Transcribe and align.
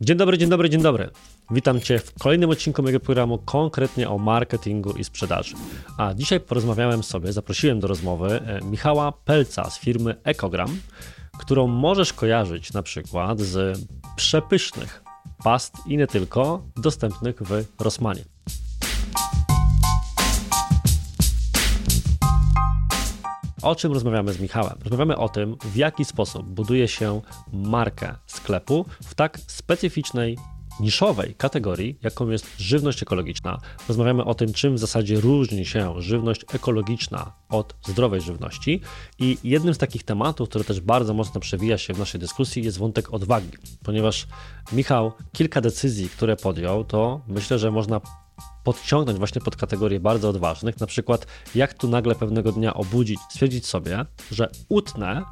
Dzień 0.00 0.16
dobry, 0.16 0.38
dzień 0.38 0.48
dobry, 0.48 0.70
dzień 0.70 0.82
dobry. 0.82 1.10
Witam 1.50 1.80
Cię 1.80 1.98
w 1.98 2.14
kolejnym 2.18 2.50
odcinku 2.50 2.82
mojego 2.82 3.00
programu 3.00 3.38
konkretnie 3.38 4.08
o 4.10 4.18
marketingu 4.18 4.92
i 4.92 5.04
sprzedaży. 5.04 5.56
A 5.98 6.14
dzisiaj 6.14 6.40
porozmawiałem 6.40 7.02
sobie, 7.02 7.32
zaprosiłem 7.32 7.80
do 7.80 7.86
rozmowy 7.86 8.40
e, 8.40 8.60
Michała 8.64 9.12
Pelca 9.12 9.70
z 9.70 9.78
firmy 9.78 10.14
Ekogram, 10.24 10.80
którą 11.38 11.66
możesz 11.66 12.12
kojarzyć 12.12 12.72
na 12.72 12.82
przykład 12.82 13.40
z 13.40 13.78
przepysznych 14.16 15.04
past 15.44 15.74
i 15.86 15.96
nie 15.96 16.06
tylko, 16.06 16.62
dostępnych 16.76 17.42
w 17.42 17.64
Rossmanie. 17.80 18.35
O 23.62 23.74
czym 23.74 23.92
rozmawiamy 23.92 24.32
z 24.32 24.40
Michałem? 24.40 24.78
Rozmawiamy 24.84 25.16
o 25.16 25.28
tym, 25.28 25.56
w 25.64 25.76
jaki 25.76 26.04
sposób 26.04 26.46
buduje 26.46 26.88
się 26.88 27.20
markę 27.52 28.14
sklepu 28.26 28.86
w 29.02 29.14
tak 29.14 29.38
specyficznej 29.46 30.38
niszowej 30.80 31.34
kategorii, 31.34 31.98
jaką 32.02 32.28
jest 32.28 32.46
żywność 32.58 33.02
ekologiczna. 33.02 33.58
Rozmawiamy 33.88 34.24
o 34.24 34.34
tym, 34.34 34.52
czym 34.52 34.74
w 34.74 34.78
zasadzie 34.78 35.20
różni 35.20 35.66
się 35.66 35.94
żywność 35.98 36.44
ekologiczna 36.52 37.32
od 37.48 37.74
zdrowej 37.86 38.20
żywności. 38.20 38.80
I 39.18 39.38
jednym 39.44 39.74
z 39.74 39.78
takich 39.78 40.02
tematów, 40.02 40.48
który 40.48 40.64
też 40.64 40.80
bardzo 40.80 41.14
mocno 41.14 41.40
przewija 41.40 41.78
się 41.78 41.94
w 41.94 41.98
naszej 41.98 42.20
dyskusji, 42.20 42.64
jest 42.64 42.78
wątek 42.78 43.14
odwagi, 43.14 43.50
ponieważ 43.84 44.26
Michał 44.72 45.12
kilka 45.32 45.60
decyzji, 45.60 46.08
które 46.08 46.36
podjął, 46.36 46.84
to 46.84 47.20
myślę, 47.28 47.58
że 47.58 47.70
można 47.70 48.00
podciągnąć 48.66 49.18
właśnie 49.18 49.40
pod 49.40 49.56
kategorie 49.56 50.00
bardzo 50.00 50.28
odważnych, 50.28 50.80
na 50.80 50.86
przykład 50.86 51.26
jak 51.54 51.74
tu 51.74 51.88
nagle 51.88 52.14
pewnego 52.14 52.52
dnia 52.52 52.74
obudzić, 52.74 53.20
stwierdzić 53.30 53.66
sobie, 53.66 54.04
że 54.32 54.50
utnę 54.68 55.22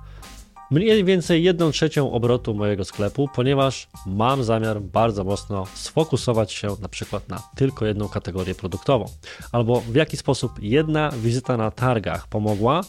mniej 0.71 1.05
więcej 1.05 1.43
1 1.43 1.73
trzecią 1.73 2.13
obrotu 2.13 2.55
mojego 2.55 2.85
sklepu, 2.85 3.29
ponieważ 3.35 3.89
mam 4.07 4.45
zamiar 4.45 4.81
bardzo 4.81 5.25
mocno 5.25 5.67
sfokusować 5.75 6.53
się 6.53 6.77
na 6.81 6.89
przykład 6.89 7.29
na 7.29 7.43
tylko 7.57 7.87
jedną 7.87 8.09
kategorię 8.09 8.55
produktową. 8.55 9.05
Albo 9.53 9.81
w 9.81 9.95
jaki 9.95 10.17
sposób 10.17 10.53
jedna 10.63 11.11
wizyta 11.11 11.57
na 11.57 11.71
targach 11.71 12.29
pomogła 12.29 12.81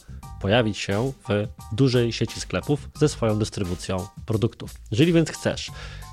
pojawić 0.42 0.78
się 0.78 1.12
w 1.30 1.48
dużej 1.76 2.14
sieci 2.14 2.40
sklepów 2.40 2.90
ze 2.96 3.09
swoją 3.09 3.40
dystrybucją 3.40 4.08
produktów. 4.26 4.72
Jeżeli 4.92 5.14
więc 5.14 5.30
chcesz 5.30 5.72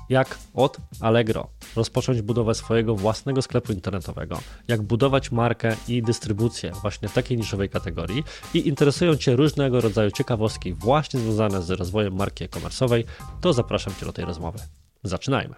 jak 0.09 0.37
od 0.53 0.77
Allegro 0.99 1.47
rozpocząć 1.75 2.21
budowę 2.21 2.55
swojego 2.55 2.95
własnego 2.95 3.41
sklepu 3.41 3.73
internetowego, 3.73 4.39
jak 4.67 4.81
budować 4.81 5.31
markę 5.31 5.75
i 5.87 6.03
dystrybucję 6.03 6.71
właśnie 6.81 7.09
w 7.09 7.13
takiej 7.13 7.37
niszowej 7.37 7.69
kategorii 7.69 8.23
i 8.53 8.67
interesują 8.67 9.15
Cię 9.15 9.35
różnego 9.35 9.81
rodzaju 9.81 10.11
ciekawostki 10.11 10.73
właśnie 10.73 11.19
związane 11.19 11.61
z 11.61 11.69
rozwojem 11.69 12.15
marki 12.15 12.43
e-commerce'owej, 12.43 13.03
to 13.41 13.53
zapraszam 13.53 13.93
Cię 13.99 14.05
do 14.05 14.13
tej 14.13 14.25
rozmowy. 14.25 14.59
Zaczynajmy. 15.03 15.55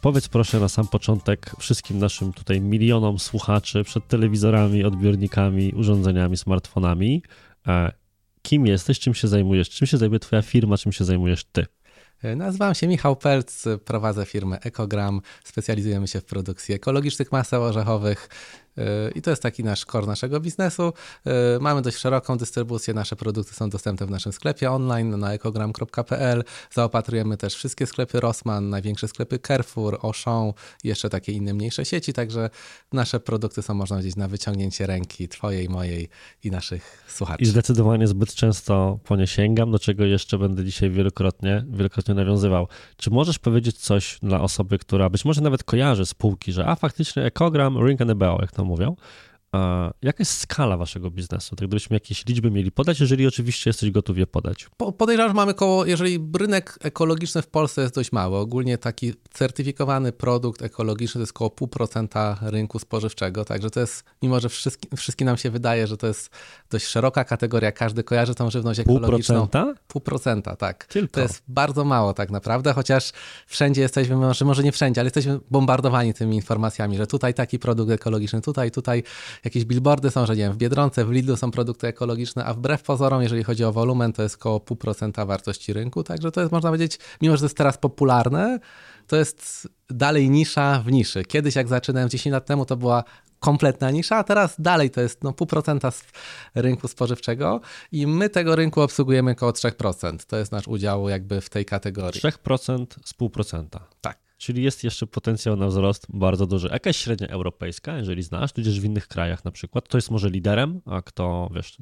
Powiedz 0.00 0.28
proszę 0.28 0.60
na 0.60 0.68
sam 0.68 0.88
początek 0.88 1.52
wszystkim 1.58 1.98
naszym 1.98 2.32
tutaj 2.32 2.60
milionom 2.60 3.18
słuchaczy 3.18 3.84
przed 3.84 4.08
telewizorami, 4.08 4.84
odbiornikami, 4.84 5.72
urządzeniami, 5.72 6.36
smartfonami, 6.36 7.22
e, 7.66 7.92
kim 8.44 8.66
jesteś, 8.66 8.98
czym 9.00 9.14
się 9.14 9.28
zajmujesz, 9.28 9.70
czym 9.70 9.86
się 9.86 9.98
zajmuje 9.98 10.20
Twoja 10.20 10.42
firma, 10.42 10.76
czym 10.76 10.92
się 10.92 11.04
zajmujesz 11.04 11.44
Ty. 11.44 11.66
Nazywam 12.36 12.74
się 12.74 12.88
Michał 12.88 13.16
Pelc, 13.16 13.64
prowadzę 13.84 14.26
firmę 14.26 14.60
Ekogram, 14.60 15.20
specjalizujemy 15.44 16.08
się 16.08 16.20
w 16.20 16.24
produkcji 16.24 16.74
ekologicznych 16.74 17.32
maseł 17.32 17.62
orzechowych, 17.62 18.28
i 19.14 19.22
to 19.22 19.30
jest 19.30 19.42
taki 19.42 19.64
nasz 19.64 19.84
core 19.84 20.06
naszego 20.06 20.40
biznesu. 20.40 20.92
Mamy 21.60 21.82
dość 21.82 21.96
szeroką 21.96 22.36
dystrybucję, 22.36 22.94
nasze 22.94 23.16
produkty 23.16 23.54
są 23.54 23.70
dostępne 23.70 24.06
w 24.06 24.10
naszym 24.10 24.32
sklepie 24.32 24.70
online 24.70 25.20
na 25.20 25.32
ekogram.pl. 25.32 26.44
Zaopatrujemy 26.70 27.36
też 27.36 27.54
wszystkie 27.54 27.86
sklepy 27.86 28.20
Rossmann, 28.20 28.70
największe 28.70 29.08
sklepy 29.08 29.38
Carrefour, 29.38 29.98
Auchan 30.02 30.52
i 30.84 30.88
jeszcze 30.88 31.10
takie 31.10 31.32
inne 31.32 31.54
mniejsze 31.54 31.84
sieci, 31.84 32.12
także 32.12 32.50
nasze 32.92 33.20
produkty 33.20 33.62
są 33.62 33.74
można 33.74 33.96
powiedzieć 33.96 34.16
na 34.16 34.28
wyciągnięcie 34.28 34.86
ręki 34.86 35.28
twojej, 35.28 35.68
mojej 35.68 36.08
i 36.44 36.50
naszych 36.50 37.04
słuchaczy. 37.08 37.42
I 37.42 37.46
zdecydowanie 37.46 38.06
zbyt 38.06 38.34
często 38.34 38.98
po 39.04 39.16
nie 39.16 39.26
sięgam, 39.26 39.70
do 39.70 39.78
czego 39.78 40.04
jeszcze 40.04 40.38
będę 40.38 40.64
dzisiaj 40.64 40.90
wielokrotnie, 40.90 41.64
wielokrotnie 41.68 42.14
nawiązywał. 42.14 42.68
Czy 42.96 43.10
możesz 43.10 43.38
powiedzieć 43.38 43.78
coś 43.78 44.18
dla 44.22 44.40
osoby, 44.40 44.78
która 44.78 45.10
być 45.10 45.24
może 45.24 45.40
nawet 45.40 45.64
kojarzy 45.64 46.06
spółki, 46.06 46.52
że 46.52 46.66
a 46.66 46.74
faktycznie 46.74 47.24
Ekogram, 47.24 47.86
Ring 47.86 48.00
and 48.00 48.10
the 48.10 48.14
Bell, 48.14 48.36
jak 48.40 48.52
to 48.52 48.63
mówią. 48.64 48.96
Jaka 50.02 50.16
jest 50.18 50.38
skala 50.38 50.76
waszego 50.76 51.10
biznesu? 51.10 51.56
Tak 51.56 51.68
gdybyśmy 51.68 51.96
jakieś 51.96 52.26
liczby 52.26 52.50
mieli 52.50 52.72
podać, 52.72 53.00
jeżeli 53.00 53.26
oczywiście 53.26 53.70
jesteś 53.70 53.90
gotów 53.90 54.18
je 54.18 54.26
podać. 54.26 54.66
Podejrzewam, 54.98 55.30
że 55.30 55.34
mamy 55.34 55.54
koło, 55.54 55.86
jeżeli 55.86 56.30
rynek 56.38 56.78
ekologiczny 56.82 57.42
w 57.42 57.46
Polsce 57.46 57.82
jest 57.82 57.94
dość 57.94 58.12
mały, 58.12 58.36
ogólnie 58.36 58.78
taki 58.78 59.14
certyfikowany 59.30 60.12
produkt 60.12 60.62
ekologiczny 60.62 61.18
to 61.18 61.22
jest 61.22 61.32
około 61.32 61.50
0,5% 61.50 62.36
rynku 62.50 62.78
spożywczego, 62.78 63.44
także 63.44 63.70
to 63.70 63.80
jest, 63.80 64.04
mimo 64.22 64.40
że 64.40 64.48
wszystkim, 64.48 64.96
wszystkim 64.96 65.26
nam 65.26 65.36
się 65.36 65.50
wydaje, 65.50 65.86
że 65.86 65.96
to 65.96 66.06
jest 66.06 66.30
dość 66.70 66.86
szeroka 66.86 67.24
kategoria, 67.24 67.72
każdy 67.72 68.04
kojarzy 68.04 68.34
tą 68.34 68.50
żywność 68.50 68.80
ekologiczną. 68.80 69.44
0,5%? 69.44 69.74
0,5%, 69.94 70.56
tak. 70.56 70.86
Tylko. 70.86 71.14
To 71.14 71.20
jest 71.20 71.42
bardzo 71.48 71.84
mało 71.84 72.14
tak 72.14 72.30
naprawdę, 72.30 72.72
chociaż 72.72 73.12
wszędzie 73.46 73.80
jesteśmy, 73.80 74.16
może, 74.16 74.44
może 74.44 74.62
nie 74.62 74.72
wszędzie, 74.72 75.00
ale 75.00 75.06
jesteśmy 75.06 75.38
bombardowani 75.50 76.14
tymi 76.14 76.36
informacjami, 76.36 76.96
że 76.96 77.06
tutaj 77.06 77.34
taki 77.34 77.58
produkt 77.58 77.92
ekologiczny, 77.92 78.40
tutaj, 78.40 78.70
tutaj 78.70 79.02
jakieś 79.44 79.64
billboardy 79.64 80.10
są, 80.10 80.26
że 80.26 80.36
nie 80.36 80.42
wiem, 80.42 80.52
w 80.52 80.56
Biedronce, 80.56 81.04
w 81.04 81.10
Lidlu 81.10 81.36
są 81.36 81.50
produkty 81.50 81.86
ekologiczne, 81.86 82.44
a 82.44 82.54
wbrew 82.54 82.82
pozorom, 82.82 83.22
jeżeli 83.22 83.44
chodzi 83.44 83.64
o 83.64 83.72
wolumen, 83.72 84.12
to 84.12 84.22
jest 84.22 84.34
około 84.34 84.58
0,5% 84.58 85.26
wartości 85.26 85.72
rynku, 85.72 86.02
także 86.02 86.32
to 86.32 86.40
jest, 86.40 86.52
można 86.52 86.70
powiedzieć, 86.70 86.98
mimo 87.20 87.36
że 87.36 87.40
to 87.40 87.44
jest 87.44 87.56
teraz 87.56 87.78
popularne, 87.78 88.58
to 89.06 89.16
jest 89.16 89.68
dalej 89.90 90.30
nisza 90.30 90.82
w 90.86 90.92
niszy. 90.92 91.24
Kiedyś 91.24 91.56
jak 91.56 91.68
zaczynałem 91.68 92.08
10 92.08 92.32
lat 92.32 92.46
temu, 92.46 92.64
to 92.64 92.76
była 92.76 93.04
kompletna 93.40 93.90
nisza, 93.90 94.16
a 94.16 94.24
teraz 94.24 94.54
dalej 94.58 94.90
to 94.90 95.00
jest 95.00 95.24
no, 95.24 95.30
0,5% 95.30 95.90
z 95.90 96.04
rynku 96.54 96.88
spożywczego 96.88 97.60
i 97.92 98.06
my 98.06 98.28
tego 98.28 98.56
rynku 98.56 98.80
obsługujemy 98.80 99.30
około 99.30 99.52
3%. 99.52 100.18
To 100.26 100.36
jest 100.36 100.52
nasz 100.52 100.68
udział 100.68 101.08
jakby 101.08 101.40
w 101.40 101.50
tej 101.50 101.64
kategorii. 101.64 102.20
3% 102.20 102.86
z 103.04 103.14
0,5%. 103.14 103.66
Tak. 104.00 104.23
Czyli 104.36 104.62
jest 104.62 104.84
jeszcze 104.84 105.06
potencjał 105.06 105.56
na 105.56 105.66
wzrost 105.66 106.06
bardzo 106.08 106.46
duży. 106.46 106.68
Jakaś 106.68 106.96
średnia 106.96 107.28
europejska, 107.28 107.96
jeżeli 107.96 108.22
znasz, 108.22 108.52
tudzież 108.52 108.80
w 108.80 108.84
innych 108.84 109.08
krajach 109.08 109.44
na 109.44 109.50
przykład, 109.50 109.88
to 109.88 109.98
jest 109.98 110.10
może 110.10 110.30
liderem, 110.30 110.80
a 110.84 111.02
kto, 111.02 111.50
wiesz, 111.54 111.78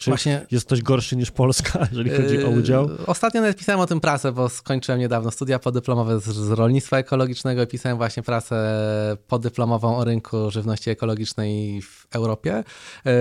czy 0.00 0.10
Właśnie, 0.10 0.46
jest 0.50 0.66
ktoś 0.66 0.82
gorszy 0.82 1.16
niż 1.16 1.30
Polska, 1.30 1.78
jeżeli 1.92 2.10
chodzi 2.10 2.44
o 2.44 2.48
udział? 2.48 2.88
Yy, 2.88 3.06
ostatnio 3.06 3.40
nawet 3.40 3.56
pisałem 3.56 3.80
o 3.80 3.86
tym 3.86 4.00
prasę, 4.00 4.32
bo 4.32 4.48
skończyłem 4.48 5.00
niedawno 5.00 5.30
studia 5.30 5.58
podyplomowe 5.58 6.20
z, 6.20 6.24
z 6.24 6.50
rolnictwa 6.50 6.98
ekologicznego 6.98 7.62
i 7.62 7.66
pisałem 7.66 7.98
właśnie 7.98 8.22
prasę 8.22 9.16
podyplomową 9.28 9.96
o 9.96 10.04
rynku 10.04 10.50
żywności 10.50 10.90
ekologicznej 10.90 11.82
w 11.82 12.06
Europie. 12.10 12.64
Yy, 13.04 13.12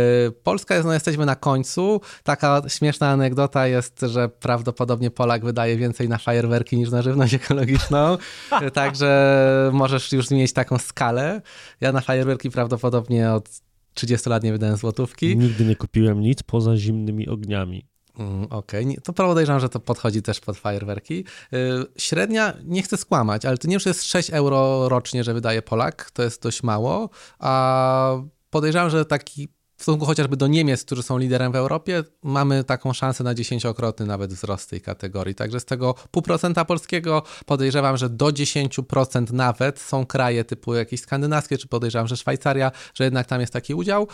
Polska 0.44 0.76
jest, 0.76 0.88
no 0.88 0.94
jesteśmy 0.94 1.26
na 1.26 1.36
końcu. 1.36 2.02
Taka 2.24 2.62
śmieszna 2.68 3.10
anegdota 3.10 3.68
jest, 3.68 4.02
że 4.02 4.30
prawdopodobnie 4.30 5.12
Polak 5.12 5.46
wydaje 5.46 5.78
więcej 5.78 6.10
na 6.10 6.18
fajerwerki 6.18 6.78
niż 6.78 6.92
na 6.92 7.02
żywność 7.02 7.34
ekologiczną, 7.34 8.18
także 8.74 9.70
możesz 9.74 10.12
już 10.12 10.30
mieć 10.30 10.54
taką 10.54 10.78
skalę. 10.78 11.42
Ja 11.82 11.92
na 11.92 12.02
fajerwerki 12.02 12.52
prawdopodobnie 12.52 13.32
od 13.32 13.69
30 13.94 14.30
lat 14.30 14.44
nie 14.44 14.52
wydałem 14.52 14.78
złotówki. 14.78 15.38
Nigdy 15.38 15.66
nie 15.66 15.76
kupiłem 15.76 16.22
nic 16.22 16.44
poza 16.44 16.78
zimnymi 16.78 17.28
ogniami. 17.28 17.86
Mm, 18.20 18.44
Okej, 18.50 18.86
okay. 18.86 19.02
to 19.04 19.14
podejrzewam, 19.14 19.60
że 19.60 19.70
to 19.70 19.80
podchodzi 19.80 20.22
też 20.22 20.40
pod 20.40 20.58
fajerwerki. 20.58 21.26
Yy, 21.52 21.86
średnia, 21.98 22.54
nie 22.66 22.84
chcę 22.84 22.98
skłamać, 22.98 23.46
ale 23.46 23.58
to 23.58 23.68
nie 23.68 23.74
już 23.74 23.86
jest 23.86 24.04
6 24.04 24.30
euro 24.30 24.90
rocznie, 24.90 25.24
że 25.24 25.34
wydaje 25.34 25.62
Polak, 25.62 26.12
to 26.12 26.24
jest 26.24 26.44
dość 26.44 26.64
mało, 26.64 27.10
a 27.40 28.22
podejrzewam, 28.50 28.90
że 28.90 29.06
taki 29.06 29.48
w 29.80 29.82
stosunku 29.82 30.06
chociażby 30.06 30.38
do 30.38 30.48
Niemiec, 30.48 30.84
którzy 30.84 31.04
są 31.04 31.18
liderem 31.18 31.52
w 31.52 31.56
Europie, 31.56 32.04
mamy 32.24 32.64
taką 32.64 32.94
szansę 32.94 33.24
na 33.24 33.34
dziesięciokrotny 33.34 34.06
nawet 34.06 34.34
wzrost 34.34 34.70
tej 34.70 34.82
kategorii. 34.82 35.36
Także 35.36 35.60
z 35.60 35.66
tego 35.66 35.96
pół 36.12 36.22
procenta 36.22 36.66
polskiego 36.66 37.24
podejrzewam, 37.46 37.98
że 37.98 38.10
do 38.10 38.26
10% 38.26 39.34
nawet 39.34 39.80
są 39.80 40.06
kraje 40.06 40.44
typu 40.44 40.74
jakieś 40.74 41.02
skandynawskie, 41.02 41.58
czy 41.58 41.68
podejrzewam, 41.68 42.08
że 42.08 42.18
Szwajcaria, 42.18 42.72
że 42.94 43.04
jednak 43.04 43.28
tam 43.28 43.42
jest 43.42 43.54
taki 43.54 43.74
udział. 43.74 44.08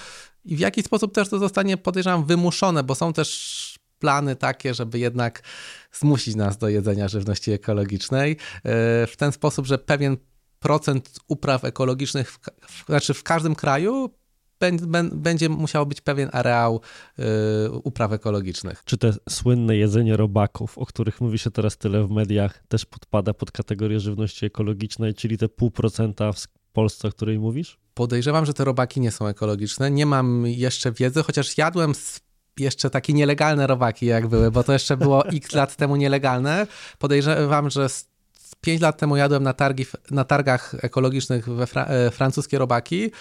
I 0.45 0.56
w 0.56 0.59
jaki 0.59 0.83
sposób 0.83 1.13
też 1.13 1.29
to 1.29 1.39
zostanie, 1.39 1.77
podejrzewam, 1.77 2.25
wymuszone, 2.25 2.83
bo 2.83 2.95
są 2.95 3.13
też 3.13 3.79
plany 4.00 4.35
takie, 4.35 4.73
żeby 4.73 5.00
jednak 5.00 5.44
zmusić 5.91 6.35
nas 6.35 6.57
do 6.57 6.69
jedzenia 6.69 7.07
żywności 7.07 7.51
ekologicznej 7.51 8.31
e, 8.31 8.38
w 9.07 9.13
ten 9.17 9.31
sposób, 9.31 9.65
że 9.65 9.77
pewien 9.77 10.17
procent 10.59 11.19
upraw 11.27 11.65
ekologicznych, 11.65 12.31
w, 12.31 12.85
znaczy 12.85 13.13
w 13.13 13.23
każdym 13.23 13.56
kraju 13.56 14.09
będzie 15.13 15.49
musiał 15.49 15.85
być 15.85 16.01
pewien 16.01 16.29
areał 16.33 16.81
y, 17.19 17.71
upraw 17.71 18.11
ekologicznych. 18.11 18.81
Czy 18.85 18.97
te 18.97 19.13
słynne 19.29 19.77
jedzenie 19.77 20.17
robaków, 20.17 20.77
o 20.77 20.85
których 20.85 21.21
mówi 21.21 21.39
się 21.39 21.51
teraz 21.51 21.77
tyle 21.77 22.07
w 22.07 22.11
mediach, 22.11 22.63
też 22.67 22.85
podpada 22.85 23.33
pod 23.33 23.51
kategorię 23.51 23.99
żywności 23.99 24.45
ekologicznej, 24.45 25.13
czyli 25.13 25.37
te 25.37 25.49
pół 25.49 25.71
procenta 25.71 26.31
w 26.31 26.47
Polsce, 26.73 27.07
o 27.07 27.11
której 27.11 27.39
mówisz? 27.39 27.77
Podejrzewam, 27.93 28.45
że 28.45 28.53
te 28.53 28.63
robaki 28.63 28.99
nie 28.99 29.11
są 29.11 29.27
ekologiczne. 29.27 29.91
Nie 29.91 30.05
mam 30.05 30.47
jeszcze 30.47 30.91
wiedzy, 30.91 31.23
chociaż 31.23 31.57
jadłem 31.57 31.95
z 31.95 32.19
jeszcze 32.59 32.89
takie 32.89 33.13
nielegalne 33.13 33.67
robaki 33.67 34.05
jak 34.05 34.27
były, 34.27 34.51
bo 34.51 34.63
to 34.63 34.73
jeszcze 34.73 34.97
było 34.97 35.27
x 35.37 35.53
lat 35.53 35.75
temu 35.75 35.95
nielegalne. 35.95 36.67
Podejrzewam, 36.99 37.69
że 37.69 37.87
5 38.61 38.81
lat 38.81 38.97
temu 38.97 39.15
jadłem 39.15 39.43
na, 39.43 39.53
targi, 39.53 39.85
na 40.11 40.23
targach 40.23 40.75
ekologicznych 40.81 41.49
we 41.49 41.67
Fra 41.67 41.85
e, 41.85 42.11
francuskie 42.11 42.57
robaki 42.57 43.11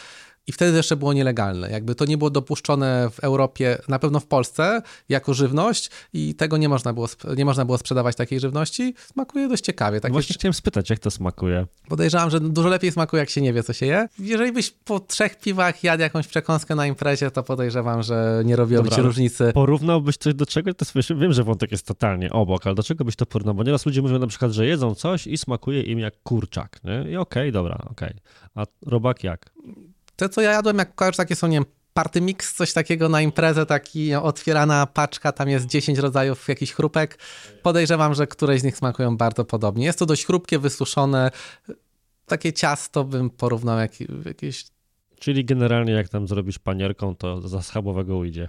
i 0.47 0.53
wtedy 0.53 0.77
jeszcze 0.77 0.97
było 0.97 1.13
nielegalne. 1.13 1.71
Jakby 1.71 1.95
to 1.95 2.05
nie 2.05 2.19
było 2.19 2.31
dopuszczone 2.31 3.11
w 3.13 3.21
Europie, 3.21 3.79
na 3.89 3.99
pewno 3.99 4.21
w 4.21 4.27
Polsce, 4.27 4.83
jako 5.09 5.35
żywność 5.35 5.91
i 6.13 6.35
tego 6.35 6.57
nie 6.57 6.69
można 6.69 6.93
było, 6.93 7.09
nie 7.37 7.45
można 7.45 7.65
było 7.65 7.79
sprzedawać 7.79 8.17
takiej 8.17 8.41
żywności. 8.41 8.95
Smakuje 9.13 9.49
dość 9.49 9.65
ciekawie. 9.65 10.01
Tak 10.01 10.13
Właśnie 10.13 10.35
chciałem 10.35 10.55
spytać, 10.55 10.91
jak 10.91 10.99
to 10.99 11.11
smakuje? 11.11 11.67
Podejrzewam, 11.89 12.31
że 12.31 12.41
dużo 12.41 12.69
lepiej 12.69 12.93
smakuje, 12.93 13.21
jak 13.21 13.31
się 13.31 13.41
nie 13.41 13.53
wie, 13.53 13.63
co 13.63 13.73
się 13.73 13.87
je. 13.87 14.09
Jeżeli 14.19 14.53
byś 14.53 14.71
po 14.71 15.01
trzech 15.01 15.41
piwach 15.41 15.85
jadł 15.85 16.01
jakąś 16.01 16.27
przekąskę 16.27 16.75
na 16.75 16.87
imprezie, 16.87 17.31
to 17.31 17.43
podejrzewam, 17.43 18.03
że 18.03 18.43
nie 18.45 18.57
robiłoby 18.57 18.91
ci 18.91 19.01
różnicy. 19.01 19.51
Porównałbyś 19.55 20.17
coś 20.17 20.35
do 20.35 20.47
czego? 20.47 20.75
To 20.75 20.87
jest, 20.95 21.15
wiem, 21.15 21.33
że 21.33 21.45
wątek 21.45 21.73
jest 21.73 21.87
totalnie 21.87 22.31
obok, 22.31 22.67
ale 22.67 22.75
do 22.75 22.83
czego 22.83 23.05
byś 23.05 23.17
to 23.17 23.27
porównał? 23.27 23.55
Bo 23.55 23.63
nieraz 23.63 23.87
ludzie 23.87 24.03
mówią 24.03 24.19
na 24.19 24.27
przykład, 24.27 24.53
że 24.53 24.67
jedzą 24.67 24.95
coś 24.95 25.27
i 25.27 25.39
smakuje 25.39 25.83
im 25.83 25.99
jak 25.99 26.23
kurczak, 26.23 26.81
nie? 26.85 27.11
I 27.11 27.17
okej, 27.17 27.17
okay, 27.17 27.53
dobra, 27.53 27.75
okej. 27.91 28.09
Okay. 28.09 28.21
A 28.55 28.65
robak 28.87 29.25
jak? 29.25 29.51
Te, 30.17 30.29
co 30.29 30.41
ja 30.41 30.53
jadłem, 30.53 30.79
jak 30.79 30.95
kojarzysz, 30.95 31.17
takie 31.17 31.37
są, 31.37 31.47
nie 31.47 31.57
wiem, 31.57 31.65
party 31.95 32.21
mix, 32.21 32.55
coś 32.55 32.73
takiego 32.73 33.09
na 33.09 33.21
imprezę, 33.21 33.67
taki 33.67 34.15
otwierana 34.15 34.87
paczka, 34.87 35.33
tam 35.33 35.49
jest 35.49 35.67
10 35.67 35.99
rodzajów 35.99 36.49
jakichś 36.49 36.73
chrupek. 36.73 37.19
Podejrzewam, 37.63 38.15
że 38.15 38.27
któreś 38.27 38.61
z 38.61 38.65
nich 38.65 38.77
smakują 38.77 39.17
bardzo 39.17 39.45
podobnie. 39.45 39.85
Jest 39.85 39.99
to 39.99 40.07
dość 40.07 40.27
chrupkie, 40.27 40.59
wysuszone. 40.59 41.31
Takie 42.27 42.53
ciasto 42.53 43.05
bym 43.05 43.31
porównał 43.31 43.79
jak, 43.79 43.93
jakieś... 44.25 44.65
Czyli 45.21 45.45
generalnie 45.45 45.93
jak 45.93 46.09
tam 46.09 46.29
zrobisz 46.29 46.59
panierką, 46.59 47.17
to 47.17 47.49
za 47.49 47.63
schabowego 47.63 48.17
ujdzie. 48.17 48.49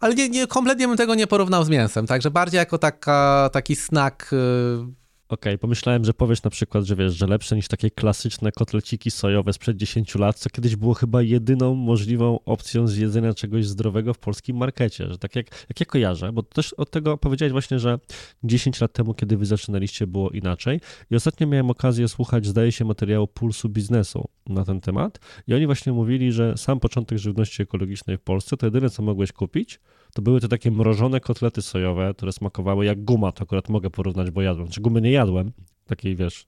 Ale 0.00 0.14
nie, 0.14 0.28
nie, 0.28 0.46
kompletnie 0.46 0.88
bym 0.88 0.96
tego 0.96 1.14
nie 1.14 1.26
porównał 1.26 1.64
z 1.64 1.68
mięsem, 1.68 2.06
także 2.06 2.30
bardziej 2.30 2.58
jako 2.58 2.78
taka, 2.78 3.50
taki 3.52 3.76
snack... 3.76 4.32
Yy 4.32 5.05
Okej, 5.28 5.52
okay, 5.52 5.58
pomyślałem, 5.58 6.04
że 6.04 6.14
powiesz 6.14 6.42
na 6.42 6.50
przykład, 6.50 6.84
że 6.84 6.96
wiesz, 6.96 7.14
że 7.14 7.26
lepsze 7.26 7.56
niż 7.56 7.68
takie 7.68 7.90
klasyczne 7.90 8.52
kotleciki 8.52 9.10
sojowe 9.10 9.52
sprzed 9.52 9.76
10 9.76 10.14
lat, 10.14 10.38
co 10.38 10.50
kiedyś 10.50 10.76
było 10.76 10.94
chyba 10.94 11.22
jedyną 11.22 11.74
możliwą 11.74 12.38
opcją 12.44 12.86
zjedzenia 12.88 13.34
czegoś 13.34 13.66
zdrowego 13.66 14.14
w 14.14 14.18
polskim 14.18 14.56
markecie, 14.56 15.06
że 15.10 15.18
tak 15.18 15.36
jak, 15.36 15.46
jak 15.68 15.80
ja 15.80 15.86
kojarzę, 15.86 16.32
bo 16.32 16.42
też 16.42 16.72
od 16.72 16.90
tego 16.90 17.18
powiedziałeś 17.18 17.52
właśnie, 17.52 17.78
że 17.78 17.98
10 18.44 18.80
lat 18.80 18.92
temu, 18.92 19.14
kiedy 19.14 19.36
wy 19.36 19.46
zaczynaliście, 19.46 20.06
było 20.06 20.30
inaczej. 20.30 20.80
I 21.10 21.16
ostatnio 21.16 21.46
miałem 21.46 21.70
okazję 21.70 22.08
słuchać, 22.08 22.46
zdaje 22.46 22.72
się, 22.72 22.84
materiału 22.84 23.26
Pulsu 23.26 23.68
Biznesu 23.68 24.28
na 24.46 24.64
ten 24.64 24.80
temat. 24.80 25.18
I 25.48 25.54
oni 25.54 25.66
właśnie 25.66 25.92
mówili, 25.92 26.32
że 26.32 26.56
sam 26.56 26.80
początek 26.80 27.18
żywności 27.18 27.62
ekologicznej 27.62 28.16
w 28.16 28.20
Polsce 28.20 28.56
to 28.56 28.66
jedyne, 28.66 28.90
co 28.90 29.02
mogłeś 29.02 29.32
kupić, 29.32 29.80
to 30.16 30.22
były 30.22 30.40
te 30.40 30.48
takie 30.48 30.70
mrożone 30.70 31.20
kotlety 31.20 31.62
sojowe, 31.62 32.14
które 32.16 32.32
smakowały 32.32 32.84
jak 32.84 33.04
guma, 33.04 33.32
to 33.32 33.42
akurat 33.42 33.68
mogę 33.68 33.90
porównać, 33.90 34.30
bo 34.30 34.42
jadłem. 34.42 34.68
Czy 34.68 34.80
gumy 34.80 35.00
nie 35.00 35.10
jadłem, 35.10 35.52
takiej 35.86 36.16
wiesz, 36.16 36.46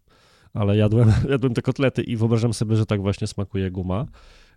ale 0.54 0.76
jadłem, 0.76 1.12
jadłem 1.30 1.54
te 1.54 1.62
kotlety 1.62 2.02
i 2.02 2.16
wyobrażam 2.16 2.54
sobie, 2.54 2.76
że 2.76 2.86
tak 2.86 3.02
właśnie 3.02 3.26
smakuje 3.26 3.70
guma. 3.70 4.06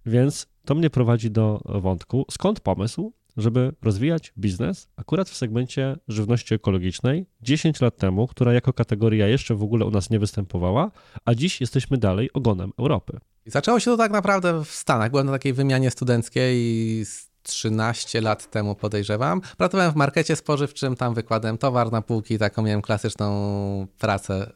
Więc 0.06 0.48
to 0.66 0.75
mnie 0.75 0.90
prowadzi 0.90 1.31
do 1.31 1.62
wątku, 1.66 2.25
skąd 2.31 2.60
pomysł, 2.60 3.13
żeby 3.38 3.74
rozwijać 3.81 4.34
biznes 4.38 4.88
akurat 4.96 5.30
w 5.30 5.36
segmencie 5.36 5.96
żywności 6.08 6.54
ekologicznej 6.54 7.25
10 7.42 7.81
lat 7.81 7.98
temu, 7.98 8.28
która 8.28 8.54
jako 8.54 8.74
kategoria 8.74 9.28
jeszcze 9.28 9.56
w 9.56 9.63
ogóle 9.63 9.86
u 9.86 9.92
nas 9.92 10.10
nie 10.10 10.19
występowała, 10.19 10.92
a 11.25 11.36
dziś 11.36 11.62
jesteśmy 11.62 11.98
dalej 11.98 12.34
ogonem 12.34 12.72
Europy. 12.80 13.19
Zaczęło 13.46 13.80
się 13.80 13.92
to 13.92 13.98
tak 13.98 14.12
naprawdę 14.12 14.66
w 14.66 14.69
Stanach. 14.69 15.12
Byłem 15.12 15.25
na 15.25 15.31
takiej 15.31 15.54
wymianie 15.54 15.92
studenckiej 15.92 16.58
i 16.58 17.06
13 17.44 18.22
lat 18.22 18.50
temu 18.52 18.76
podejrzewam. 18.76 19.42
Pracowałem 19.58 19.92
w 19.92 19.96
markecie 19.96 20.36
spożywczym, 20.36 20.96
tam 20.96 21.14
wykładałem 21.14 21.58
towar 21.58 21.92
na 21.92 22.02
półki, 22.02 22.38
taką 22.38 22.62
miałem 22.62 22.82
klasyczną 22.82 23.88
pracę 24.00 24.52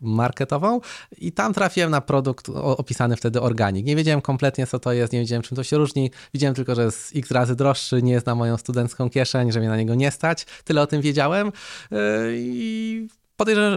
marketową 0.00 0.80
i 1.18 1.32
tam 1.32 1.54
trafiłem 1.54 1.90
na 1.90 2.00
produkt 2.00 2.48
opisany 2.54 3.16
wtedy 3.16 3.40
organik. 3.40 3.86
Nie 3.86 3.96
wiedziałem 3.96 4.20
kompletnie 4.20 4.66
co 4.66 4.78
to 4.78 4.92
jest, 4.92 5.12
nie 5.12 5.18
wiedziałem 5.18 5.42
czym 5.42 5.56
to 5.56 5.64
się 5.64 5.76
różni. 5.76 6.10
Widziałem 6.34 6.54
tylko, 6.54 6.74
że 6.74 6.82
jest 6.82 7.16
x 7.16 7.30
razy 7.30 7.56
droższy, 7.56 8.02
nie 8.02 8.12
jest 8.12 8.26
na 8.26 8.34
moją 8.34 8.56
studencką 8.56 9.10
kieszeń, 9.10 9.52
że 9.52 9.60
mnie 9.60 9.68
na 9.68 9.76
niego 9.76 9.94
nie 9.94 10.10
stać. 10.10 10.46
Tyle 10.64 10.82
o 10.82 10.86
tym 10.86 11.02
wiedziałem 11.02 11.52
yy, 11.90 11.98
i 12.36 13.08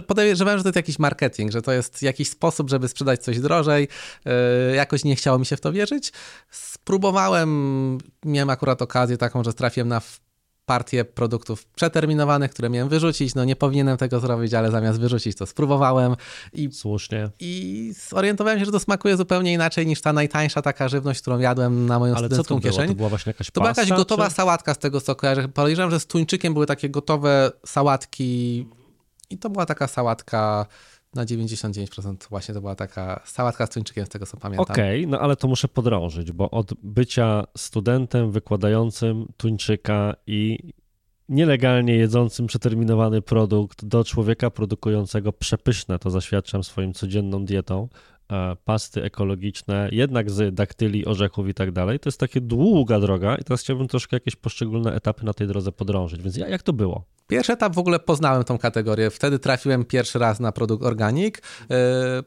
podejrzewałem, 0.06 0.58
że 0.58 0.62
to 0.64 0.68
jest 0.68 0.76
jakiś 0.76 0.98
marketing, 0.98 1.52
że 1.52 1.62
to 1.62 1.72
jest 1.72 2.02
jakiś 2.02 2.28
sposób, 2.28 2.70
żeby 2.70 2.88
sprzedać 2.88 3.22
coś 3.22 3.40
drożej. 3.40 3.88
Yy, 4.24 4.32
jakoś 4.76 5.04
nie 5.04 5.16
chciało 5.16 5.38
mi 5.38 5.46
się 5.46 5.56
w 5.56 5.60
to 5.60 5.72
wierzyć. 5.72 6.12
Spróbowałem, 6.50 7.98
miałem 8.24 8.50
akurat 8.50 8.82
okazję 8.82 9.16
taką, 9.16 9.44
że 9.44 9.52
trafiłem 9.52 9.88
na 9.88 10.00
partię 10.66 11.04
produktów 11.04 11.66
przeterminowanych, 11.66 12.50
które 12.50 12.70
miałem 12.70 12.88
wyrzucić. 12.88 13.34
No 13.34 13.44
nie 13.44 13.56
powinienem 13.56 13.96
tego 13.96 14.20
zrobić, 14.20 14.54
ale 14.54 14.70
zamiast 14.70 15.00
wyrzucić 15.00 15.36
to 15.36 15.46
spróbowałem. 15.46 16.16
I, 16.52 16.68
Słusznie. 16.72 17.30
I 17.40 17.94
zorientowałem 18.10 18.58
się, 18.58 18.64
że 18.64 18.72
to 18.72 18.80
smakuje 18.80 19.16
zupełnie 19.16 19.52
inaczej 19.52 19.86
niż 19.86 20.00
ta 20.00 20.12
najtańsza 20.12 20.62
taka 20.62 20.88
żywność, 20.88 21.20
którą 21.20 21.38
jadłem 21.38 21.86
na 21.86 21.98
moją 21.98 22.14
ale 22.14 22.26
studencką 22.26 22.54
co 22.54 22.60
to 22.60 22.68
kieszeń. 22.68 22.84
Było? 22.84 22.94
To 22.94 22.96
była 22.96 23.08
właśnie 23.08 23.30
jakaś 23.30 23.50
To 23.50 23.60
była 23.60 23.68
jakaś 23.68 23.88
gotowa 23.88 24.28
czy? 24.28 24.34
sałatka 24.34 24.74
z 24.74 24.78
tego, 24.78 25.00
co 25.00 25.14
kojarzę. 25.14 25.48
Podejrzewam, 25.48 25.90
że 25.90 26.00
z 26.00 26.06
tuńczykiem 26.06 26.52
były 26.52 26.66
takie 26.66 26.90
gotowe 26.90 27.52
sałatki 27.66 28.66
i 29.32 29.38
to 29.38 29.50
była 29.50 29.66
taka 29.66 29.86
sałatka 29.86 30.66
na 31.14 31.24
99% 31.24 32.16
właśnie 32.30 32.54
to 32.54 32.60
była 32.60 32.74
taka 32.74 33.20
sałatka 33.24 33.66
z 33.66 33.70
tuńczykiem, 33.70 34.06
z 34.06 34.08
tego 34.08 34.26
co 34.26 34.36
pamiętam. 34.36 34.66
Okej, 34.70 35.00
okay, 35.00 35.10
no 35.10 35.20
ale 35.20 35.36
to 35.36 35.48
muszę 35.48 35.68
podrążyć, 35.68 36.32
bo 36.32 36.50
od 36.50 36.74
bycia 36.82 37.44
studentem 37.56 38.30
wykładającym 38.30 39.26
tuńczyka 39.36 40.14
i 40.26 40.58
nielegalnie 41.28 41.94
jedzącym 41.94 42.46
przeterminowany 42.46 43.22
produkt 43.22 43.84
do 43.84 44.04
człowieka 44.04 44.50
produkującego 44.50 45.32
przepyszne, 45.32 45.98
to 45.98 46.10
zaświadczam 46.10 46.64
swoim 46.64 46.92
codzienną 46.92 47.44
dietą, 47.44 47.88
pasty 48.64 49.02
ekologiczne, 49.02 49.88
jednak 49.92 50.30
z 50.30 50.54
daktyli, 50.54 51.06
orzechów 51.06 51.48
i 51.48 51.54
tak 51.54 51.72
dalej. 51.72 51.98
To 51.98 52.08
jest 52.08 52.20
takie 52.20 52.40
długa 52.40 53.00
droga 53.00 53.36
i 53.36 53.44
teraz 53.44 53.60
chciałbym 53.60 53.88
troszkę 53.88 54.16
jakieś 54.16 54.36
poszczególne 54.36 54.94
etapy 54.94 55.24
na 55.24 55.32
tej 55.32 55.46
drodze 55.46 55.72
podrążyć. 55.72 56.22
Więc 56.22 56.36
jak 56.36 56.62
to 56.62 56.72
było? 56.72 57.04
Pierwszy 57.26 57.52
etap 57.52 57.74
w 57.74 57.78
ogóle 57.78 57.98
poznałem 57.98 58.44
tą 58.44 58.58
kategorię. 58.58 59.10
Wtedy 59.10 59.38
trafiłem 59.38 59.84
pierwszy 59.84 60.18
raz 60.18 60.40
na 60.40 60.52
produkt 60.52 60.84
organik. 60.84 61.42
E, 61.70 61.76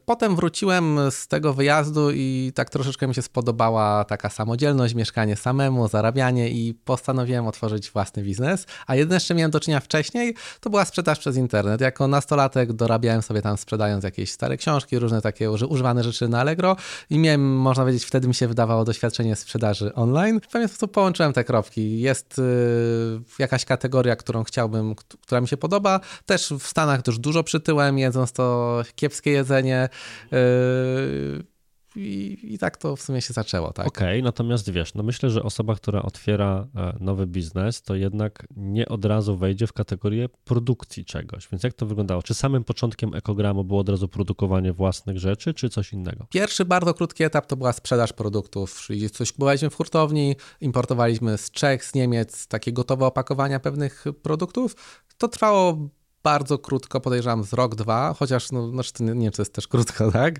potem 0.06 0.36
wróciłem 0.36 1.00
z 1.10 1.28
tego 1.28 1.54
wyjazdu 1.54 2.12
i 2.12 2.52
tak 2.56 2.70
troszeczkę 2.70 3.08
mi 3.08 3.16
się 3.16 3.22
spodobała 3.22 4.04
taka 4.04 4.30
samodzielność, 4.30 4.94
mieszkanie 4.94 5.36
samemu, 5.36 5.88
zarabianie 5.88 6.50
i 6.50 6.74
postanowiłem 6.74 7.48
otworzyć 7.48 7.92
własny 7.92 8.24
biznes. 8.24 8.66
A 8.88 8.96
jedyne, 8.96 9.20
z 9.20 9.24
czym 9.24 9.38
miałem 9.38 9.52
do 9.52 9.60
czynienia 9.60 9.80
wcześniej, 9.80 10.36
to 10.60 10.70
była 10.70 10.86
sprzedaż 10.86 11.20
przez 11.20 11.38
internet. 11.38 11.82
Jako 11.82 12.08
nastolatek 12.08 12.74
dorabiałem 12.74 13.22
sobie 13.22 13.42
tam 13.42 13.58
sprzedając 13.58 14.04
jakieś 14.04 14.32
stare 14.32 14.58
książki, 14.58 15.00
różne 15.00 15.22
takie 15.22 15.52
używane 15.52 15.95
rzeczy 16.04 16.28
na 16.28 16.40
Allegro 16.40 16.76
i 17.10 17.20
miałem, 17.20 17.58
można 17.58 17.84
powiedzieć, 17.84 18.06
wtedy 18.06 18.28
mi 18.28 18.36
się 18.36 18.48
wydawało 18.48 18.86
doświadczenie 18.86 19.36
sprzedaży 19.36 19.94
online. 19.94 20.40
W 20.44 20.48
pewien 20.48 20.68
sposób 20.68 20.92
połączyłem 20.92 21.34
te 21.34 21.44
kropki. 21.44 22.00
Jest 22.00 22.38
yy, 22.38 23.22
jakaś 23.40 23.66
kategoria, 23.66 24.16
którą 24.16 24.44
chciałbym, 24.44 24.96
która 24.96 25.42
mi 25.42 25.48
się 25.48 25.58
podoba. 25.58 26.00
Też 26.26 26.54
w 26.60 26.68
Stanach 26.68 27.02
też 27.02 27.20
dużo 27.20 27.44
przytyłem, 27.44 27.98
jedząc 27.98 28.32
to 28.32 28.82
kiepskie 28.96 29.32
jedzenie. 29.32 29.90
Yy, 30.32 31.55
i, 31.96 32.38
I, 32.54 32.58
tak 32.58 32.78
to 32.78 32.96
w 32.96 33.02
sumie 33.02 33.22
się 33.22 33.34
zaczęło, 33.34 33.74
tak? 33.74 33.88
Okej, 33.88 34.08
okay, 34.08 34.22
natomiast 34.22 34.70
wiesz, 34.70 34.94
no 34.94 35.04
myślę, 35.04 35.30
że 35.30 35.44
osoba, 35.44 35.76
która 35.76 36.02
otwiera 36.02 36.68
e, 36.76 36.98
nowy 37.00 37.28
biznes, 37.28 37.82
to 37.82 37.96
jednak 37.96 38.48
nie 38.56 38.90
od 38.90 39.06
razu 39.06 39.38
wejdzie 39.38 39.68
w 39.68 39.74
kategorię 39.74 40.30
produkcji 40.44 41.06
czegoś. 41.06 41.48
Więc 41.52 41.64
jak 41.64 41.74
to 41.74 41.86
wyglądało? 41.86 42.24
Czy 42.24 42.34
samym 42.34 42.64
początkiem 42.64 43.16
ekogramu 43.16 43.64
było 43.64 43.80
od 43.80 43.90
razu 43.90 44.08
produkowanie 44.08 44.74
własnych 44.74 45.20
rzeczy, 45.20 45.54
czy 45.54 45.70
coś 45.70 45.94
innego? 45.94 46.28
Pierwszy 46.30 46.66
bardzo 46.66 46.94
krótki 46.94 47.24
etap 47.24 47.46
to 47.46 47.58
była 47.58 47.74
sprzedaż 47.74 48.14
produktów. 48.14 48.82
Czyli 48.82 49.10
coś 49.10 49.32
kupowaliśmy 49.32 49.70
w 49.70 49.76
hurtowni, 49.76 50.36
importowaliśmy 50.62 51.38
z 51.38 51.52
Czech, 51.52 51.86
z 51.86 51.94
Niemiec 51.94 52.48
takie 52.48 52.74
gotowe 52.74 53.06
opakowania 53.06 53.60
pewnych 53.60 54.06
produktów. 54.22 54.76
To 55.18 55.28
trwało 55.28 55.90
bardzo 56.26 56.58
krótko, 56.58 57.02
podejrzewam 57.02 57.44
z 57.44 57.54
rok, 57.54 57.76
dwa, 57.76 58.16
chociaż 58.20 58.52
no, 58.52 58.70
znaczy 58.70 58.92
nie, 59.00 59.14
nie 59.14 59.24
wiem, 59.26 59.32
czy 59.32 59.42
jest 59.42 59.54
też 59.54 59.68
krótko, 59.68 60.12
tak? 60.22 60.36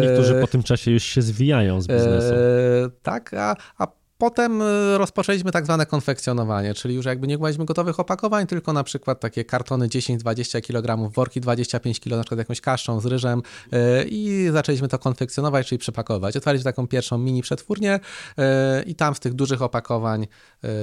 Niektórzy 0.00 0.40
po 0.40 0.46
tym 0.46 0.62
czasie 0.62 0.90
już 0.90 1.02
się 1.02 1.22
zwijają 1.22 1.80
z 1.80 1.86
biznesu. 1.86 2.34
E, 2.34 2.90
tak, 3.02 3.34
a, 3.34 3.56
a 3.78 3.86
Potem 4.22 4.62
y, 4.62 4.98
rozpoczęliśmy 4.98 5.52
tak 5.52 5.64
zwane 5.64 5.86
konfekcjonowanie, 5.86 6.74
czyli 6.74 6.94
już 6.94 7.06
jakby 7.06 7.26
nie 7.26 7.34
kupowaliśmy 7.34 7.64
gotowych 7.64 8.00
opakowań, 8.00 8.46
tylko 8.46 8.72
na 8.72 8.84
przykład 8.84 9.20
takie 9.20 9.44
kartony 9.44 9.88
10-20 9.88 10.62
kg, 10.62 11.12
worki 11.12 11.40
25 11.40 12.00
kg, 12.00 12.16
na 12.16 12.22
przykład 12.22 12.38
jakąś 12.38 12.60
kaszczą 12.60 13.00
z 13.00 13.06
ryżem 13.06 13.42
y, 13.72 13.78
i 14.08 14.48
zaczęliśmy 14.52 14.88
to 14.88 14.98
konfekcjonować, 14.98 15.66
czyli 15.66 15.78
przepakować. 15.78 16.36
Otwarliśmy 16.36 16.64
taką 16.64 16.86
pierwszą 16.86 17.18
mini 17.18 17.42
przetwórnię 17.42 17.94
y, 17.98 18.82
i 18.82 18.94
tam 18.94 19.14
z 19.14 19.20
tych 19.20 19.34
dużych 19.34 19.62
opakowań 19.62 20.26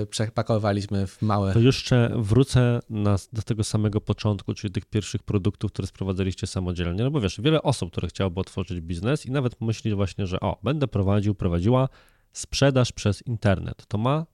przepakowaliśmy 0.10 1.08
w 1.08 1.22
małe. 1.22 1.53
To 1.53 1.60
jeszcze 1.60 2.12
wrócę 2.15 2.79
na, 2.89 3.15
do 3.34 3.41
tego 3.41 3.63
samego 3.63 4.01
początku, 4.01 4.53
czyli 4.53 4.74
tych 4.74 4.86
pierwszych 4.86 5.24
produktów, 5.24 5.72
które 5.72 5.88
sprowadzaliście 5.88 6.48
samodzielnie, 6.48 7.03
no 7.03 7.12
bo 7.12 7.22
wiesz, 7.22 7.41
wiele 7.41 7.62
osób, 7.62 7.91
które 7.91 8.08
chciałoby 8.08 8.39
otworzyć 8.39 8.81
biznes 8.81 9.25
i 9.25 9.31
nawet 9.31 9.62
myśli 9.62 9.96
właśnie, 9.96 10.27
że 10.27 10.39
o, 10.39 10.60
będę 10.63 10.88
prowadził, 10.88 11.36
prowadziła 11.36 11.89
sprzedaż 12.32 12.92
przez 12.92 13.22
internet. 13.22 13.86
To 13.88 13.98
ma 13.98 14.26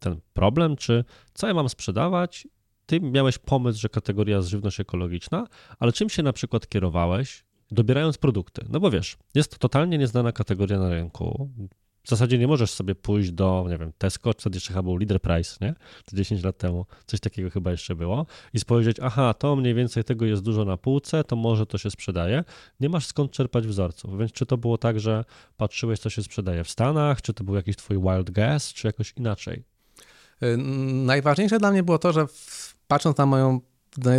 ten 0.00 0.20
problem, 0.32 0.76
czy 0.76 1.04
co 1.34 1.46
ja 1.46 1.54
mam 1.54 1.68
sprzedawać? 1.68 2.48
Ty 2.86 3.00
miałeś 3.00 3.38
pomysł, 3.38 3.80
że 3.80 3.88
kategoria 3.88 4.36
jest 4.36 4.48
żywność 4.48 4.80
ekologiczna, 4.80 5.46
ale 5.78 5.92
czym 5.92 6.10
się 6.10 6.22
na 6.22 6.32
przykład 6.32 6.68
kierowałeś, 6.68 7.44
dobierając 7.70 8.18
produkty? 8.18 8.66
No 8.68 8.80
bo 8.80 8.90
wiesz, 8.90 9.16
jest 9.34 9.50
to 9.50 9.58
totalnie 9.58 9.98
nieznana 9.98 10.32
kategoria 10.32 10.78
na 10.78 10.90
rynku. 10.90 11.50
W 12.04 12.08
zasadzie 12.08 12.38
nie 12.38 12.46
możesz 12.46 12.70
sobie 12.70 12.94
pójść 12.94 13.30
do, 13.30 13.66
nie 13.68 13.78
wiem, 13.78 13.92
Tesco, 13.98 14.34
czy 14.34 14.40
wtedy 14.40 14.56
jeszcze 14.56 14.68
chyba 14.68 14.82
był 14.82 14.96
Leader 14.96 15.20
Price, 15.20 15.56
nie? 15.60 15.74
To 16.04 16.16
10 16.16 16.44
lat 16.44 16.58
temu, 16.58 16.86
coś 17.06 17.20
takiego 17.20 17.50
chyba 17.50 17.70
jeszcze 17.70 17.94
było 17.94 18.26
i 18.52 18.60
spojrzeć, 18.60 18.96
aha, 19.02 19.34
to 19.34 19.56
mniej 19.56 19.74
więcej 19.74 20.04
tego 20.04 20.24
jest 20.24 20.42
dużo 20.42 20.64
na 20.64 20.76
półce, 20.76 21.24
to 21.24 21.36
może 21.36 21.66
to 21.66 21.78
się 21.78 21.90
sprzedaje. 21.90 22.44
Nie 22.80 22.88
masz 22.88 23.06
skąd 23.06 23.30
czerpać 23.30 23.66
wzorców, 23.66 24.18
więc 24.18 24.32
czy 24.32 24.46
to 24.46 24.56
było 24.56 24.78
tak, 24.78 25.00
że 25.00 25.24
patrzyłeś, 25.56 25.98
co 25.98 26.10
się 26.10 26.22
sprzedaje 26.22 26.64
w 26.64 26.70
Stanach, 26.70 27.22
czy 27.22 27.34
to 27.34 27.44
był 27.44 27.54
jakiś 27.54 27.76
twój 27.76 27.98
wild 28.02 28.30
guess, 28.30 28.72
czy 28.72 28.86
jakoś 28.86 29.12
inaczej? 29.16 29.64
Y, 30.42 30.56
najważniejsze 31.06 31.58
dla 31.58 31.70
mnie 31.70 31.82
było 31.82 31.98
to, 31.98 32.12
że 32.12 32.26
patrząc 32.88 33.18
na 33.18 33.26
moją 33.26 33.60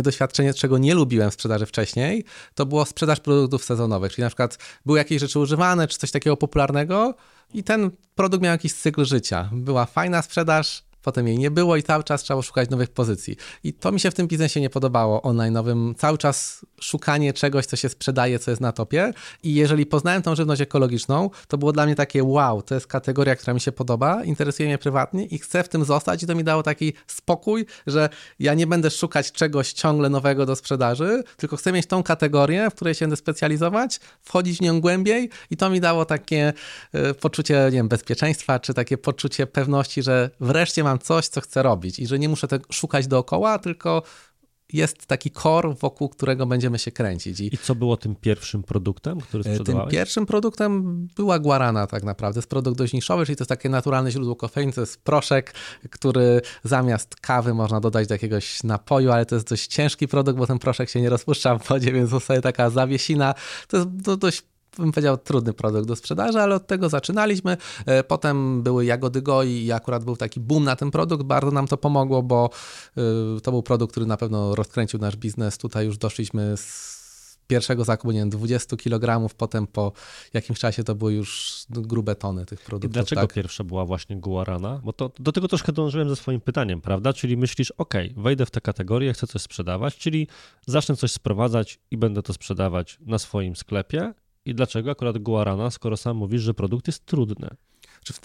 doświadczenie, 0.02 0.54
czego 0.54 0.78
nie 0.78 0.94
lubiłem 0.94 1.30
w 1.30 1.34
sprzedaży 1.34 1.66
wcześniej, 1.66 2.24
to 2.54 2.66
było 2.66 2.84
sprzedaż 2.84 3.20
produktów 3.20 3.64
sezonowych, 3.64 4.12
czyli 4.12 4.22
na 4.22 4.28
przykład 4.28 4.58
były 4.86 4.98
jakieś 4.98 5.20
rzeczy 5.20 5.38
używane, 5.38 5.88
czy 5.88 5.98
coś 5.98 6.10
takiego 6.10 6.36
popularnego 6.36 7.14
i 7.54 7.62
ten 7.62 7.90
produkt 8.14 8.42
miał 8.42 8.52
jakiś 8.52 8.74
cykl 8.74 9.04
życia. 9.04 9.50
Była 9.52 9.86
fajna 9.86 10.22
sprzedaż, 10.22 10.85
potem 11.06 11.28
jej 11.28 11.38
nie 11.38 11.50
było 11.50 11.76
i 11.76 11.82
cały 11.82 12.04
czas 12.04 12.22
trzeba 12.22 12.42
szukać 12.42 12.70
nowych 12.70 12.90
pozycji. 12.90 13.36
I 13.64 13.72
to 13.72 13.92
mi 13.92 14.00
się 14.00 14.10
w 14.10 14.14
tym 14.14 14.26
biznesie 14.26 14.60
nie 14.60 14.70
podobało 14.70 15.20
online'owym. 15.20 15.94
Cały 15.94 16.18
czas 16.18 16.66
szukanie 16.80 17.32
czegoś, 17.32 17.66
co 17.66 17.76
się 17.76 17.88
sprzedaje, 17.88 18.38
co 18.38 18.50
jest 18.50 18.60
na 18.60 18.72
topie. 18.72 19.12
I 19.42 19.54
jeżeli 19.54 19.86
poznałem 19.86 20.22
tą 20.22 20.34
żywność 20.34 20.60
ekologiczną, 20.60 21.30
to 21.48 21.58
było 21.58 21.72
dla 21.72 21.86
mnie 21.86 21.94
takie 21.94 22.24
wow, 22.24 22.62
to 22.62 22.74
jest 22.74 22.86
kategoria, 22.86 23.36
która 23.36 23.54
mi 23.54 23.60
się 23.60 23.72
podoba, 23.72 24.24
interesuje 24.24 24.68
mnie 24.68 24.78
prywatnie 24.78 25.24
i 25.24 25.38
chcę 25.38 25.62
w 25.62 25.68
tym 25.68 25.84
zostać 25.84 26.22
i 26.22 26.26
to 26.26 26.34
mi 26.34 26.44
dało 26.44 26.62
taki 26.62 26.92
spokój, 27.06 27.66
że 27.86 28.08
ja 28.38 28.54
nie 28.54 28.66
będę 28.66 28.90
szukać 28.90 29.32
czegoś 29.32 29.72
ciągle 29.72 30.08
nowego 30.08 30.46
do 30.46 30.56
sprzedaży, 30.56 31.22
tylko 31.36 31.56
chcę 31.56 31.72
mieć 31.72 31.86
tą 31.86 32.02
kategorię, 32.02 32.70
w 32.70 32.74
której 32.74 32.94
się 32.94 33.04
będę 33.04 33.16
specjalizować, 33.16 34.00
wchodzić 34.22 34.58
w 34.58 34.60
nią 34.60 34.80
głębiej 34.80 35.30
i 35.50 35.56
to 35.56 35.70
mi 35.70 35.80
dało 35.80 36.04
takie 36.04 36.52
y, 36.94 37.14
poczucie, 37.14 37.64
nie 37.64 37.70
wiem, 37.70 37.88
bezpieczeństwa, 37.88 38.60
czy 38.60 38.74
takie 38.74 38.98
poczucie 38.98 39.46
pewności, 39.46 40.02
że 40.02 40.30
wreszcie 40.40 40.84
mam 40.84 40.95
coś, 40.98 41.28
co 41.28 41.40
chcę 41.40 41.62
robić 41.62 41.98
i 41.98 42.06
że 42.06 42.18
nie 42.18 42.28
muszę 42.28 42.48
tego 42.48 42.72
szukać 42.72 43.06
dookoła, 43.06 43.58
tylko 43.58 44.02
jest 44.72 45.06
taki 45.06 45.30
core, 45.30 45.74
wokół 45.80 46.08
którego 46.08 46.46
będziemy 46.46 46.78
się 46.78 46.92
kręcić. 46.92 47.40
I, 47.40 47.54
I 47.54 47.58
co 47.58 47.74
było 47.74 47.96
tym 47.96 48.16
pierwszym 48.16 48.62
produktem, 48.62 49.20
który 49.20 49.40
e, 49.40 49.54
sprzedawałeś? 49.54 49.90
Tym 49.90 49.98
pierwszym 49.98 50.26
produktem 50.26 51.06
była 51.16 51.38
guarana 51.38 51.86
tak 51.86 52.02
naprawdę. 52.02 52.34
To 52.34 52.38
jest 52.38 52.48
produkt 52.48 52.78
dość 52.78 52.92
niszowy, 52.92 53.26
czyli 53.26 53.36
to 53.36 53.42
jest 53.42 53.48
takie 53.48 53.68
naturalne 53.68 54.10
źródło 54.10 54.36
kofeiny, 54.36 54.72
to 54.72 54.80
jest 54.80 55.02
proszek, 55.02 55.54
który 55.90 56.40
zamiast 56.64 57.16
kawy 57.16 57.54
można 57.54 57.80
dodać 57.80 58.08
do 58.08 58.14
jakiegoś 58.14 58.62
napoju, 58.62 59.12
ale 59.12 59.26
to 59.26 59.34
jest 59.34 59.48
dość 59.48 59.66
ciężki 59.66 60.08
produkt, 60.08 60.38
bo 60.38 60.46
ten 60.46 60.58
proszek 60.58 60.90
się 60.90 61.00
nie 61.00 61.10
rozpuszcza 61.10 61.58
w 61.58 61.68
wodzie, 61.68 61.92
więc 61.92 62.10
zostaje 62.10 62.40
taka 62.40 62.70
zawiesina. 62.70 63.34
To 63.68 63.76
jest 63.76 63.88
dość 64.18 64.42
bym 64.78 64.92
powiedział, 64.92 65.18
trudny 65.18 65.52
produkt 65.52 65.88
do 65.88 65.96
sprzedaży, 65.96 66.40
ale 66.40 66.54
od 66.54 66.66
tego 66.66 66.88
zaczynaliśmy. 66.88 67.56
E, 67.86 68.04
potem 68.04 68.62
były 68.62 68.84
jagody 68.84 69.22
goi 69.22 69.64
i 69.64 69.72
akurat 69.72 70.04
był 70.04 70.16
taki 70.16 70.40
boom 70.40 70.64
na 70.64 70.76
ten 70.76 70.90
produkt. 70.90 71.22
Bardzo 71.24 71.50
nam 71.50 71.66
to 71.66 71.76
pomogło, 71.76 72.22
bo 72.22 72.50
e, 72.96 73.40
to 73.40 73.50
był 73.50 73.62
produkt, 73.62 73.92
który 73.92 74.06
na 74.06 74.16
pewno 74.16 74.54
rozkręcił 74.54 75.00
nasz 75.00 75.16
biznes. 75.16 75.58
Tutaj 75.58 75.86
już 75.86 75.98
doszliśmy 75.98 76.56
z 76.56 76.96
pierwszego 77.46 77.84
zakupu, 77.84 78.12
nie 78.12 78.18
wiem, 78.18 78.30
20 78.30 78.76
kg, 78.76 79.34
potem 79.36 79.66
po 79.66 79.92
jakimś 80.34 80.58
czasie 80.58 80.84
to 80.84 80.94
były 80.94 81.12
już 81.12 81.60
grube 81.68 82.14
tony 82.14 82.46
tych 82.46 82.60
produktów. 82.60 82.90
I 82.90 82.94
dlaczego 82.94 83.20
tak? 83.20 83.32
pierwsza 83.32 83.64
była 83.64 83.84
właśnie 83.84 84.16
guarana? 84.16 84.80
Bo 84.84 84.92
to, 84.92 85.10
do 85.18 85.32
tego 85.32 85.48
troszkę 85.48 85.72
dążyłem 85.72 86.08
ze 86.08 86.16
swoim 86.16 86.40
pytaniem, 86.40 86.80
prawda? 86.80 87.12
Czyli 87.12 87.36
myślisz, 87.36 87.70
ok, 87.70 87.94
wejdę 88.16 88.46
w 88.46 88.50
tę 88.50 88.60
kategorię, 88.60 89.12
chcę 89.12 89.26
coś 89.26 89.42
sprzedawać, 89.42 89.96
czyli 89.96 90.28
zacznę 90.66 90.96
coś 90.96 91.12
sprowadzać 91.12 91.80
i 91.90 91.96
będę 91.96 92.22
to 92.22 92.32
sprzedawać 92.32 92.98
na 93.06 93.18
swoim 93.18 93.56
sklepie 93.56 94.14
i 94.46 94.54
dlaczego 94.54 94.90
akurat 94.90 95.18
guarana, 95.18 95.70
skoro 95.70 95.96
sam 95.96 96.16
mówisz, 96.16 96.42
że 96.42 96.54
produkt 96.54 96.86
jest 96.86 97.06
trudny? 97.06 97.48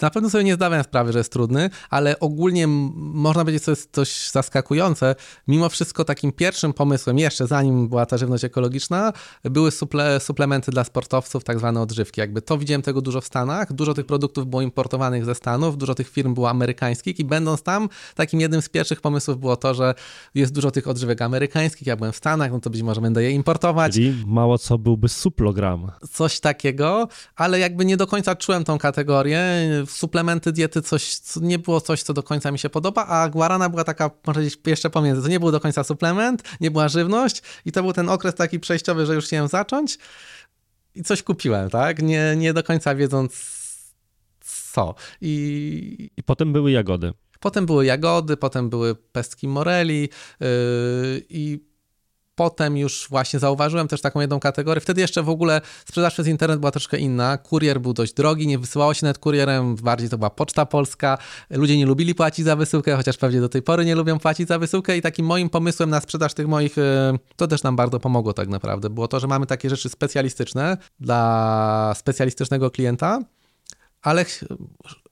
Na 0.02 0.10
pewno 0.10 0.30
sobie 0.30 0.44
nie 0.44 0.54
zdawałem 0.54 0.84
sprawy, 0.84 1.12
że 1.12 1.18
jest 1.18 1.32
trudny, 1.32 1.70
ale 1.90 2.20
ogólnie 2.20 2.66
można 2.96 3.42
powiedzieć, 3.42 3.64
że 3.64 3.72
jest 3.72 3.88
coś 3.92 4.30
zaskakujące. 4.30 5.14
Mimo 5.48 5.68
wszystko 5.68 6.04
takim 6.04 6.32
pierwszym 6.32 6.72
pomysłem, 6.72 7.18
jeszcze 7.18 7.46
zanim 7.46 7.88
była 7.88 8.06
ta 8.06 8.18
żywność 8.18 8.44
ekologiczna, 8.44 9.12
były 9.44 9.70
suple, 9.70 10.20
suplementy 10.20 10.70
dla 10.70 10.84
sportowców, 10.84 11.44
tak 11.44 11.58
zwane 11.58 11.80
odżywki. 11.80 12.20
Jakby 12.20 12.42
to 12.42 12.58
widziałem 12.58 12.82
tego 12.82 13.00
dużo 13.00 13.20
w 13.20 13.26
Stanach, 13.26 13.72
dużo 13.72 13.94
tych 13.94 14.06
produktów 14.06 14.46
było 14.46 14.62
importowanych 14.62 15.24
ze 15.24 15.34
Stanów, 15.34 15.78
dużo 15.78 15.94
tych 15.94 16.08
firm 16.08 16.34
było 16.34 16.50
amerykańskich 16.50 17.18
i 17.18 17.24
będąc 17.24 17.62
tam, 17.62 17.88
takim 18.14 18.40
jednym 18.40 18.62
z 18.62 18.68
pierwszych 18.68 19.00
pomysłów 19.00 19.40
było 19.40 19.56
to, 19.56 19.74
że 19.74 19.94
jest 20.34 20.52
dużo 20.52 20.70
tych 20.70 20.88
odżywek 20.88 21.22
amerykańskich, 21.22 21.86
ja 21.86 21.96
byłem 21.96 22.12
w 22.12 22.16
Stanach, 22.16 22.52
no 22.52 22.60
to 22.60 22.70
być 22.70 22.82
może 22.82 23.00
będę 23.00 23.22
je 23.22 23.30
importować. 23.30 23.92
Czyli 23.92 24.24
mało 24.26 24.58
co 24.58 24.78
byłby 24.78 25.08
suplogram. 25.08 25.90
Coś 26.10 26.40
takiego, 26.40 27.08
ale 27.36 27.58
jakby 27.58 27.84
nie 27.84 27.96
do 27.96 28.06
końca 28.06 28.36
czułem 28.36 28.64
tą 28.64 28.78
kategorię, 28.78 29.42
suplementy 29.86 30.52
diety 30.52 30.82
coś, 30.82 31.20
nie 31.40 31.58
było 31.58 31.80
coś, 31.80 32.02
co 32.02 32.14
do 32.14 32.22
końca 32.22 32.50
mi 32.50 32.58
się 32.58 32.70
podoba, 32.70 33.06
a 33.06 33.28
guarana 33.28 33.68
była 33.68 33.84
taka, 33.84 34.10
może 34.26 34.40
powiedzieć, 34.40 34.60
jeszcze 34.66 34.90
pomiędzy. 34.90 35.22
To 35.22 35.28
nie 35.28 35.40
był 35.40 35.52
do 35.52 35.60
końca 35.60 35.84
suplement, 35.84 36.42
nie 36.60 36.70
była 36.70 36.88
żywność 36.88 37.42
i 37.64 37.72
to 37.72 37.82
był 37.82 37.92
ten 37.92 38.08
okres 38.08 38.34
taki 38.34 38.60
przejściowy, 38.60 39.06
że 39.06 39.14
już 39.14 39.24
chciałem 39.24 39.48
zacząć 39.48 39.98
i 40.94 41.02
coś 41.02 41.22
kupiłem, 41.22 41.70
tak? 41.70 42.02
Nie, 42.02 42.34
nie 42.36 42.52
do 42.52 42.62
końca 42.62 42.94
wiedząc 42.94 43.62
co. 44.72 44.94
I, 45.20 46.10
I 46.16 46.22
potem 46.22 46.52
były 46.52 46.70
jagody. 46.70 47.12
Potem 47.40 47.66
były 47.66 47.86
jagody, 47.86 48.36
potem 48.36 48.70
były 48.70 48.94
pestki 48.94 49.48
moreli 49.48 50.00
yy, 50.00 50.48
i 51.28 51.71
potem 52.42 52.76
już 52.76 53.06
właśnie 53.10 53.38
zauważyłem 53.38 53.88
też 53.88 54.00
taką 54.00 54.20
jedną 54.20 54.40
kategorię. 54.40 54.80
Wtedy 54.80 55.00
jeszcze 55.00 55.22
w 55.22 55.28
ogóle 55.28 55.60
sprzedaż 55.86 56.12
przez 56.12 56.26
internet 56.26 56.60
była 56.60 56.70
troszkę 56.70 56.98
inna. 56.98 57.38
Kurier 57.38 57.80
był 57.80 57.92
dość 57.92 58.12
drogi, 58.14 58.46
nie 58.46 58.58
wysyłało 58.58 58.94
się 58.94 59.06
nawet 59.06 59.18
kurierem, 59.18 59.76
bardziej 59.76 60.08
to 60.08 60.18
była 60.18 60.30
Poczta 60.30 60.66
Polska. 60.66 61.18
Ludzie 61.50 61.78
nie 61.78 61.86
lubili 61.86 62.14
płacić 62.14 62.44
za 62.44 62.56
wysyłkę, 62.56 62.96
chociaż 62.96 63.16
pewnie 63.16 63.40
do 63.40 63.48
tej 63.48 63.62
pory 63.62 63.84
nie 63.84 63.94
lubią 63.94 64.18
płacić 64.18 64.48
za 64.48 64.58
wysyłkę 64.58 64.96
i 64.96 65.02
takim 65.02 65.26
moim 65.26 65.50
pomysłem 65.50 65.90
na 65.90 66.00
sprzedaż 66.00 66.34
tych 66.34 66.48
moich, 66.48 66.78
e, 66.78 67.18
to 67.36 67.48
też 67.48 67.62
nam 67.62 67.76
bardzo 67.76 68.00
pomogło 68.00 68.32
tak 68.32 68.48
naprawdę, 68.48 68.90
było 68.90 69.08
to, 69.08 69.20
że 69.20 69.26
mamy 69.26 69.46
takie 69.46 69.70
rzeczy 69.70 69.88
specjalistyczne 69.88 70.76
dla 71.00 71.92
specjalistycznego 71.96 72.70
klienta, 72.70 73.20
ale 74.02 74.24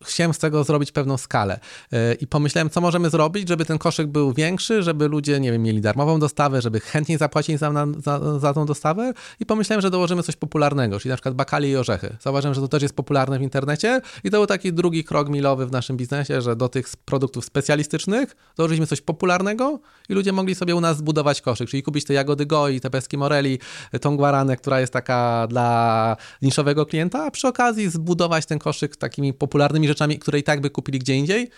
chciałem 0.04 0.34
z 0.34 0.38
tego 0.38 0.64
zrobić 0.64 0.92
pewną 0.92 1.16
skalę. 1.16 1.60
E, 1.92 2.14
I 2.14 2.26
pomyślałem, 2.26 2.70
co 2.70 2.80
możemy 2.80 3.10
zrobić, 3.10 3.48
żeby 3.48 3.64
ten 3.64 3.78
koszyk 3.78 4.06
był 4.06 4.32
większy, 4.32 4.82
żeby 4.82 5.08
ludzie, 5.08 5.40
nie 5.40 5.52
wiem, 5.52 5.62
mieli 5.62 5.80
darmową 5.80 6.20
dostawę, 6.20 6.62
żeby 6.62 6.80
chętniej 6.80 7.18
zapłacili 7.18 7.58
za, 7.58 7.72
za, 7.98 8.38
za 8.40 8.54
tą 8.54 8.66
dostawę. 8.66 9.12
I 9.40 9.46
pomyślałem, 9.46 9.80
że 9.80 9.90
dołożymy 9.90 10.22
coś 10.22 10.36
popularnego, 10.36 11.00
czyli 11.00 11.10
na 11.10 11.16
przykład 11.16 11.34
bakali 11.34 11.68
i 11.68 11.76
orzechy. 11.76 12.16
Zauważyłem, 12.20 12.54
że 12.54 12.60
to 12.60 12.68
też 12.68 12.82
jest 12.82 12.96
popularne 12.96 13.38
w 13.38 13.42
internecie 13.42 14.00
i 14.24 14.30
to 14.30 14.36
był 14.36 14.46
taki 14.46 14.72
drugi 14.72 15.04
krok 15.04 15.28
milowy 15.28 15.66
w 15.66 15.72
naszym 15.72 15.96
biznesie, 15.96 16.42
że 16.42 16.56
do 16.56 16.68
tych 16.68 16.88
produktów 17.04 17.44
specjalistycznych 17.44 18.36
dołożyliśmy 18.56 18.86
coś 18.86 19.00
popularnego 19.00 19.80
i 20.08 20.14
ludzie 20.14 20.32
mogli 20.32 20.54
sobie 20.54 20.76
u 20.76 20.80
nas 20.80 20.96
zbudować 20.96 21.40
koszyk, 21.40 21.68
czyli 21.68 21.82
kupić 21.82 22.04
te 22.04 22.14
jagody 22.14 22.46
goi, 22.46 22.80
te 22.80 22.90
peski 22.90 23.18
moreli, 23.18 23.58
tą 24.00 24.16
guaranę, 24.16 24.56
która 24.56 24.80
jest 24.80 24.92
taka 24.92 25.46
dla 25.50 26.16
niszowego 26.42 26.86
klienta, 26.86 27.24
a 27.24 27.30
przy 27.30 27.48
okazji 27.48 27.90
zbudować 27.90 28.46
ten 28.46 28.58
koszyk 28.58 28.96
takimi 28.96 29.34
popularnymi 29.34 29.89
rzeczami, 29.90 30.18
które 30.18 30.38
i 30.38 30.42
tak 30.42 30.60
by 30.60 30.70
kupili 30.70 30.98
gdzie 30.98 31.14
indziej. 31.14 31.50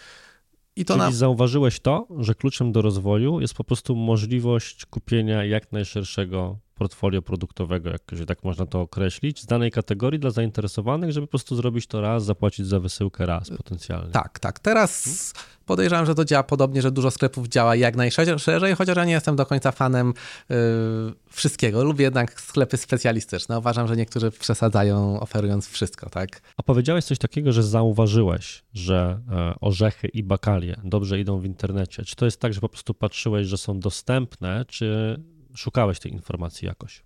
I 0.76 0.84
to 0.84 0.94
Czyli 0.94 1.04
na... 1.04 1.10
zauważyłeś 1.10 1.80
to, 1.80 2.06
że 2.18 2.34
kluczem 2.34 2.72
do 2.72 2.82
rozwoju 2.82 3.40
jest 3.40 3.54
po 3.54 3.64
prostu 3.64 3.96
możliwość 3.96 4.86
kupienia 4.86 5.44
jak 5.44 5.72
najszerszego 5.72 6.58
portfolio 6.74 7.22
produktowego, 7.22 7.90
jak 7.90 8.02
tak 8.26 8.44
można 8.44 8.66
to 8.66 8.80
określić, 8.80 9.40
z 9.40 9.46
danej 9.46 9.70
kategorii 9.70 10.20
dla 10.20 10.30
zainteresowanych, 10.30 11.12
żeby 11.12 11.26
po 11.26 11.30
prostu 11.30 11.56
zrobić 11.56 11.86
to 11.86 12.00
raz, 12.00 12.24
zapłacić 12.24 12.66
za 12.66 12.80
wysyłkę 12.80 13.26
raz 13.26 13.50
potencjalnie. 13.50 14.12
Tak, 14.12 14.38
tak. 14.38 14.58
Teraz 14.58 15.04
hmm? 15.04 15.52
podejrzewam, 15.66 16.06
że 16.06 16.14
to 16.14 16.24
działa 16.24 16.42
podobnie, 16.42 16.82
że 16.82 16.90
dużo 16.90 17.10
sklepów 17.10 17.48
działa 17.48 17.76
jak 17.76 17.96
najszerzej, 17.96 18.74
chociaż 18.78 18.96
ja 18.96 19.04
nie 19.04 19.12
jestem 19.12 19.36
do 19.36 19.46
końca 19.46 19.72
fanem 19.72 20.14
yy, 20.48 20.56
wszystkiego. 21.30 21.84
Lubię 21.84 22.04
jednak 22.04 22.40
sklepy 22.40 22.76
specjalistyczne. 22.76 23.58
Uważam, 23.58 23.88
że 23.88 23.96
niektórzy 23.96 24.30
przesadzają 24.30 25.20
oferując 25.20 25.68
wszystko, 25.68 26.10
tak? 26.10 26.42
A 26.56 26.62
powiedziałeś 26.62 27.04
coś 27.04 27.18
takiego, 27.18 27.52
że 27.52 27.62
zauważyłeś, 27.62 28.64
że 28.74 29.20
e, 29.30 29.54
orzechy 29.60 30.08
i 30.08 30.22
bakalie 30.22 30.76
dobrze 30.84 31.20
idą 31.20 31.38
w 31.38 31.44
internecie. 31.44 32.04
Czy 32.04 32.16
to 32.16 32.24
jest 32.24 32.40
tak, 32.40 32.54
że 32.54 32.60
po 32.60 32.68
prostu 32.68 32.94
patrzyłeś, 32.94 33.46
że 33.46 33.58
są 33.58 33.80
dostępne, 33.80 34.64
czy 34.68 35.16
szukałeś 35.54 35.98
tej 35.98 36.12
informacji 36.12 36.66
jakoś? 36.66 37.02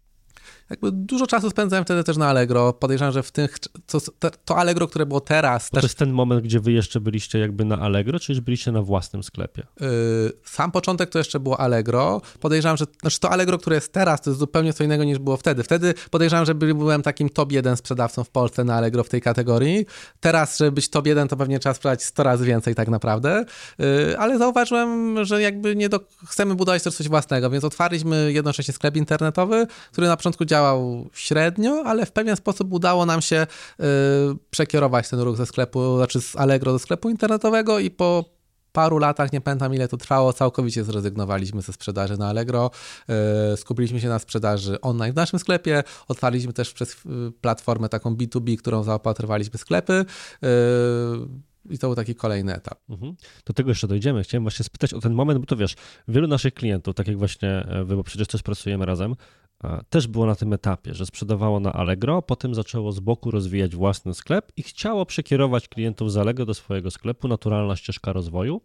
Jakby 0.70 0.92
dużo 0.92 1.26
czasu 1.26 1.50
spędzałem 1.50 1.84
wtedy 1.84 2.04
też 2.04 2.16
na 2.16 2.28
Allegro. 2.28 2.72
Podejrzewam, 2.72 3.12
że 3.12 3.22
w 3.22 3.32
tych, 3.32 3.58
to, 4.18 4.30
to 4.44 4.56
Allegro, 4.56 4.88
które 4.88 5.06
było 5.06 5.20
teraz... 5.20 5.70
Też... 5.70 5.80
To 5.80 5.86
jest 5.86 5.98
ten 5.98 6.12
moment, 6.12 6.44
gdzie 6.44 6.60
wy 6.60 6.72
jeszcze 6.72 7.00
byliście 7.00 7.38
jakby 7.38 7.64
na 7.64 7.78
Allegro, 7.78 8.18
czy 8.18 8.32
już 8.32 8.40
byliście 8.40 8.72
na 8.72 8.82
własnym 8.82 9.22
sklepie? 9.22 9.66
Yy, 9.80 9.86
sam 10.44 10.72
początek 10.72 11.10
to 11.10 11.18
jeszcze 11.18 11.40
było 11.40 11.60
Allegro. 11.60 12.20
Podejrzewam, 12.40 12.76
że 12.76 12.84
znaczy 13.00 13.20
to 13.20 13.30
Allegro, 13.30 13.58
które 13.58 13.76
jest 13.76 13.92
teraz, 13.92 14.20
to 14.20 14.30
jest 14.30 14.40
zupełnie 14.40 14.72
co 14.72 14.84
innego 14.84 15.04
niż 15.04 15.18
było 15.18 15.36
wtedy. 15.36 15.62
Wtedy 15.62 15.94
podejrzewam, 16.10 16.46
że 16.46 16.54
byłem 16.54 17.02
takim 17.02 17.30
top 17.30 17.52
jeden 17.52 17.76
sprzedawcą 17.76 18.24
w 18.24 18.30
Polsce 18.30 18.64
na 18.64 18.74
Allegro 18.74 19.04
w 19.04 19.08
tej 19.08 19.20
kategorii. 19.20 19.86
Teraz, 20.20 20.58
żeby 20.58 20.72
być 20.72 20.88
top 20.88 21.06
jeden, 21.06 21.28
to 21.28 21.36
pewnie 21.36 21.58
trzeba 21.58 21.74
sprzedać 21.74 22.02
100 22.02 22.22
razy 22.22 22.44
więcej 22.44 22.74
tak 22.74 22.88
naprawdę. 22.88 23.44
Yy, 23.78 24.18
ale 24.18 24.38
zauważyłem, 24.38 25.24
że 25.24 25.42
jakby 25.42 25.76
nie 25.76 25.88
do... 25.88 26.00
chcemy 26.26 26.54
budować 26.54 26.82
też 26.82 26.94
coś 26.94 27.08
własnego, 27.08 27.50
więc 27.50 27.64
otwarliśmy 27.64 28.32
jednocześnie 28.32 28.74
sklep 28.74 28.96
internetowy, 28.96 29.66
który 29.92 30.06
na 30.06 30.16
początku 30.16 30.44
działał 30.44 30.55
działał 30.56 31.08
średnio, 31.12 31.82
ale 31.84 32.06
w 32.06 32.12
pewien 32.12 32.36
sposób 32.36 32.72
udało 32.72 33.06
nam 33.06 33.22
się 33.22 33.46
y, 33.80 33.84
przekierować 34.50 35.08
ten 35.08 35.20
ruch 35.20 35.36
ze 35.36 35.46
sklepu, 35.46 35.96
znaczy 35.96 36.20
z 36.20 36.36
Allegro 36.36 36.72
do 36.72 36.78
sklepu 36.78 37.10
internetowego 37.10 37.78
i 37.78 37.90
po 37.90 38.24
paru 38.72 38.98
latach, 38.98 39.32
nie 39.32 39.40
pamiętam 39.40 39.74
ile 39.74 39.88
to 39.88 39.96
trwało, 39.96 40.32
całkowicie 40.32 40.84
zrezygnowaliśmy 40.84 41.62
ze 41.62 41.72
sprzedaży 41.72 42.16
na 42.16 42.28
Allegro, 42.28 42.70
y, 43.52 43.56
skupiliśmy 43.56 44.00
się 44.00 44.08
na 44.08 44.18
sprzedaży 44.18 44.80
online 44.80 45.12
w 45.12 45.16
naszym 45.16 45.38
sklepie, 45.38 45.82
otwarliśmy 46.08 46.52
też 46.52 46.72
przez 46.72 46.92
y, 46.92 46.96
platformę 47.40 47.88
taką 47.88 48.14
B2B, 48.14 48.56
którą 48.56 48.82
zaopatrywaliśmy 48.82 49.58
sklepy. 49.58 50.04
I 51.70 51.78
to 51.78 51.86
był 51.86 51.96
taki 51.96 52.14
kolejny 52.14 52.54
etap. 52.54 52.78
Mhm. 52.88 53.16
Do 53.44 53.52
tego 53.52 53.70
jeszcze 53.70 53.88
dojdziemy. 53.88 54.22
Chciałem 54.22 54.44
właśnie 54.44 54.64
spytać 54.64 54.94
o 54.94 55.00
ten 55.00 55.12
moment, 55.12 55.40
bo 55.40 55.46
to 55.46 55.56
wiesz, 55.56 55.74
wielu 56.08 56.26
naszych 56.26 56.54
klientów, 56.54 56.94
tak 56.94 57.08
jak 57.08 57.18
właśnie 57.18 57.50
e, 57.50 57.84
wy, 57.84 57.96
bo 57.96 58.04
przecież 58.04 58.28
też 58.28 58.42
pracujemy 58.42 58.86
razem, 58.86 59.14
też 59.90 60.06
było 60.06 60.26
na 60.26 60.34
tym 60.34 60.52
etapie, 60.52 60.94
że 60.94 61.06
sprzedawało 61.06 61.60
na 61.60 61.72
Allegro, 61.72 62.22
potem 62.22 62.54
zaczęło 62.54 62.92
z 62.92 63.00
boku 63.00 63.30
rozwijać 63.30 63.76
własny 63.76 64.14
sklep 64.14 64.52
i 64.56 64.62
chciało 64.62 65.06
przekierować 65.06 65.68
klientów 65.68 66.12
z 66.12 66.16
Allegro 66.16 66.46
do 66.46 66.54
swojego 66.54 66.90
sklepu, 66.90 67.28
naturalna 67.28 67.76
ścieżka 67.76 68.12
rozwoju. 68.12 68.60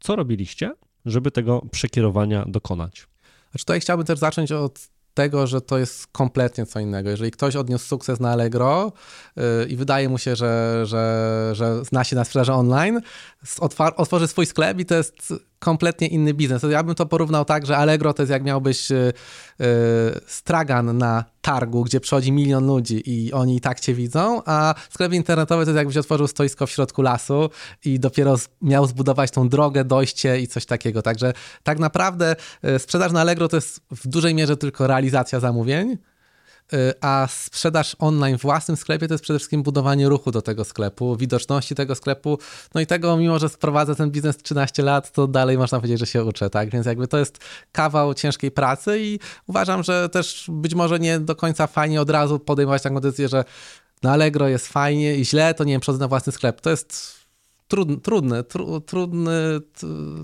Co 0.00 0.16
robiliście, 0.16 0.72
żeby 1.06 1.30
tego 1.30 1.62
przekierowania 1.70 2.44
dokonać? 2.48 3.06
Znaczy 3.50 3.64
tutaj 3.64 3.80
chciałbym 3.80 4.06
też 4.06 4.18
zacząć 4.18 4.52
od 4.52 4.88
tego, 5.14 5.46
że 5.46 5.60
to 5.60 5.78
jest 5.78 6.06
kompletnie 6.06 6.66
co 6.66 6.80
innego. 6.80 7.10
Jeżeli 7.10 7.30
ktoś 7.30 7.56
odniósł 7.56 7.86
sukces 7.86 8.20
na 8.20 8.30
Allegro 8.30 8.92
yy, 9.36 9.42
i 9.68 9.76
wydaje 9.76 10.08
mu 10.08 10.18
się, 10.18 10.36
że, 10.36 10.82
że, 10.86 11.50
że 11.52 11.84
zna 11.84 12.04
się 12.04 12.16
na 12.16 12.24
sprzedaży 12.24 12.52
online, 12.52 13.00
otworzy 13.96 14.28
swój 14.28 14.46
sklep 14.46 14.80
i 14.80 14.86
to 14.86 14.94
jest 14.94 15.32
kompletnie 15.58 16.08
inny 16.08 16.34
biznes. 16.34 16.62
Ja 16.70 16.82
bym 16.82 16.94
to 16.94 17.06
porównał 17.06 17.44
tak, 17.44 17.66
że 17.66 17.76
Allegro 17.76 18.14
to 18.14 18.22
jest 18.22 18.30
jak 18.30 18.44
miałbyś 18.44 18.90
yy, 18.90 19.12
stragan 20.26 20.98
na 20.98 21.24
targu, 21.40 21.84
gdzie 21.84 22.00
przychodzi 22.00 22.32
milion 22.32 22.66
ludzi 22.66 23.02
i 23.06 23.32
oni 23.32 23.56
i 23.56 23.60
tak 23.60 23.80
cię 23.80 23.94
widzą, 23.94 24.42
a 24.46 24.74
sklep 24.90 25.12
internetowy 25.12 25.64
to 25.64 25.70
jest 25.70 25.76
jakbyś 25.76 25.96
otworzył 25.96 26.26
stoisko 26.26 26.66
w 26.66 26.70
środku 26.70 27.02
lasu 27.02 27.50
i 27.84 28.00
dopiero 28.00 28.36
miał 28.62 28.86
zbudować 28.86 29.30
tą 29.30 29.48
drogę, 29.48 29.84
dojście 29.84 30.40
i 30.40 30.48
coś 30.48 30.66
takiego. 30.66 31.02
Także 31.02 31.32
tak 31.62 31.78
naprawdę 31.78 32.36
yy, 32.62 32.78
sprzedaż 32.78 33.12
na 33.12 33.20
Allegro 33.20 33.48
to 33.48 33.56
jest 33.56 33.80
w 33.90 34.08
dużej 34.08 34.34
mierze 34.34 34.56
tylko 34.56 34.86
realizacja 34.86 35.40
zamówień, 35.40 35.96
a 37.00 37.28
sprzedaż 37.30 37.96
online 37.98 38.38
w 38.38 38.42
własnym 38.42 38.76
sklepie 38.76 39.08
to 39.08 39.14
jest 39.14 39.24
przede 39.24 39.38
wszystkim 39.38 39.62
budowanie 39.62 40.08
ruchu 40.08 40.30
do 40.30 40.42
tego 40.42 40.64
sklepu, 40.64 41.16
widoczności 41.16 41.74
tego 41.74 41.94
sklepu. 41.94 42.38
No 42.74 42.80
i 42.80 42.86
tego, 42.86 43.16
mimo 43.16 43.38
że 43.38 43.48
sprowadzę 43.48 43.94
ten 43.94 44.10
biznes 44.10 44.36
13 44.36 44.82
lat, 44.82 45.12
to 45.12 45.26
dalej 45.26 45.58
można 45.58 45.78
powiedzieć, 45.78 45.98
że 45.98 46.06
się 46.06 46.24
uczę, 46.24 46.50
tak? 46.50 46.70
Więc 46.70 46.86
jakby 46.86 47.08
to 47.08 47.18
jest 47.18 47.38
kawał 47.72 48.14
ciężkiej 48.14 48.50
pracy 48.50 49.00
i 49.00 49.18
uważam, 49.46 49.82
że 49.82 50.08
też 50.08 50.46
być 50.48 50.74
może 50.74 50.98
nie 50.98 51.20
do 51.20 51.36
końca 51.36 51.66
fajnie 51.66 52.00
od 52.00 52.10
razu 52.10 52.38
podejmować 52.38 52.82
taką 52.82 53.00
decyzję, 53.00 53.28
że 53.28 53.44
na 54.02 54.12
Allegro 54.12 54.48
jest 54.48 54.68
fajnie 54.68 55.16
i 55.16 55.24
źle, 55.24 55.54
to 55.54 55.64
nie 55.64 55.72
wiem, 55.72 55.80
przodzę 55.80 55.98
na 55.98 56.08
własny 56.08 56.32
sklep. 56.32 56.60
To 56.60 56.70
jest 56.70 57.16
trudny, 57.68 57.96
trudny, 57.96 58.44
tru, 58.44 58.80
trudny. 58.80 59.60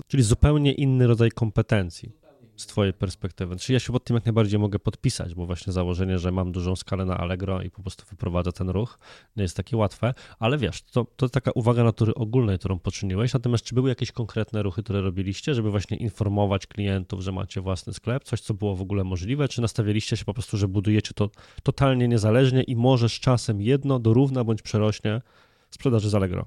Czyli 0.07 0.23
zupełnie 0.23 0.71
inny 0.71 1.07
rodzaj 1.07 1.31
kompetencji 1.31 2.22
z 2.55 2.65
Twojej 2.65 2.93
perspektywy? 2.93 3.55
Czy 3.55 3.73
ja 3.73 3.79
się 3.79 3.93
pod 3.93 4.03
tym 4.03 4.15
jak 4.15 4.25
najbardziej 4.25 4.59
mogę 4.59 4.79
podpisać, 4.79 5.35
bo 5.35 5.45
właśnie 5.45 5.73
założenie, 5.73 6.19
że 6.19 6.31
mam 6.31 6.51
dużą 6.51 6.75
skalę 6.75 7.05
na 7.05 7.17
Allegro 7.17 7.61
i 7.61 7.69
po 7.69 7.81
prostu 7.81 8.05
wyprowadzę 8.09 8.51
ten 8.51 8.69
ruch, 8.69 8.99
nie 9.35 9.43
jest 9.43 9.57
takie 9.57 9.77
łatwe, 9.77 10.13
ale 10.39 10.57
wiesz, 10.57 10.81
to, 10.81 11.05
to 11.15 11.29
taka 11.29 11.51
uwaga 11.51 11.83
natury 11.83 12.13
ogólnej, 12.13 12.59
którą 12.59 12.79
poczyniłeś, 12.79 13.33
natomiast 13.33 13.63
czy 13.63 13.75
były 13.75 13.89
jakieś 13.89 14.11
konkretne 14.11 14.63
ruchy, 14.63 14.83
które 14.83 15.01
robiliście, 15.01 15.55
żeby 15.55 15.71
właśnie 15.71 15.97
informować 15.97 16.67
klientów, 16.67 17.21
że 17.21 17.31
macie 17.31 17.61
własny 17.61 17.93
sklep, 17.93 18.23
coś, 18.23 18.41
co 18.41 18.53
było 18.53 18.75
w 18.75 18.81
ogóle 18.81 19.03
możliwe, 19.03 19.47
czy 19.47 19.61
nastawialiście 19.61 20.17
się 20.17 20.25
po 20.25 20.33
prostu, 20.33 20.57
że 20.57 20.67
budujecie 20.67 21.13
to 21.13 21.29
totalnie 21.63 22.07
niezależnie 22.07 22.63
i 22.63 22.75
może 22.75 23.09
z 23.09 23.19
czasem 23.19 23.61
jedno 23.61 23.99
dorówna 23.99 24.43
bądź 24.43 24.61
przerośnie 24.61 25.21
sprzedaży 25.69 26.09
z 26.09 26.15
Allegro? 26.15 26.45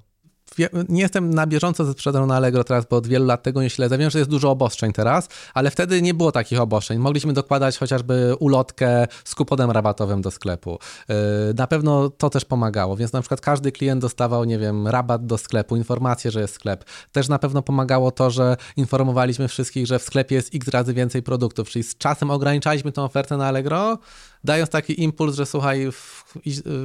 Nie 0.88 1.02
jestem 1.02 1.34
na 1.34 1.46
bieżąco 1.46 1.84
ze 1.84 1.92
sprzedażą 1.92 2.26
na 2.26 2.36
Allegro 2.36 2.64
teraz, 2.64 2.84
bo 2.90 2.96
od 2.96 3.06
wielu 3.06 3.24
lat 3.24 3.42
tego 3.42 3.62
nie 3.62 3.70
śledzę. 3.70 3.98
Wiem, 3.98 4.10
że 4.10 4.18
jest 4.18 4.30
dużo 4.30 4.50
obostrzeń 4.50 4.92
teraz, 4.92 5.28
ale 5.54 5.70
wtedy 5.70 6.02
nie 6.02 6.14
było 6.14 6.32
takich 6.32 6.60
obostrzeń. 6.60 6.98
Mogliśmy 6.98 7.32
dokładać 7.32 7.78
chociażby 7.78 8.34
ulotkę 8.38 9.06
z 9.24 9.34
kuponem 9.34 9.70
rabatowym 9.70 10.22
do 10.22 10.30
sklepu. 10.30 10.78
Yy, 11.08 11.14
na 11.56 11.66
pewno 11.66 12.10
to 12.10 12.30
też 12.30 12.44
pomagało, 12.44 12.96
więc 12.96 13.12
na 13.12 13.20
przykład 13.20 13.40
każdy 13.40 13.72
klient 13.72 14.00
dostawał, 14.00 14.44
nie 14.44 14.58
wiem, 14.58 14.88
rabat 14.88 15.26
do 15.26 15.38
sklepu, 15.38 15.76
informację, 15.76 16.30
że 16.30 16.40
jest 16.40 16.54
sklep. 16.54 16.84
Też 17.12 17.28
na 17.28 17.38
pewno 17.38 17.62
pomagało 17.62 18.10
to, 18.10 18.30
że 18.30 18.56
informowaliśmy 18.76 19.48
wszystkich, 19.48 19.86
że 19.86 19.98
w 19.98 20.02
sklepie 20.02 20.34
jest 20.34 20.54
x 20.54 20.68
razy 20.68 20.94
więcej 20.94 21.22
produktów, 21.22 21.68
czyli 21.68 21.82
z 21.82 21.96
czasem 21.96 22.30
ograniczaliśmy 22.30 22.92
tę 22.92 23.02
ofertę 23.02 23.36
na 23.36 23.46
Allegro, 23.46 23.98
dając 24.44 24.70
taki 24.70 25.02
impuls, 25.02 25.36
że 25.36 25.46
słuchaj, 25.46 25.92
w, 25.92 26.24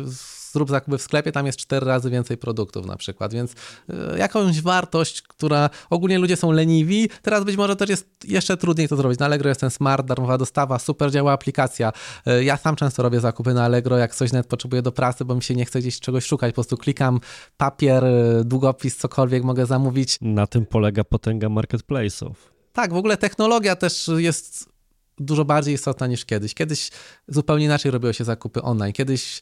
w, 0.06 0.41
zrób 0.52 0.70
zakupy 0.70 0.98
w 0.98 1.02
sklepie, 1.02 1.32
tam 1.32 1.46
jest 1.46 1.60
cztery 1.60 1.86
razy 1.86 2.10
więcej 2.10 2.38
produktów 2.38 2.86
na 2.86 2.98
przykład, 2.98 3.34
więc 3.34 3.54
e, 3.90 4.18
jakąś 4.18 4.62
wartość, 4.62 5.22
która 5.22 5.70
ogólnie 5.90 6.20
ludzie 6.20 6.36
są 6.36 6.52
leniwi, 6.52 7.10
teraz 7.22 7.44
być 7.44 7.58
może 7.58 7.76
też 7.76 7.90
jest 7.90 8.08
jeszcze 8.28 8.58
trudniej 8.58 8.88
to 8.88 8.96
zrobić. 8.96 9.20
Na 9.20 9.26
Allegro 9.26 9.50
jest 9.50 9.62
ten 9.62 9.70
smart, 9.70 10.06
darmowa 10.06 10.38
dostawa, 10.38 10.80
super 10.80 11.12
działa 11.12 11.32
aplikacja. 11.32 11.92
E, 12.26 12.44
ja 12.44 12.58
sam 12.58 12.76
często 12.76 13.04
robię 13.04 13.20
zakupy 13.20 13.54
na 13.54 13.66
Allegro, 13.66 13.98
jak 13.98 14.16
coś 14.16 14.32
nawet 14.32 14.48
potrzebuję 14.48 14.82
do 14.82 14.92
pracy, 14.92 15.26
bo 15.26 15.36
mi 15.36 15.44
się 15.44 15.56
nie 15.56 15.66
chce 15.66 15.80
gdzieś 15.80 16.00
czegoś 16.00 16.26
szukać, 16.26 16.52
po 16.52 16.56
prostu 16.56 16.78
klikam 16.78 17.20
papier, 17.58 18.06
e, 18.06 18.44
długopis, 18.44 18.98
cokolwiek 18.98 19.44
mogę 19.44 19.66
zamówić. 19.66 20.18
Na 20.22 20.48
tym 20.48 20.66
polega 20.66 21.04
potęga 21.04 21.48
marketplace'ów. 21.48 22.34
Tak, 22.74 22.94
w 22.94 22.98
ogóle 22.98 23.18
technologia 23.18 23.76
też 23.76 24.10
jest 24.18 24.70
dużo 25.20 25.46
bardziej 25.46 25.74
istotna 25.74 26.08
niż 26.08 26.26
kiedyś. 26.26 26.54
Kiedyś 26.54 26.90
zupełnie 27.28 27.66
inaczej 27.66 27.92
robiło 27.92 28.14
się 28.14 28.24
zakupy 28.24 28.62
online. 28.62 28.94
Kiedyś 28.94 29.42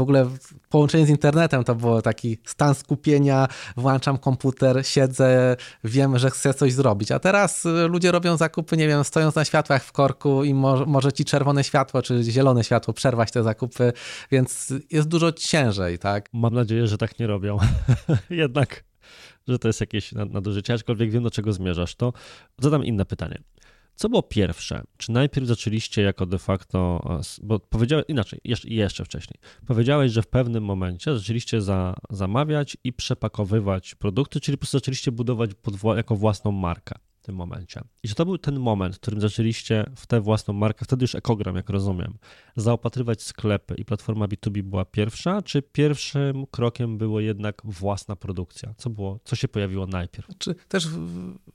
w 0.00 0.02
ogóle 0.02 0.30
połączenie 0.68 1.06
z 1.06 1.08
internetem 1.08 1.64
to 1.64 1.74
było 1.74 2.02
taki 2.02 2.38
stan 2.44 2.74
skupienia, 2.74 3.48
włączam 3.76 4.18
komputer, 4.18 4.86
siedzę, 4.86 5.56
wiem, 5.84 6.18
że 6.18 6.30
chcę 6.30 6.54
coś 6.54 6.72
zrobić. 6.72 7.12
A 7.12 7.18
teraz 7.18 7.66
y, 7.66 7.88
ludzie 7.88 8.12
robią 8.12 8.36
zakupy, 8.36 8.76
nie 8.76 8.88
wiem, 8.88 9.04
stojąc 9.04 9.34
na 9.34 9.44
światłach 9.44 9.84
w 9.84 9.92
korku 9.92 10.44
i 10.44 10.54
mo 10.54 10.86
może 10.86 11.12
ci 11.12 11.24
czerwone 11.24 11.64
światło 11.64 12.02
czy 12.02 12.22
zielone 12.22 12.64
światło 12.64 12.94
przerwać 12.94 13.30
te 13.30 13.42
zakupy, 13.42 13.92
więc 14.30 14.72
jest 14.90 15.08
dużo 15.08 15.32
ciężej, 15.32 15.98
tak? 15.98 16.28
Mam 16.32 16.54
nadzieję, 16.54 16.86
że 16.86 16.98
tak 16.98 17.18
nie 17.18 17.26
robią. 17.26 17.58
Jednak, 18.30 18.84
że 19.48 19.58
to 19.58 19.68
jest 19.68 19.80
jakieś 19.80 20.12
nadużycie, 20.12 20.74
aczkolwiek 20.74 21.10
wiem, 21.10 21.22
do 21.22 21.30
czego 21.30 21.52
zmierzasz, 21.52 21.94
to 21.94 22.12
zadam 22.58 22.84
inne 22.84 23.04
pytanie. 23.04 23.38
Co 24.00 24.08
było 24.08 24.22
pierwsze? 24.22 24.82
Czy 24.96 25.12
najpierw 25.12 25.46
zaczęliście 25.46 26.02
jako 26.02 26.26
de 26.26 26.38
facto, 26.38 27.02
bo 27.42 27.58
powiedziałeś 27.58 28.04
inaczej, 28.08 28.40
jeszcze, 28.44 28.68
jeszcze 28.68 29.04
wcześniej, 29.04 29.40
powiedziałeś, 29.66 30.12
że 30.12 30.22
w 30.22 30.26
pewnym 30.26 30.64
momencie 30.64 31.18
zaczęliście 31.18 31.62
za, 31.62 31.94
zamawiać 32.10 32.76
i 32.84 32.92
przepakowywać 32.92 33.94
produkty, 33.94 34.40
czyli 34.40 34.56
po 34.56 34.60
prostu 34.60 34.78
zaczęliście 34.78 35.12
budować 35.12 35.50
pod, 35.54 35.96
jako 35.96 36.16
własną 36.16 36.52
markę 36.52 36.94
w 37.22 37.22
tym 37.22 37.34
momencie. 37.34 37.80
I 38.02 38.08
czy 38.08 38.14
to 38.14 38.24
był 38.24 38.38
ten 38.38 38.58
moment, 38.58 38.96
w 38.96 39.00
którym 39.00 39.20
zaczęliście 39.20 39.90
w 39.96 40.06
tę 40.06 40.20
własną 40.20 40.54
markę, 40.54 40.84
wtedy 40.84 41.04
już 41.04 41.14
Ekogram, 41.14 41.56
jak 41.56 41.70
rozumiem, 41.70 42.18
zaopatrywać 42.56 43.22
sklepy 43.22 43.74
i 43.74 43.84
platforma 43.84 44.26
B2B 44.26 44.62
była 44.62 44.84
pierwsza, 44.84 45.42
czy 45.42 45.62
pierwszym 45.62 46.46
krokiem 46.46 46.98
było 46.98 47.20
jednak 47.20 47.62
własna 47.64 48.16
produkcja? 48.16 48.74
Co 48.76 48.90
było, 48.90 49.20
co 49.24 49.36
się 49.36 49.48
pojawiło 49.48 49.86
najpierw? 49.86 50.26
Znaczy, 50.26 50.54
też, 50.68 50.88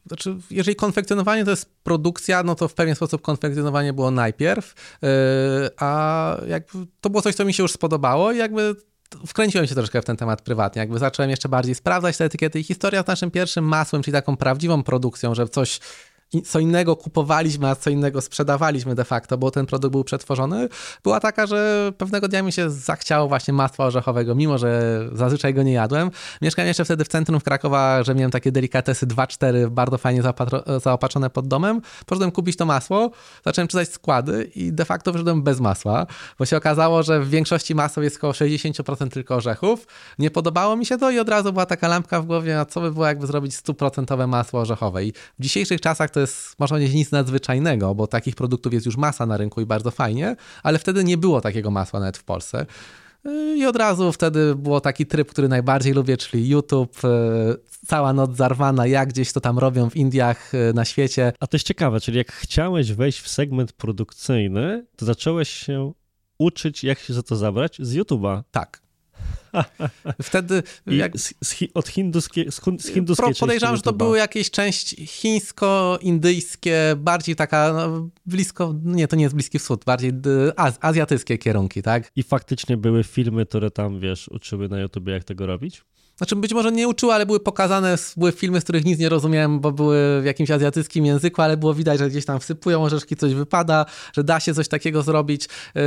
znaczy, 0.05 0.37
jeżeli 0.51 0.75
konfekcjonowanie 0.75 1.45
to 1.45 1.51
jest 1.51 1.75
produkcja, 1.83 2.43
no 2.43 2.55
to 2.55 2.67
w 2.67 2.73
pewien 2.73 2.95
sposób 2.95 3.21
konfekcjonowanie 3.21 3.93
było 3.93 4.11
najpierw, 4.11 4.97
yy, 5.01 5.09
a 5.77 6.37
jakby 6.47 6.87
to 7.01 7.09
było 7.09 7.21
coś, 7.21 7.35
co 7.35 7.45
mi 7.45 7.53
się 7.53 7.63
już 7.63 7.71
spodobało 7.71 8.31
i 8.31 8.37
jakby 8.37 8.75
wkręciłem 9.27 9.67
się 9.67 9.75
troszkę 9.75 10.01
w 10.01 10.05
ten 10.05 10.17
temat 10.17 10.41
prywatnie. 10.41 10.79
Jakby 10.79 10.99
zacząłem 10.99 11.29
jeszcze 11.29 11.49
bardziej 11.49 11.75
sprawdzać 11.75 12.17
te 12.17 12.25
etykiety 12.25 12.59
i 12.59 12.63
historia 12.63 13.03
z 13.03 13.07
naszym 13.07 13.31
pierwszym 13.31 13.65
masłem, 13.65 14.03
czyli 14.03 14.13
taką 14.13 14.37
prawdziwą 14.37 14.83
produkcją, 14.83 15.35
że 15.35 15.47
coś 15.47 15.79
co 16.41 16.59
innego 16.59 16.95
kupowaliśmy, 16.95 17.67
a 17.69 17.75
co 17.75 17.89
innego 17.89 18.21
sprzedawaliśmy 18.21 18.95
de 18.95 19.05
facto, 19.05 19.37
bo 19.37 19.51
ten 19.51 19.65
produkt 19.65 19.91
był 19.91 20.03
przetworzony, 20.03 20.69
była 21.03 21.19
taka, 21.19 21.47
że 21.47 21.91
pewnego 21.97 22.27
dnia 22.27 22.41
mi 22.43 22.51
się 22.51 22.69
zachciało 22.69 23.27
właśnie 23.27 23.53
masła 23.53 23.85
orzechowego, 23.85 24.35
mimo 24.35 24.57
że 24.57 24.99
zazwyczaj 25.13 25.53
go 25.53 25.63
nie 25.63 25.73
jadłem. 25.73 26.11
Mieszkałem 26.41 26.67
jeszcze 26.67 26.85
wtedy 26.85 27.05
w 27.05 27.07
centrum 27.07 27.41
Krakowa, 27.41 28.03
że 28.03 28.15
miałem 28.15 28.31
takie 28.31 28.51
delikatesy 28.51 29.07
2-4 29.07 29.69
bardzo 29.69 29.97
fajnie 29.97 30.23
zaopatrzone 30.83 31.29
pod 31.29 31.47
domem. 31.47 31.81
Poszedłem 32.05 32.31
kupić 32.31 32.57
to 32.57 32.65
masło, 32.65 33.11
zacząłem 33.45 33.67
czytać 33.67 33.89
składy 33.89 34.51
i 34.55 34.73
de 34.73 34.85
facto 34.85 35.11
wyszedłem 35.11 35.43
bez 35.43 35.59
masła, 35.59 36.05
bo 36.39 36.45
się 36.45 36.57
okazało, 36.57 37.03
że 37.03 37.19
w 37.19 37.29
większości 37.29 37.75
masła 37.75 38.03
jest 38.03 38.17
około 38.17 38.33
60% 38.33 39.09
tylko 39.09 39.35
orzechów. 39.35 39.87
Nie 40.19 40.31
podobało 40.31 40.75
mi 40.75 40.85
się 40.85 40.97
to 40.97 41.11
i 41.11 41.19
od 41.19 41.29
razu 41.29 41.53
była 41.53 41.65
taka 41.65 41.87
lampka 41.87 42.21
w 42.21 42.25
głowie, 42.25 42.59
a 42.59 42.65
co 42.65 42.81
by 42.81 42.91
było 42.91 43.05
jakby 43.05 43.27
zrobić 43.27 43.55
100% 43.55 44.27
masło 44.27 44.59
orzechowe. 44.59 45.05
I 45.05 45.13
w 45.39 45.43
dzisiejszych 45.43 45.81
czasach 45.81 46.09
to 46.09 46.19
jest, 46.19 46.24
można 46.59 46.75
powiedzieć, 46.75 46.95
nic 46.95 47.11
nadzwyczajnego, 47.11 47.95
bo 47.95 48.07
takich 48.07 48.35
produktów 48.35 48.73
jest 48.73 48.85
już 48.85 48.97
masa 48.97 49.25
na 49.25 49.37
rynku 49.37 49.61
i 49.61 49.65
bardzo 49.65 49.91
fajnie, 49.91 50.35
ale 50.63 50.79
wtedy 50.79 51.03
nie 51.03 51.17
było 51.17 51.41
takiego 51.41 51.71
masła 51.71 51.99
nawet 51.99 52.17
w 52.17 52.23
Polsce. 52.23 52.65
I 53.55 53.65
od 53.65 53.75
razu 53.75 54.11
wtedy 54.11 54.55
było 54.55 54.81
taki 54.81 55.05
tryb, 55.05 55.29
który 55.29 55.47
najbardziej 55.47 55.93
lubię, 55.93 56.17
czyli 56.17 56.49
YouTube, 56.49 57.05
e, 57.05 57.09
cała 57.87 58.13
noc 58.13 58.35
zarwana, 58.35 58.87
jak 58.87 59.09
gdzieś 59.09 59.33
to 59.33 59.41
tam 59.41 59.59
robią 59.59 59.89
w 59.89 59.95
Indiach, 59.95 60.55
e, 60.55 60.73
na 60.73 60.85
świecie. 60.85 61.33
A 61.39 61.47
to 61.47 61.55
jest 61.55 61.67
ciekawe, 61.67 61.99
czyli 61.99 62.17
jak 62.17 62.31
chciałeś 62.31 62.93
wejść 62.93 63.19
w 63.19 63.27
segment 63.27 63.73
produkcyjny, 63.73 64.85
to 64.95 65.05
zacząłeś 65.05 65.49
się 65.49 65.93
uczyć, 66.37 66.83
jak 66.83 66.99
się 66.99 67.13
za 67.13 67.23
to 67.23 67.35
zabrać 67.35 67.77
z 67.79 67.95
YouTube'a. 67.95 68.43
Tak. 68.51 68.84
Wtedy 70.21 70.63
jak... 70.87 71.17
z, 71.17 71.33
z, 71.43 71.55
od 71.73 71.87
hinduskie, 71.87 72.51
z, 72.51 72.61
z 72.79 72.87
hinduskiej 72.87 73.33
Pro, 73.33 73.39
Podejrzewam, 73.39 73.75
że 73.75 73.81
to 73.81 73.93
były 73.93 74.17
jakieś 74.17 74.51
część 74.51 74.95
chińsko-indyjskie, 74.95 76.95
bardziej 76.97 77.35
taka 77.35 77.73
no, 77.73 78.09
blisko, 78.25 78.75
nie, 78.83 79.07
to 79.07 79.15
nie 79.15 79.23
jest 79.23 79.35
Bliski 79.35 79.59
Wschód, 79.59 79.85
bardziej 79.85 80.11
az, 80.55 80.77
azjatyckie 80.81 81.37
kierunki, 81.37 81.81
tak? 81.81 82.11
I 82.15 82.23
faktycznie 82.23 82.77
były 82.77 83.03
filmy, 83.03 83.45
które 83.45 83.71
tam, 83.71 83.99
wiesz, 83.99 84.27
uczyły 84.27 84.69
na 84.69 84.79
YouTubie, 84.79 85.13
jak 85.13 85.23
tego 85.23 85.45
robić? 85.45 85.83
Znaczy 86.17 86.35
być 86.35 86.53
może 86.53 86.71
nie 86.71 86.87
uczyły, 86.87 87.13
ale 87.13 87.25
były 87.25 87.39
pokazane, 87.39 87.95
były 88.17 88.31
filmy, 88.31 88.61
z 88.61 88.63
których 88.63 88.85
nic 88.85 88.99
nie 88.99 89.09
rozumiałem, 89.09 89.59
bo 89.59 89.71
były 89.71 90.21
w 90.21 90.25
jakimś 90.25 90.51
azjatyckim 90.51 91.05
języku, 91.05 91.41
ale 91.41 91.57
było 91.57 91.73
widać, 91.73 91.99
że 91.99 92.09
gdzieś 92.09 92.25
tam 92.25 92.39
wsypują 92.39 92.83
orzeszki, 92.83 93.15
coś 93.15 93.33
wypada, 93.33 93.85
że 94.13 94.23
da 94.23 94.39
się 94.39 94.53
coś 94.53 94.67
takiego 94.67 95.01
zrobić 95.01 95.47
yy, 95.75 95.81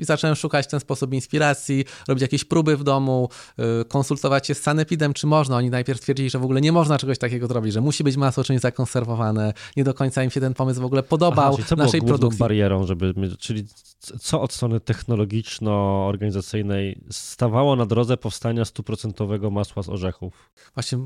i 0.00 0.04
zacząłem 0.04 0.36
szukać 0.36 0.66
w 0.66 0.68
ten 0.68 0.80
sposób 0.80 1.14
inspiracji, 1.14 1.84
robić 2.08 2.22
jakieś 2.22 2.44
próby 2.44 2.76
w 2.76 2.84
domu, 2.84 3.28
yy, 3.58 3.84
konsultować 3.88 4.46
się 4.46 4.54
z 4.54 4.62
sanepidem, 4.62 5.14
czy 5.14 5.26
można. 5.26 5.56
Oni 5.56 5.70
najpierw 5.70 6.00
twierdzili, 6.00 6.30
że 6.30 6.38
w 6.38 6.44
ogóle 6.44 6.60
nie 6.60 6.72
można 6.72 6.98
czegoś 6.98 7.18
takiego 7.18 7.46
zrobić, 7.46 7.72
że 7.72 7.80
musi 7.80 8.04
być 8.04 8.16
masło 8.16 8.44
czymś 8.44 8.60
zakonserwowane. 8.60 9.52
Nie 9.76 9.84
do 9.84 9.94
końca 9.94 10.24
im 10.24 10.30
się 10.30 10.40
ten 10.40 10.54
pomysł 10.54 10.80
w 10.80 10.84
ogóle 10.84 11.02
podobał 11.02 11.54
Aha, 11.54 11.64
co 11.66 11.76
naszej 11.76 12.00
było 12.00 12.08
produkcji. 12.08 12.38
barierą, 12.38 12.86
żeby, 12.86 13.14
czyli 13.38 13.64
co 13.98 14.40
od 14.40 14.52
strony 14.52 14.80
technologiczno-organizacyjnej 14.80 17.00
stawało 17.10 17.76
na 17.76 17.86
drodze 17.86 18.16
powstania 18.16 18.64
stuprocentowego 18.64 19.50
masła 19.50 19.82
z 19.82 19.88
orzechów? 19.88 20.50
Właśnie 20.74 20.98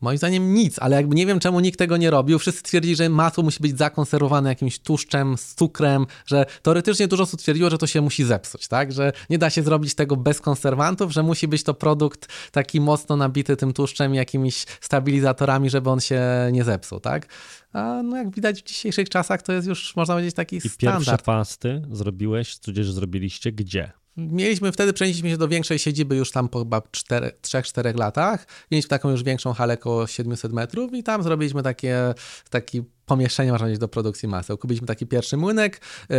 Moim 0.00 0.18
zdaniem 0.18 0.54
nic, 0.54 0.78
ale 0.78 0.96
jakby 0.96 1.14
nie 1.14 1.26
wiem, 1.26 1.40
czemu 1.40 1.60
nikt 1.60 1.78
tego 1.78 1.96
nie 1.96 2.10
robił. 2.10 2.38
Wszyscy 2.38 2.62
twierdzili, 2.62 2.96
że 2.96 3.08
masło 3.08 3.44
musi 3.44 3.60
być 3.60 3.78
zakonserwowane 3.78 4.48
jakimś 4.48 4.78
tłuszczem, 4.78 5.38
z 5.38 5.54
cukrem, 5.54 6.06
że 6.26 6.46
teoretycznie 6.62 7.08
dużo 7.08 7.22
osób 7.22 7.40
twierdziło, 7.40 7.70
że 7.70 7.78
to 7.78 7.86
się 7.86 8.00
musi 8.00 8.24
zepsuć, 8.24 8.68
tak? 8.68 8.92
Że 8.92 9.12
nie 9.30 9.38
da 9.38 9.50
się 9.50 9.62
zrobić 9.62 9.94
tego 9.94 10.16
bez 10.16 10.40
konserwantów, 10.40 11.12
że 11.12 11.22
musi 11.22 11.48
być 11.48 11.62
to 11.62 11.74
produkt 11.74 12.28
taki 12.52 12.80
mocno 12.80 13.16
nabity 13.16 13.56
tym 13.56 13.72
tłuszczem, 13.72 14.14
jakimiś 14.14 14.66
stabilizatorami, 14.80 15.70
żeby 15.70 15.90
on 15.90 16.00
się 16.00 16.22
nie 16.52 16.64
zepsuł, 16.64 17.00
tak? 17.00 17.26
A 17.76 18.02
no 18.02 18.16
jak 18.16 18.30
widać 18.30 18.62
w 18.62 18.64
dzisiejszych 18.64 19.08
czasach 19.08 19.42
to 19.42 19.52
jest 19.52 19.68
już, 19.68 19.96
można 19.96 20.14
powiedzieć, 20.14 20.34
taki 20.34 20.56
I 20.56 20.60
standard. 20.60 21.02
I 21.02 21.06
pierwsze 21.06 21.24
pasty 21.24 21.82
zrobiłeś, 21.90 22.58
tudzież 22.58 22.92
zrobiliście 22.92 23.52
gdzie? 23.52 23.92
Mieliśmy 24.16 24.72
wtedy, 24.72 24.92
przenieśliśmy 24.92 25.30
się 25.30 25.36
do 25.36 25.48
większej 25.48 25.78
siedziby 25.78 26.16
już 26.16 26.30
tam 26.30 26.48
po 26.48 26.58
chyba 26.58 26.78
3-4 26.78 27.98
latach. 27.98 28.46
Mieliśmy 28.70 28.88
taką 28.88 29.10
już 29.10 29.22
większą 29.22 29.52
halę 29.52 29.74
około 29.74 30.06
700 30.06 30.52
metrów 30.52 30.94
i 30.94 31.02
tam 31.02 31.22
zrobiliśmy 31.22 31.62
takie, 31.62 32.14
takie 32.50 32.82
pomieszczenie, 33.06 33.50
można 33.50 33.64
powiedzieć, 33.64 33.80
do 33.80 33.88
produkcji 33.88 34.28
maseł. 34.28 34.58
Kupiliśmy 34.58 34.86
taki 34.86 35.06
pierwszy 35.06 35.36
młynek 35.36 35.80
yy, 36.08 36.16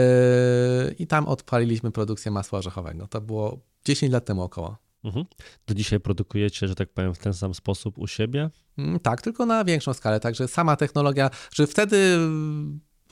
i 0.99 1.07
tam 1.07 1.27
odpaliliśmy 1.27 1.91
produkcję 1.91 2.31
masła 2.31 2.59
orzechowego. 2.59 3.07
To 3.07 3.21
było 3.21 3.59
10 3.85 4.13
lat 4.13 4.25
temu 4.25 4.41
około. 4.41 4.86
Mhm. 5.03 5.25
Do 5.67 5.73
dzisiaj 5.73 5.99
produkujecie, 5.99 6.67
że 6.67 6.75
tak 6.75 6.89
powiem, 6.89 7.13
w 7.13 7.19
ten 7.19 7.33
sam 7.33 7.53
sposób 7.53 7.97
u 7.97 8.07
siebie? 8.07 8.49
Mm, 8.77 8.99
tak, 8.99 9.21
tylko 9.21 9.45
na 9.45 9.65
większą 9.65 9.93
skalę. 9.93 10.19
Także 10.19 10.47
sama 10.47 10.75
technologia, 10.75 11.29
że 11.53 11.67
wtedy 11.67 12.17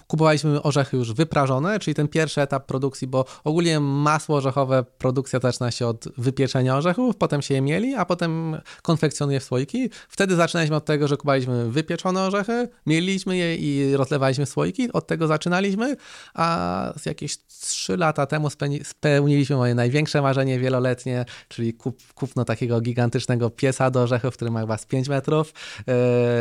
kupowaliśmy 0.07 0.61
orzechy 0.61 0.97
już 0.97 1.13
wyprażone, 1.13 1.79
czyli 1.79 1.95
ten 1.95 2.07
pierwszy 2.07 2.41
etap 2.41 2.65
produkcji, 2.65 3.07
bo 3.07 3.25
ogólnie 3.43 3.79
masło 3.79 4.37
orzechowe, 4.37 4.83
produkcja 4.97 5.39
zaczyna 5.39 5.71
się 5.71 5.87
od 5.87 6.07
wypieczenia 6.17 6.77
orzechów, 6.77 7.15
potem 7.15 7.41
się 7.41 7.53
je 7.53 7.61
mieli, 7.61 7.95
a 7.95 8.05
potem 8.05 8.61
konfekcjonuje 8.81 9.39
w 9.39 9.43
słoiki. 9.43 9.89
Wtedy 10.09 10.35
zaczynaliśmy 10.35 10.75
od 10.75 10.85
tego, 10.85 11.07
że 11.07 11.17
kupowaliśmy 11.17 11.71
wypieczone 11.71 12.21
orzechy, 12.21 12.69
mieliliśmy 12.85 13.37
je 13.37 13.55
i 13.55 13.95
rozlewaliśmy 13.95 14.45
słoiki, 14.45 14.91
od 14.93 15.07
tego 15.07 15.27
zaczynaliśmy, 15.27 15.95
a 16.33 16.93
jakieś 17.05 17.37
3 17.47 17.97
lata 17.97 18.25
temu 18.25 18.49
spełniliśmy 18.83 19.55
moje 19.55 19.75
największe 19.75 20.21
marzenie 20.21 20.59
wieloletnie, 20.59 21.25
czyli 21.47 21.73
kup, 21.73 22.13
kupno 22.13 22.45
takiego 22.45 22.81
gigantycznego 22.81 23.49
piesa 23.49 23.91
do 23.91 24.01
orzechów, 24.01 24.35
który 24.35 24.51
ma 24.51 24.59
chyba 24.59 24.77
z 24.77 24.85
5 24.85 25.09
metrów 25.09 25.53
yy, 25.87 25.93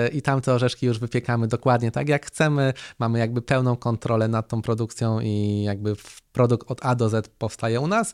i 0.08 0.22
tam 0.22 0.40
te 0.40 0.52
orzeszki 0.52 0.86
już 0.86 0.98
wypiekamy 0.98 1.48
dokładnie 1.48 1.90
tak 1.90 2.08
jak 2.08 2.26
chcemy, 2.26 2.72
mamy 2.98 3.18
jakby 3.18 3.42
pełną 3.46 3.76
kontrolę 3.76 4.28
nad 4.28 4.48
tą 4.48 4.62
produkcją 4.62 5.20
i 5.20 5.62
jakby 5.62 5.96
produkt 6.32 6.70
od 6.70 6.84
A 6.84 6.94
do 6.94 7.08
Z 7.08 7.28
powstaje 7.28 7.80
u 7.80 7.86
nas. 7.86 8.12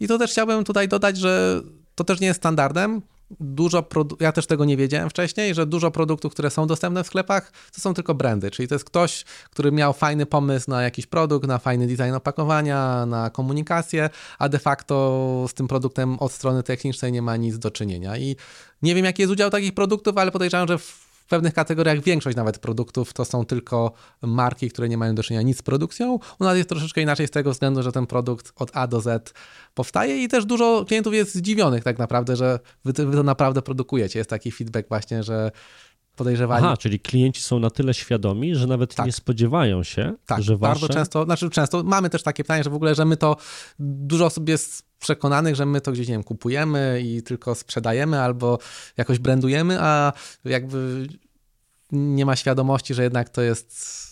I 0.00 0.08
to 0.08 0.18
też 0.18 0.30
chciałbym 0.30 0.64
tutaj 0.64 0.88
dodać, 0.88 1.18
że 1.18 1.62
to 1.94 2.04
też 2.04 2.20
nie 2.20 2.26
jest 2.26 2.40
standardem. 2.40 3.02
Dużo 3.40 3.82
produ- 3.82 4.16
ja 4.20 4.32
też 4.32 4.46
tego 4.46 4.64
nie 4.64 4.76
wiedziałem 4.76 5.10
wcześniej, 5.10 5.54
że 5.54 5.66
dużo 5.66 5.90
produktów, 5.90 6.32
które 6.32 6.50
są 6.50 6.66
dostępne 6.66 7.04
w 7.04 7.06
sklepach, 7.06 7.52
to 7.74 7.80
są 7.80 7.94
tylko 7.94 8.14
brandy, 8.14 8.50
czyli 8.50 8.68
to 8.68 8.74
jest 8.74 8.84
ktoś, 8.84 9.24
który 9.50 9.72
miał 9.72 9.92
fajny 9.92 10.26
pomysł 10.26 10.70
na 10.70 10.82
jakiś 10.82 11.06
produkt, 11.06 11.46
na 11.46 11.58
fajny 11.58 11.86
design 11.86 12.14
opakowania, 12.14 13.06
na 13.06 13.30
komunikację, 13.30 14.10
a 14.38 14.48
de 14.48 14.58
facto 14.58 15.46
z 15.48 15.54
tym 15.54 15.68
produktem 15.68 16.18
od 16.18 16.32
strony 16.32 16.62
technicznej 16.62 17.12
nie 17.12 17.22
ma 17.22 17.36
nic 17.36 17.58
do 17.58 17.70
czynienia. 17.70 18.16
I 18.16 18.36
nie 18.82 18.94
wiem, 18.94 19.04
jaki 19.04 19.22
jest 19.22 19.32
udział 19.32 19.50
takich 19.50 19.74
produktów, 19.74 20.18
ale 20.18 20.32
podejrzewam, 20.32 20.68
że 20.68 20.78
w 20.78 21.05
w 21.26 21.28
pewnych 21.28 21.54
kategoriach 21.54 22.00
większość 22.00 22.36
nawet 22.36 22.58
produktów 22.58 23.12
to 23.12 23.24
są 23.24 23.46
tylko 23.46 23.92
marki, 24.22 24.70
które 24.70 24.88
nie 24.88 24.98
mają 24.98 25.14
do 25.14 25.22
czynienia 25.22 25.42
nic 25.42 25.58
z 25.58 25.62
produkcją. 25.62 26.18
U 26.38 26.44
nas 26.44 26.56
jest 26.56 26.68
troszeczkę 26.68 27.00
inaczej 27.00 27.26
z 27.26 27.30
tego 27.30 27.50
względu, 27.50 27.82
że 27.82 27.92
ten 27.92 28.06
produkt 28.06 28.52
od 28.56 28.70
A 28.76 28.86
do 28.86 29.00
Z 29.00 29.34
powstaje 29.74 30.24
i 30.24 30.28
też 30.28 30.44
dużo 30.44 30.84
klientów 30.88 31.14
jest 31.14 31.34
zdziwionych 31.34 31.84
tak 31.84 31.98
naprawdę, 31.98 32.36
że 32.36 32.60
wy, 32.84 32.92
wy 32.92 33.16
to 33.16 33.22
naprawdę 33.22 33.62
produkujecie. 33.62 34.18
Jest 34.18 34.30
taki 34.30 34.52
feedback 34.52 34.88
właśnie, 34.88 35.22
że 35.22 35.50
podejrzewali. 36.16 36.64
Aha, 36.64 36.76
czyli 36.76 37.00
klienci 37.00 37.42
są 37.42 37.58
na 37.58 37.70
tyle 37.70 37.94
świadomi, 37.94 38.54
że 38.54 38.66
nawet 38.66 38.94
tak. 38.94 39.06
nie 39.06 39.12
spodziewają 39.12 39.82
się, 39.82 40.14
tak, 40.26 40.42
że 40.42 40.56
wasze... 40.56 40.80
bardzo 40.80 40.94
często, 40.94 41.24
znaczy 41.24 41.50
często 41.50 41.82
mamy 41.82 42.10
też 42.10 42.22
takie 42.22 42.44
pytanie, 42.44 42.64
że 42.64 42.70
w 42.70 42.74
ogóle, 42.74 42.94
że 42.94 43.04
my 43.04 43.16
to, 43.16 43.36
dużo 43.78 44.26
osób 44.26 44.48
jest 44.48 44.82
przekonanych, 44.98 45.56
że 45.56 45.66
my 45.66 45.80
to 45.80 45.92
gdzieś, 45.92 46.08
nie 46.08 46.14
wiem, 46.14 46.24
kupujemy 46.24 47.02
i 47.04 47.22
tylko 47.22 47.54
sprzedajemy 47.54 48.20
albo 48.20 48.58
jakoś 48.96 49.18
brandujemy, 49.18 49.78
a 49.80 50.12
jakby 50.44 51.06
nie 51.92 52.26
ma 52.26 52.36
świadomości, 52.36 52.94
że 52.94 53.02
jednak 53.02 53.28
to 53.28 53.42
jest 53.42 54.06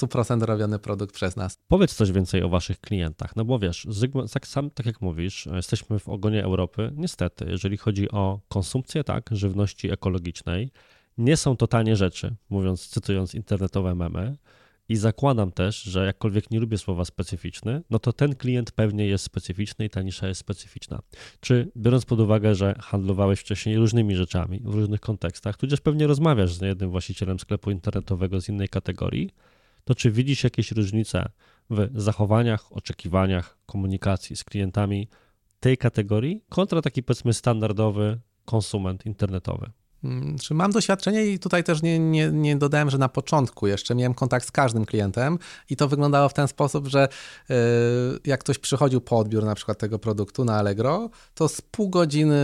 100% 0.00 0.42
robiony 0.42 0.78
produkt 0.78 1.14
przez 1.14 1.36
nas. 1.36 1.58
Powiedz 1.68 1.94
coś 1.94 2.12
więcej 2.12 2.42
o 2.42 2.48
waszych 2.48 2.80
klientach, 2.80 3.36
no 3.36 3.44
bo 3.44 3.58
wiesz, 3.58 3.86
tak, 4.32 4.46
sam, 4.46 4.70
tak 4.70 4.86
jak 4.86 5.00
mówisz, 5.00 5.48
jesteśmy 5.52 5.98
w 5.98 6.08
ogonie 6.08 6.44
Europy, 6.44 6.92
niestety, 6.96 7.46
jeżeli 7.48 7.76
chodzi 7.76 8.10
o 8.10 8.40
konsumpcję, 8.48 9.04
tak, 9.04 9.30
żywności 9.32 9.90
ekologicznej, 9.90 10.70
nie 11.18 11.36
są 11.36 11.56
to 11.56 11.66
tanie 11.66 11.96
rzeczy, 11.96 12.34
mówiąc, 12.50 12.88
cytując 12.88 13.34
internetowe 13.34 13.94
memy. 13.94 14.36
I 14.90 14.96
zakładam 14.96 15.52
też, 15.52 15.82
że 15.82 16.06
jakkolwiek 16.06 16.50
nie 16.50 16.60
lubię 16.60 16.78
słowa 16.78 17.04
specyficzny, 17.04 17.82
no 17.90 17.98
to 17.98 18.12
ten 18.12 18.34
klient 18.34 18.72
pewnie 18.72 19.06
jest 19.06 19.24
specyficzny 19.24 19.84
i 19.84 19.90
ta 19.90 20.02
nisza 20.02 20.28
jest 20.28 20.40
specyficzna. 20.40 21.00
Czy 21.40 21.70
biorąc 21.76 22.04
pod 22.04 22.20
uwagę, 22.20 22.54
że 22.54 22.74
handlowałeś 22.80 23.40
wcześniej 23.40 23.76
różnymi 23.76 24.16
rzeczami 24.16 24.60
w 24.64 24.74
różnych 24.74 25.00
kontekstach, 25.00 25.56
tudzież 25.56 25.80
pewnie 25.80 26.06
rozmawiasz 26.06 26.54
z 26.54 26.60
jednym 26.60 26.90
właścicielem 26.90 27.38
sklepu 27.38 27.70
internetowego 27.70 28.40
z 28.40 28.48
innej 28.48 28.68
kategorii, 28.68 29.30
to 29.84 29.94
czy 29.94 30.10
widzisz 30.10 30.44
jakieś 30.44 30.72
różnice 30.72 31.28
w 31.70 31.88
zachowaniach, 31.94 32.72
oczekiwaniach, 32.72 33.58
komunikacji 33.66 34.36
z 34.36 34.44
klientami 34.44 35.08
tej 35.60 35.78
kategorii 35.78 36.44
kontra 36.48 36.82
taki 36.82 37.02
powiedzmy 37.02 37.32
standardowy 37.32 38.18
konsument 38.44 39.06
internetowy? 39.06 39.70
Mm, 40.04 40.38
czy 40.38 40.54
mam 40.54 40.72
doświadczenie 40.72 41.26
i 41.26 41.38
tutaj 41.38 41.64
też 41.64 41.82
nie, 41.82 41.98
nie, 41.98 42.30
nie 42.32 42.56
dodałem, 42.56 42.90
że 42.90 42.98
na 42.98 43.08
początku 43.08 43.66
jeszcze 43.66 43.94
miałem 43.94 44.14
kontakt 44.14 44.46
z 44.46 44.50
każdym 44.50 44.84
klientem 44.84 45.38
i 45.70 45.76
to 45.76 45.88
wyglądało 45.88 46.28
w 46.28 46.34
ten 46.34 46.48
sposób, 46.48 46.86
że 46.86 47.08
yy, 47.48 47.56
jak 48.24 48.40
ktoś 48.40 48.58
przychodził 48.58 49.00
po 49.00 49.18
odbiór 49.18 49.44
na 49.44 49.54
przykład 49.54 49.78
tego 49.78 49.98
produktu 49.98 50.44
na 50.44 50.56
Allegro, 50.56 51.10
to 51.34 51.48
z 51.48 51.60
pół 51.60 51.88
godziny 51.88 52.36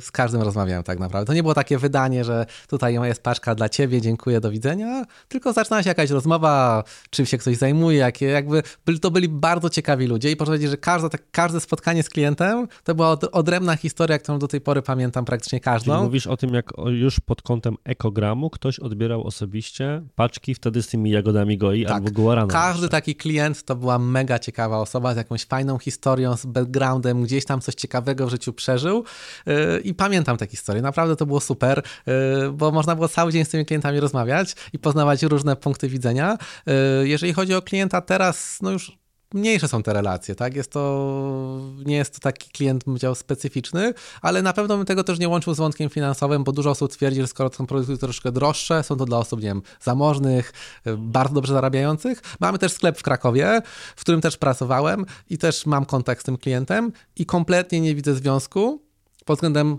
z 0.00 0.10
każdym 0.12 0.42
rozmawiałem 0.42 0.82
tak 0.82 0.98
naprawdę. 0.98 1.26
To 1.26 1.34
nie 1.34 1.42
było 1.42 1.54
takie 1.54 1.78
wydanie, 1.78 2.24
że 2.24 2.46
tutaj 2.66 2.94
jest 2.94 3.22
paczka 3.22 3.54
dla 3.54 3.68
ciebie, 3.68 4.00
dziękuję, 4.00 4.40
do 4.40 4.50
widzenia, 4.50 5.04
tylko 5.28 5.52
zaczynała 5.52 5.82
się 5.82 5.88
jakaś 5.88 6.10
rozmowa, 6.10 6.84
czym 7.10 7.26
się 7.26 7.38
ktoś 7.38 7.56
zajmuje, 7.56 7.98
jakie, 7.98 8.26
jakby 8.26 8.62
to 9.00 9.10
byli 9.10 9.28
bardzo 9.28 9.70
ciekawi 9.70 10.06
ludzie 10.06 10.30
i 10.30 10.36
proszę 10.36 10.48
powiedzieć, 10.48 10.70
że 10.70 10.76
każde, 10.76 11.10
tak, 11.10 11.22
każde 11.30 11.60
spotkanie 11.60 12.02
z 12.02 12.08
klientem 12.08 12.68
to 12.84 12.94
była 12.94 13.16
odrębna 13.32 13.76
historia, 13.76 14.18
którą 14.18 14.38
do 14.38 14.48
tej 14.48 14.60
pory 14.60 14.82
pamiętam 14.82 15.24
praktycznie 15.24 15.60
każdą. 15.60 15.92
Czyli 15.92 16.04
mówisz 16.04 16.26
o 16.26 16.36
tym, 16.36 16.54
jak 16.54 16.78
już 16.98 17.20
pod 17.20 17.42
kątem 17.42 17.76
ekogramu 17.84 18.50
ktoś 18.50 18.78
odbierał 18.78 19.24
osobiście 19.24 20.02
paczki 20.14 20.54
wtedy 20.54 20.82
z 20.82 20.88
tymi 20.88 21.10
jagodami 21.10 21.58
goi 21.58 21.84
tak. 21.84 21.92
albo 21.92 22.10
guarana. 22.10 22.52
Każdy 22.52 22.82
jeszcze. 22.82 22.88
taki 22.88 23.16
klient 23.16 23.62
to 23.62 23.76
była 23.76 23.98
mega 23.98 24.38
ciekawa 24.38 24.78
osoba 24.78 25.14
z 25.14 25.16
jakąś 25.16 25.44
fajną 25.44 25.78
historią, 25.78 26.36
z 26.36 26.46
backgroundem, 26.46 27.22
gdzieś 27.22 27.44
tam 27.44 27.60
coś 27.60 27.74
ciekawego 27.74 28.26
w 28.26 28.30
życiu 28.30 28.52
przeżył 28.52 29.04
yy, 29.46 29.80
i 29.84 29.94
pamiętam 29.94 30.36
te 30.36 30.46
historie. 30.46 30.82
Naprawdę 30.82 31.16
to 31.16 31.26
było 31.26 31.40
super, 31.40 31.82
yy, 32.06 32.14
bo 32.52 32.70
można 32.70 32.94
było 32.94 33.08
cały 33.08 33.32
dzień 33.32 33.44
z 33.44 33.48
tymi 33.48 33.66
klientami 33.66 34.00
rozmawiać 34.00 34.54
i 34.72 34.78
poznawać 34.78 35.22
różne 35.22 35.56
punkty 35.56 35.88
widzenia. 35.88 36.38
Yy, 36.66 37.08
jeżeli 37.08 37.32
chodzi 37.32 37.54
o 37.54 37.62
klienta 37.62 38.00
teraz, 38.00 38.58
no 38.62 38.70
już 38.70 38.98
mniejsze 39.34 39.68
są 39.68 39.82
te 39.82 39.92
relacje, 39.92 40.34
tak? 40.34 40.56
Jest 40.56 40.72
to, 40.72 41.60
nie 41.86 41.96
jest 41.96 42.14
to 42.14 42.20
taki 42.20 42.50
klient, 42.50 42.84
bym 42.84 42.94
powiedział, 42.94 43.14
specyficzny, 43.14 43.94
ale 44.22 44.42
na 44.42 44.52
pewno 44.52 44.76
bym 44.76 44.86
tego 44.86 45.04
też 45.04 45.18
nie 45.18 45.28
łączył 45.28 45.54
z 45.54 45.58
wątkiem 45.58 45.90
finansowym, 45.90 46.44
bo 46.44 46.52
dużo 46.52 46.70
osób 46.70 46.92
twierdzi, 46.92 47.20
że 47.20 47.26
skoro 47.26 47.50
są 47.52 47.66
produkty 47.66 47.98
troszkę 47.98 48.32
droższe, 48.32 48.82
są 48.82 48.96
to 48.96 49.04
dla 49.04 49.18
osób, 49.18 49.40
nie 49.40 49.48
wiem, 49.48 49.62
zamożnych, 49.80 50.52
y, 50.86 50.96
bardzo 50.96 51.34
dobrze 51.34 51.52
zarabiających. 51.52 52.22
Mamy 52.40 52.58
też 52.58 52.72
sklep 52.72 52.98
w 52.98 53.02
Krakowie, 53.02 53.62
w 53.96 54.00
którym 54.00 54.20
też 54.20 54.36
pracowałem 54.36 55.06
i 55.30 55.38
też 55.38 55.66
mam 55.66 55.84
kontakt 55.84 56.20
z 56.20 56.24
tym 56.24 56.36
klientem 56.36 56.92
i 57.16 57.26
kompletnie 57.26 57.80
nie 57.80 57.94
widzę 57.94 58.14
związku 58.14 58.82
pod 59.24 59.36
względem 59.36 59.78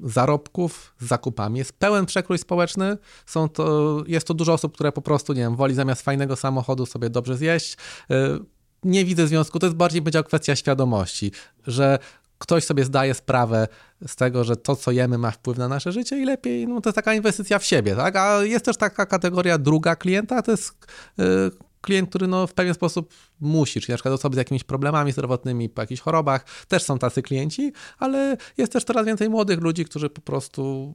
zarobków 0.00 0.94
z 1.00 1.06
zakupami. 1.06 1.58
Jest 1.58 1.72
pełen 1.72 2.06
przekrój 2.06 2.38
społeczny. 2.38 2.98
Są 3.26 3.48
to, 3.48 4.02
jest 4.06 4.26
to 4.26 4.34
dużo 4.34 4.52
osób, 4.52 4.74
które 4.74 4.92
po 4.92 5.02
prostu, 5.02 5.32
nie 5.32 5.40
wiem, 5.40 5.56
woli 5.56 5.74
zamiast 5.74 6.02
fajnego 6.02 6.36
samochodu 6.36 6.86
sobie 6.86 7.10
dobrze 7.10 7.36
zjeść. 7.36 7.76
Nie 8.84 9.04
widzę 9.04 9.26
związku. 9.26 9.58
To 9.58 9.66
jest 9.66 9.76
bardziej 9.76 10.02
powiedział 10.02 10.24
kwestia 10.24 10.56
świadomości, 10.56 11.32
że 11.66 11.98
ktoś 12.38 12.64
sobie 12.64 12.84
zdaje 12.84 13.14
sprawę 13.14 13.68
z 14.06 14.16
tego, 14.16 14.44
że 14.44 14.56
to, 14.56 14.76
co 14.76 14.90
jemy, 14.90 15.18
ma 15.18 15.30
wpływ 15.30 15.58
na 15.58 15.68
nasze 15.68 15.92
życie 15.92 16.18
i 16.18 16.24
lepiej, 16.24 16.68
no 16.68 16.80
to 16.80 16.88
jest 16.88 16.96
taka 16.96 17.14
inwestycja 17.14 17.58
w 17.58 17.64
siebie, 17.64 17.96
tak? 17.96 18.16
A 18.16 18.44
jest 18.44 18.64
też 18.64 18.76
taka 18.76 19.06
kategoria 19.06 19.58
druga 19.58 19.96
klienta, 19.96 20.42
to 20.42 20.50
jest 20.50 20.86
yy, 21.18 21.50
klient, 21.80 22.08
który 22.08 22.26
no, 22.26 22.46
w 22.46 22.54
pewien 22.54 22.74
sposób 22.74 23.14
musi, 23.40 23.80
czyli 23.80 23.92
na 23.92 23.96
przykład 23.96 24.14
osoby 24.14 24.34
z 24.34 24.38
jakimiś 24.38 24.64
problemami 24.64 25.12
zdrowotnymi, 25.12 25.68
po 25.68 25.82
jakichś 25.82 26.00
chorobach, 26.00 26.44
też 26.68 26.82
są 26.82 26.98
tacy 26.98 27.22
klienci, 27.22 27.72
ale 27.98 28.36
jest 28.56 28.72
też 28.72 28.84
coraz 28.84 29.06
więcej 29.06 29.30
młodych 29.30 29.60
ludzi, 29.60 29.84
którzy 29.84 30.10
po 30.10 30.20
prostu 30.20 30.94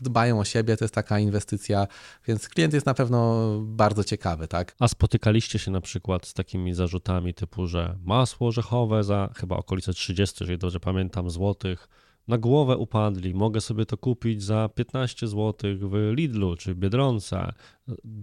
dbają 0.00 0.40
o 0.40 0.44
siebie, 0.44 0.76
to 0.76 0.84
jest 0.84 0.94
taka 0.94 1.18
inwestycja, 1.18 1.86
więc 2.28 2.48
klient 2.48 2.74
jest 2.74 2.86
na 2.86 2.94
pewno 2.94 3.48
bardzo 3.60 4.04
ciekawy, 4.04 4.48
tak? 4.48 4.74
A 4.78 4.88
spotykaliście 4.88 5.58
się 5.58 5.70
na 5.70 5.80
przykład 5.80 6.26
z 6.26 6.34
takimi 6.34 6.74
zarzutami 6.74 7.34
typu, 7.34 7.66
że 7.66 7.98
masło 8.04 8.48
orzechowe 8.48 9.04
za 9.04 9.30
chyba 9.36 9.56
okolice 9.56 9.92
30, 9.92 10.36
jeżeli 10.40 10.58
dobrze 10.58 10.80
pamiętam, 10.80 11.30
złotych, 11.30 11.88
na 12.28 12.38
głowę 12.38 12.76
upadli, 12.76 13.34
mogę 13.34 13.60
sobie 13.60 13.86
to 13.86 13.96
kupić 13.96 14.42
za 14.42 14.68
15 14.74 15.28
zł 15.28 15.54
w 15.80 16.12
Lidlu 16.14 16.56
czy 16.56 16.74
Biedronce. 16.74 17.52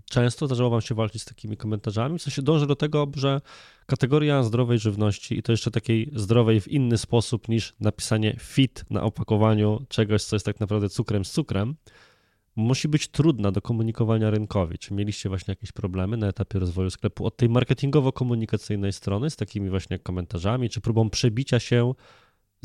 Często 0.10 0.46
zdarzało 0.46 0.70
wam 0.70 0.82
się 0.82 0.96
walczyć 0.96 1.22
z 1.22 1.26
takimi 1.26 1.58
komentarzami, 1.58 2.20
w 2.20 2.22
sensie 2.22 2.42
dążę 2.42 2.68
do 2.68 2.76
tego, 2.76 3.08
że 3.16 3.42
kategoria 3.86 4.44
zdrowej 4.44 4.80
żywności 4.80 5.38
i 5.38 5.44
to 5.44 5.52
jeszcze 5.52 5.72
takiej 5.72 6.12
zdrowej 6.16 6.62
w 6.62 6.68
inny 6.68 6.98
sposób 6.98 7.50
niż 7.50 7.74
napisanie 7.80 8.36
fit 8.40 8.86
na 8.90 9.04
opakowaniu 9.04 9.86
czegoś, 9.90 10.24
co 10.24 10.36
jest 10.36 10.46
tak 10.46 10.60
naprawdę 10.60 10.90
cukrem 10.90 11.26
z 11.26 11.32
cukrem, 11.32 11.76
musi 12.56 12.88
być 12.88 13.08
trudna 13.08 13.52
do 13.52 13.62
komunikowania 13.62 14.30
rynkowi. 14.30 14.78
Czy 14.78 14.94
mieliście 14.94 15.30
właśnie 15.30 15.52
jakieś 15.52 15.72
problemy 15.72 16.18
na 16.18 16.28
etapie 16.28 16.60
rozwoju 16.60 16.90
sklepu 16.90 17.26
od 17.26 17.38
tej 17.38 17.50
marketingowo-komunikacyjnej 17.50 18.92
strony 18.92 19.30
z 19.30 19.36
takimi 19.36 19.70
właśnie 19.70 20.00
komentarzami, 20.00 20.70
czy 20.70 20.82
próbą 20.82 21.10
przebicia 21.10 21.60
się 21.60 21.94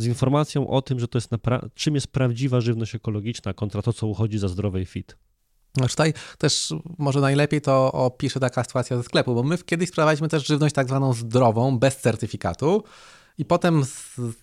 z 0.00 0.06
informacją 0.06 0.68
o 0.68 0.82
tym, 0.82 1.00
że 1.00 1.08
to 1.08 1.18
jest 1.18 1.30
czym 1.74 1.94
jest 1.94 2.06
prawdziwa 2.06 2.60
żywność 2.60 2.94
ekologiczna 2.94 3.54
kontra 3.54 3.82
to, 3.82 3.92
co 3.92 4.06
uchodzi 4.06 4.38
za 4.38 4.48
zdrowej 4.48 4.86
fit. 4.86 5.16
No 5.76 5.88
tutaj 5.88 6.14
też 6.38 6.74
może 6.98 7.20
najlepiej 7.20 7.60
to 7.60 7.92
opisze 7.92 8.40
taka 8.40 8.64
sytuacja 8.64 8.96
ze 8.96 9.02
sklepu, 9.02 9.34
bo 9.34 9.42
my 9.42 9.58
kiedyś 9.58 9.88
sprzedawaliśmy 9.88 10.28
też 10.28 10.46
żywność 10.46 10.74
tak 10.74 10.86
zwaną 10.86 11.12
zdrową, 11.12 11.78
bez 11.78 11.96
certyfikatu. 11.96 12.84
I 13.38 13.44
potem 13.44 13.84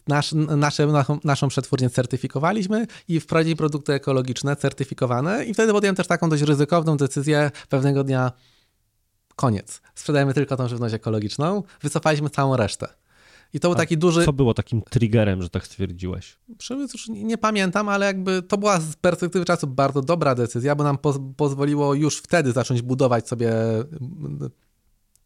nasz, 0.07 0.31
nasze, 0.33 0.87
naszą 1.23 1.47
przetwórnię 1.47 1.89
certyfikowaliśmy 1.89 2.87
i 3.07 3.19
wprowadzili 3.19 3.55
produkty 3.55 3.93
ekologiczne 3.93 4.55
certyfikowane. 4.55 5.45
I 5.45 5.53
wtedy 5.53 5.73
podjąłem 5.73 5.95
też 5.95 6.07
taką 6.07 6.29
dość 6.29 6.43
ryzykowną 6.43 6.97
decyzję 6.97 7.51
pewnego 7.69 8.03
dnia. 8.03 8.31
Koniec. 9.35 9.81
Sprzedajemy 9.95 10.33
tylko 10.33 10.57
tą 10.57 10.67
żywność 10.67 10.95
ekologiczną. 10.95 11.63
Wycofaliśmy 11.81 12.29
całą 12.29 12.55
resztę. 12.55 12.87
I 13.53 13.59
to 13.59 13.67
był 13.69 13.75
taki 13.75 13.97
duży. 13.97 14.25
Co 14.25 14.33
było 14.33 14.53
takim 14.53 14.81
triggerem, 14.81 15.41
że 15.41 15.49
tak 15.49 15.65
stwierdziłeś? 15.65 16.37
Już 16.93 17.07
nie, 17.07 17.23
nie, 17.23 17.37
pamiętam, 17.37 17.89
ale 17.89 18.05
jakby 18.05 18.41
to 18.41 18.57
była 18.57 18.79
z 18.79 18.95
perspektywy 18.95 19.45
czasu 19.45 19.67
bardzo 19.67 20.01
dobra 20.01 20.35
decyzja, 20.35 20.75
bo 20.75 20.83
nam 20.83 20.97
poz 20.97 21.19
pozwoliło 21.37 21.93
już 21.93 22.17
wtedy 22.17 22.51
zacząć 22.51 22.81
budować 22.81 23.27
sobie 23.27 23.51
mm, 23.51 24.49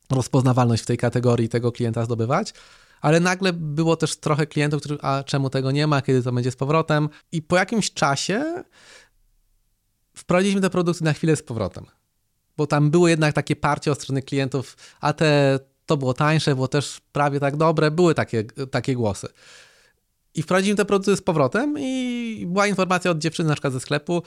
rozpoznawalność 0.09 0.83
w 0.83 0.85
tej 0.85 0.97
kategorii 0.97 1.49
tego 1.49 1.71
klienta 1.71 2.05
zdobywać. 2.05 2.53
Ale 3.01 3.19
nagle 3.19 3.53
było 3.53 3.95
też 3.95 4.15
trochę 4.15 4.47
klientów, 4.47 4.79
którzy, 4.79 4.97
a 5.01 5.23
czemu 5.23 5.49
tego 5.49 5.71
nie 5.71 5.87
ma, 5.87 6.01
kiedy 6.01 6.23
to 6.23 6.31
będzie 6.31 6.51
z 6.51 6.55
powrotem. 6.55 7.09
I 7.31 7.41
po 7.41 7.55
jakimś 7.55 7.93
czasie 7.93 8.63
wprowadziliśmy 10.13 10.61
te 10.61 10.69
produkty 10.69 11.03
na 11.03 11.13
chwilę 11.13 11.35
z 11.35 11.43
powrotem. 11.43 11.85
Bo 12.57 12.67
tam 12.67 12.91
było 12.91 13.07
jednak 13.07 13.33
takie 13.33 13.55
parcie 13.55 13.91
od 13.91 14.01
strony 14.01 14.21
klientów, 14.21 14.77
a 15.01 15.13
te 15.13 15.59
to 15.91 15.97
było 15.97 16.13
tańsze, 16.13 16.55
było 16.55 16.67
też 16.67 17.01
prawie 17.11 17.39
tak 17.39 17.57
dobre, 17.57 17.91
były 17.91 18.15
takie, 18.15 18.43
takie 18.43 18.95
głosy. 18.95 19.27
I 20.33 20.41
wprowadziliśmy 20.41 20.77
te 20.77 20.85
produkty 20.85 21.15
z 21.15 21.21
powrotem 21.21 21.75
i 21.79 22.45
była 22.47 22.67
informacja 22.67 23.11
od 23.11 23.17
dziewczyny 23.17 23.49
na 23.49 23.55
przykład 23.55 23.73
ze 23.73 23.79
sklepu, 23.79 24.23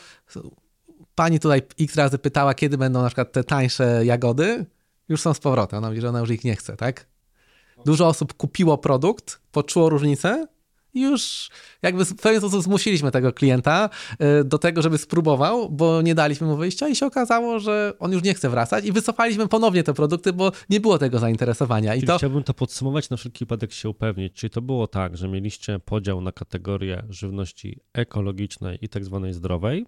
pani 1.15 1.41
tutaj 1.41 1.63
x 1.81 1.97
razy 1.97 2.19
pytała, 2.19 2.55
kiedy 2.55 2.79
będą 2.79 3.03
na 3.03 3.09
przykład 3.09 3.33
te 3.33 3.45
tańsze 3.45 4.05
jagody, 4.05 4.67
już 5.09 5.21
są 5.21 5.35
z 5.35 5.41
powrotem. 5.41 5.79
Ona 5.79 5.89
mówi, 5.89 6.01
że 6.01 6.09
ona 6.09 6.21
już 6.21 6.31
ich 6.31 6.45
nie 6.45 6.57
chce, 6.57 6.77
tak? 6.77 7.07
Dużo 7.85 8.09
osób 8.09 8.35
kupiło 8.35 8.79
produkt, 8.79 9.41
poczuło 9.53 9.89
różnicę 9.89 10.47
już 10.95 11.51
jakby 11.83 12.05
w 12.05 12.17
pewien 12.17 12.41
sposób 12.41 12.63
zmusiliśmy 12.63 13.11
tego 13.11 13.33
klienta 13.33 13.91
y, 14.41 14.45
do 14.45 14.59
tego, 14.59 14.83
żeby 14.83 14.99
spróbował, 14.99 15.71
bo 15.71 16.03
nie 16.03 16.15
daliśmy 16.15 16.47
mu 16.47 16.57
wyjścia 16.57 16.89
i 16.89 16.97
się 16.97 17.07
okazało, 17.07 17.59
że 17.59 17.93
on 17.99 18.13
już 18.13 18.23
nie 18.23 18.35
chce 18.35 18.51
wracać 18.51 18.85
i 18.85 18.93
wycofaliśmy 18.93 19.49
ponownie 19.49 19.83
te 19.83 19.95
produkty, 19.95 20.33
bo 20.33 20.53
nie 20.71 20.81
było 20.81 20.99
tego 20.99 21.19
zainteresowania. 21.19 21.93
Czyli 21.93 22.05
I 22.05 22.07
to... 22.07 22.19
Chciałbym 22.19 22.43
to 22.43 22.55
podsumować, 22.55 23.11
na 23.11 23.17
wszelki 23.17 23.45
wypadek 23.45 23.73
się 23.73 23.89
upewnić. 23.89 24.33
Czyli 24.33 24.51
to 24.51 24.63
było 24.63 24.87
tak, 24.87 25.17
że 25.17 25.29
mieliście 25.29 25.79
podział 25.79 26.21
na 26.21 26.33
kategorie 26.33 27.03
żywności 27.11 27.81
ekologicznej 27.93 28.79
i 28.83 28.89
tak 28.89 29.05
zwanej 29.05 29.33
zdrowej 29.33 29.87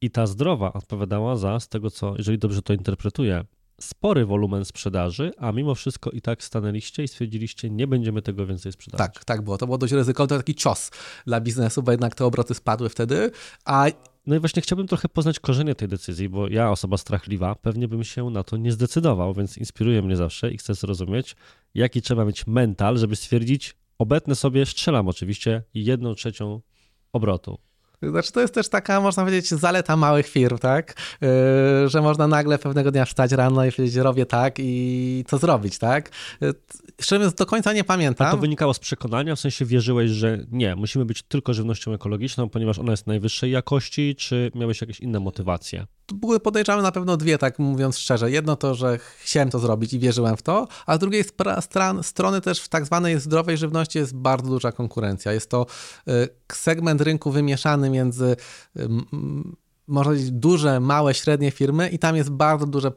i 0.00 0.10
ta 0.10 0.26
zdrowa 0.26 0.72
odpowiadała 0.72 1.36
za, 1.36 1.60
z 1.60 1.68
tego 1.68 1.90
co, 1.90 2.14
jeżeli 2.18 2.38
dobrze 2.38 2.62
to 2.62 2.72
interpretuję, 2.72 3.44
spory 3.80 4.26
wolumen 4.26 4.64
sprzedaży, 4.64 5.32
a 5.38 5.52
mimo 5.52 5.74
wszystko 5.74 6.10
i 6.10 6.20
tak 6.20 6.42
stanęliście 6.42 7.02
i 7.02 7.08
stwierdziliście, 7.08 7.70
nie 7.70 7.86
będziemy 7.86 8.22
tego 8.22 8.46
więcej 8.46 8.72
sprzedawać. 8.72 9.14
Tak, 9.14 9.24
tak 9.24 9.42
było. 9.42 9.58
To 9.58 9.66
było 9.66 9.78
dość 9.78 9.92
ryzykowne, 9.92 10.36
taki 10.36 10.54
cios 10.54 10.90
dla 11.26 11.40
biznesu, 11.40 11.82
bo 11.82 11.90
jednak 11.90 12.14
te 12.14 12.24
obroty 12.24 12.54
spadły 12.54 12.88
wtedy, 12.88 13.30
a 13.64 13.86
no 14.26 14.36
i 14.36 14.38
właśnie 14.38 14.62
chciałbym 14.62 14.86
trochę 14.86 15.08
poznać 15.08 15.40
korzenie 15.40 15.74
tej 15.74 15.88
decyzji, 15.88 16.28
bo 16.28 16.48
ja, 16.48 16.70
osoba 16.70 16.96
strachliwa, 16.96 17.54
pewnie 17.54 17.88
bym 17.88 18.04
się 18.04 18.30
na 18.30 18.42
to 18.42 18.56
nie 18.56 18.72
zdecydował, 18.72 19.34
więc 19.34 19.58
inspiruje 19.58 20.02
mnie 20.02 20.16
zawsze 20.16 20.50
i 20.50 20.58
chcę 20.58 20.74
zrozumieć, 20.74 21.36
jaki 21.74 22.02
trzeba 22.02 22.24
mieć 22.24 22.46
mental, 22.46 22.98
żeby 22.98 23.16
stwierdzić, 23.16 23.76
obetnę 23.98 24.34
sobie, 24.34 24.66
strzelam 24.66 25.08
oczywiście, 25.08 25.62
jedną 25.74 26.14
trzecią 26.14 26.60
obrotu. 27.12 27.58
Znaczy, 28.02 28.32
to 28.32 28.40
jest 28.40 28.54
też 28.54 28.68
taka, 28.68 29.00
można 29.00 29.24
powiedzieć, 29.24 29.50
zaleta 29.50 29.96
małych 29.96 30.26
firm, 30.26 30.58
tak? 30.58 30.94
Yy, 31.20 31.28
że 31.88 32.02
można 32.02 32.28
nagle 32.28 32.58
pewnego 32.58 32.90
dnia 32.90 33.04
wstać 33.04 33.32
rano 33.32 33.64
i 33.64 33.72
powiedzieć, 33.72 33.96
robię 33.96 34.26
tak 34.26 34.54
i 34.58 35.24
co 35.28 35.38
zrobić, 35.38 35.78
tak? 35.78 36.10
Yy, 36.40 36.54
szczerze 37.00 37.30
do 37.30 37.46
końca 37.46 37.72
nie 37.72 37.84
pamiętam. 37.84 38.26
A 38.26 38.30
to 38.30 38.36
wynikało 38.36 38.74
z 38.74 38.78
przekonania, 38.78 39.36
w 39.36 39.40
sensie 39.40 39.64
wierzyłeś, 39.64 40.10
że 40.10 40.38
nie, 40.50 40.76
musimy 40.76 41.04
być 41.04 41.22
tylko 41.22 41.54
żywnością 41.54 41.92
ekologiczną, 41.92 42.48
ponieważ 42.48 42.78
ona 42.78 42.90
jest 42.90 43.06
najwyższej 43.06 43.50
jakości, 43.50 44.16
czy 44.16 44.50
miałeś 44.54 44.80
jakieś 44.80 45.00
inne 45.00 45.20
motywacje? 45.20 45.86
Były 46.12 46.40
podejrzane 46.40 46.82
na 46.82 46.92
pewno 46.92 47.16
dwie, 47.16 47.38
tak 47.38 47.58
mówiąc 47.58 47.98
szczerze. 47.98 48.30
Jedno 48.30 48.56
to, 48.56 48.74
że 48.74 48.98
chciałem 49.18 49.50
to 49.50 49.58
zrobić 49.58 49.92
i 49.92 49.98
wierzyłem 49.98 50.36
w 50.36 50.42
to, 50.42 50.68
a 50.86 50.96
z 50.96 50.98
drugiej 50.98 51.24
strony 52.02 52.40
też 52.40 52.60
w 52.60 52.68
tak 52.68 52.86
zwanej 52.86 53.20
zdrowej 53.20 53.56
żywności 53.56 53.98
jest 53.98 54.16
bardzo 54.16 54.48
duża 54.48 54.72
konkurencja. 54.72 55.32
Jest 55.32 55.50
to 55.50 55.66
y, 56.08 56.28
segment 56.52 57.00
rynku 57.00 57.30
wymieszany 57.30 57.90
między 57.90 58.36
można 59.86 60.10
powiedzieć 60.10 60.30
duże, 60.30 60.80
małe, 60.80 61.14
średnie 61.14 61.50
firmy 61.50 61.88
i 61.88 61.98
tam 61.98 62.16
jest 62.16 62.30
bardzo 62.30 62.66
duże 62.66 62.92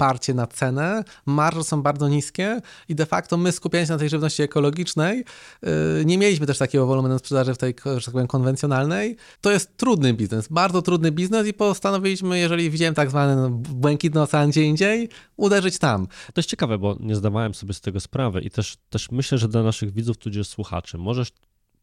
parcie 0.00 0.34
na 0.34 0.46
cenę, 0.46 1.04
marże 1.26 1.64
są 1.64 1.82
bardzo 1.82 2.08
niskie 2.08 2.60
i 2.88 2.94
de 2.94 3.06
facto 3.06 3.36
my 3.36 3.52
skupiając 3.52 3.88
się 3.88 3.92
na 3.92 3.98
tej 3.98 4.08
żywności 4.08 4.42
ekologicznej, 4.42 5.24
yy, 5.62 5.70
nie 6.04 6.18
mieliśmy 6.18 6.46
też 6.46 6.58
takiego 6.58 6.86
wolumenu 6.86 7.18
sprzedaży 7.18 7.54
w 7.54 7.58
tej, 7.58 7.74
że 7.96 8.04
tak 8.04 8.12
powiem, 8.12 8.26
konwencjonalnej. 8.26 9.16
To 9.40 9.52
jest 9.52 9.76
trudny 9.76 10.14
biznes, 10.14 10.48
bardzo 10.48 10.82
trudny 10.82 11.12
biznes 11.12 11.46
i 11.46 11.54
postanowiliśmy, 11.54 12.38
jeżeli 12.38 12.70
widziałem 12.70 12.94
tak 12.94 13.10
zwany 13.10 13.50
błękitny 13.50 14.22
ocean 14.22 14.50
gdzie 14.50 14.62
indziej, 14.62 15.08
uderzyć 15.36 15.78
tam. 15.78 16.06
To 16.06 16.32
jest 16.36 16.48
ciekawe, 16.48 16.78
bo 16.78 16.96
nie 17.00 17.16
zdawałem 17.16 17.54
sobie 17.54 17.74
z 17.74 17.80
tego 17.80 18.00
sprawy 18.00 18.40
i 18.40 18.50
też, 18.50 18.76
też 18.90 19.10
myślę, 19.10 19.38
że 19.38 19.48
dla 19.48 19.62
naszych 19.62 19.92
widzów, 19.92 20.16
tudzież 20.18 20.48
słuchaczy, 20.48 20.98
możesz 20.98 21.32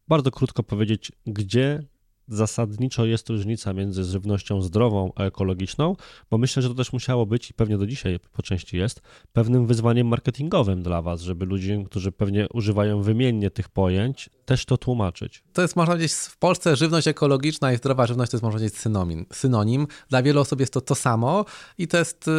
bardzo 0.08 0.30
krótko 0.30 0.62
powiedzieć, 0.62 1.12
gdzie 1.26 1.82
zasadniczo 2.28 3.04
jest 3.04 3.28
różnica 3.28 3.72
między 3.72 4.04
żywnością 4.04 4.62
zdrową 4.62 5.12
a 5.16 5.24
ekologiczną, 5.24 5.96
bo 6.30 6.38
myślę, 6.38 6.62
że 6.62 6.68
to 6.68 6.74
też 6.74 6.92
musiało 6.92 7.26
być 7.26 7.50
i 7.50 7.54
pewnie 7.54 7.78
do 7.78 7.86
dzisiaj 7.86 8.20
po 8.32 8.42
części 8.42 8.76
jest 8.76 9.02
pewnym 9.32 9.66
wyzwaniem 9.66 10.06
marketingowym 10.06 10.82
dla 10.82 11.02
Was, 11.02 11.20
żeby 11.20 11.46
ludzie, 11.46 11.84
którzy 11.86 12.12
pewnie 12.12 12.46
używają 12.52 13.02
wymiennie 13.02 13.50
tych 13.50 13.68
pojęć, 13.68 14.30
też 14.44 14.64
to 14.64 14.76
tłumaczyć. 14.76 15.42
To 15.52 15.62
jest, 15.62 15.76
można 15.76 15.94
powiedzieć, 15.94 16.12
w 16.12 16.36
Polsce 16.36 16.76
żywność 16.76 17.08
ekologiczna 17.08 17.72
i 17.72 17.76
zdrowa 17.76 18.06
żywność 18.06 18.30
to 18.30 18.36
jest, 18.36 18.42
można 18.42 18.58
powiedzieć, 18.58 18.78
synonim. 18.78 19.26
synonim. 19.32 19.86
Dla 20.08 20.22
wielu 20.22 20.40
osób 20.40 20.60
jest 20.60 20.72
to 20.72 20.80
to 20.80 20.94
samo 20.94 21.44
i 21.78 21.88
to 21.88 21.98
jest 21.98 22.28
y, 22.28 22.30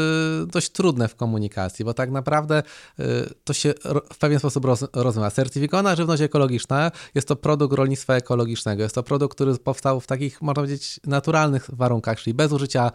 dość 0.48 0.70
trudne 0.70 1.08
w 1.08 1.16
komunikacji, 1.16 1.86
bo 1.86 1.94
tak 1.94 2.12
naprawdę 2.12 2.64
y, 3.00 3.04
to 3.44 3.54
się 3.54 3.74
w 4.14 4.18
pewien 4.18 4.40
sposób 4.40 4.66
roz, 4.66 4.86
rozumie. 4.94 5.32
Certyfikowana 5.32 5.96
żywność 5.96 6.22
ekologiczna 6.22 6.92
jest 7.16 7.28
to 7.28 7.36
produkt 7.36 7.74
rolnictwa 7.74 8.16
ekologicznego. 8.16 8.84
Jest 8.84 8.96
to 8.96 9.04
produkt, 9.04 9.36
który 9.36 9.58
powstał 9.58 9.79
w 10.02 10.08
takich, 10.08 10.42
można 10.42 10.54
powiedzieć, 10.54 11.00
naturalnych 11.08 11.70
warunkach, 11.74 12.20
czyli 12.20 12.34
bez 12.34 12.52
użycia 12.52 12.92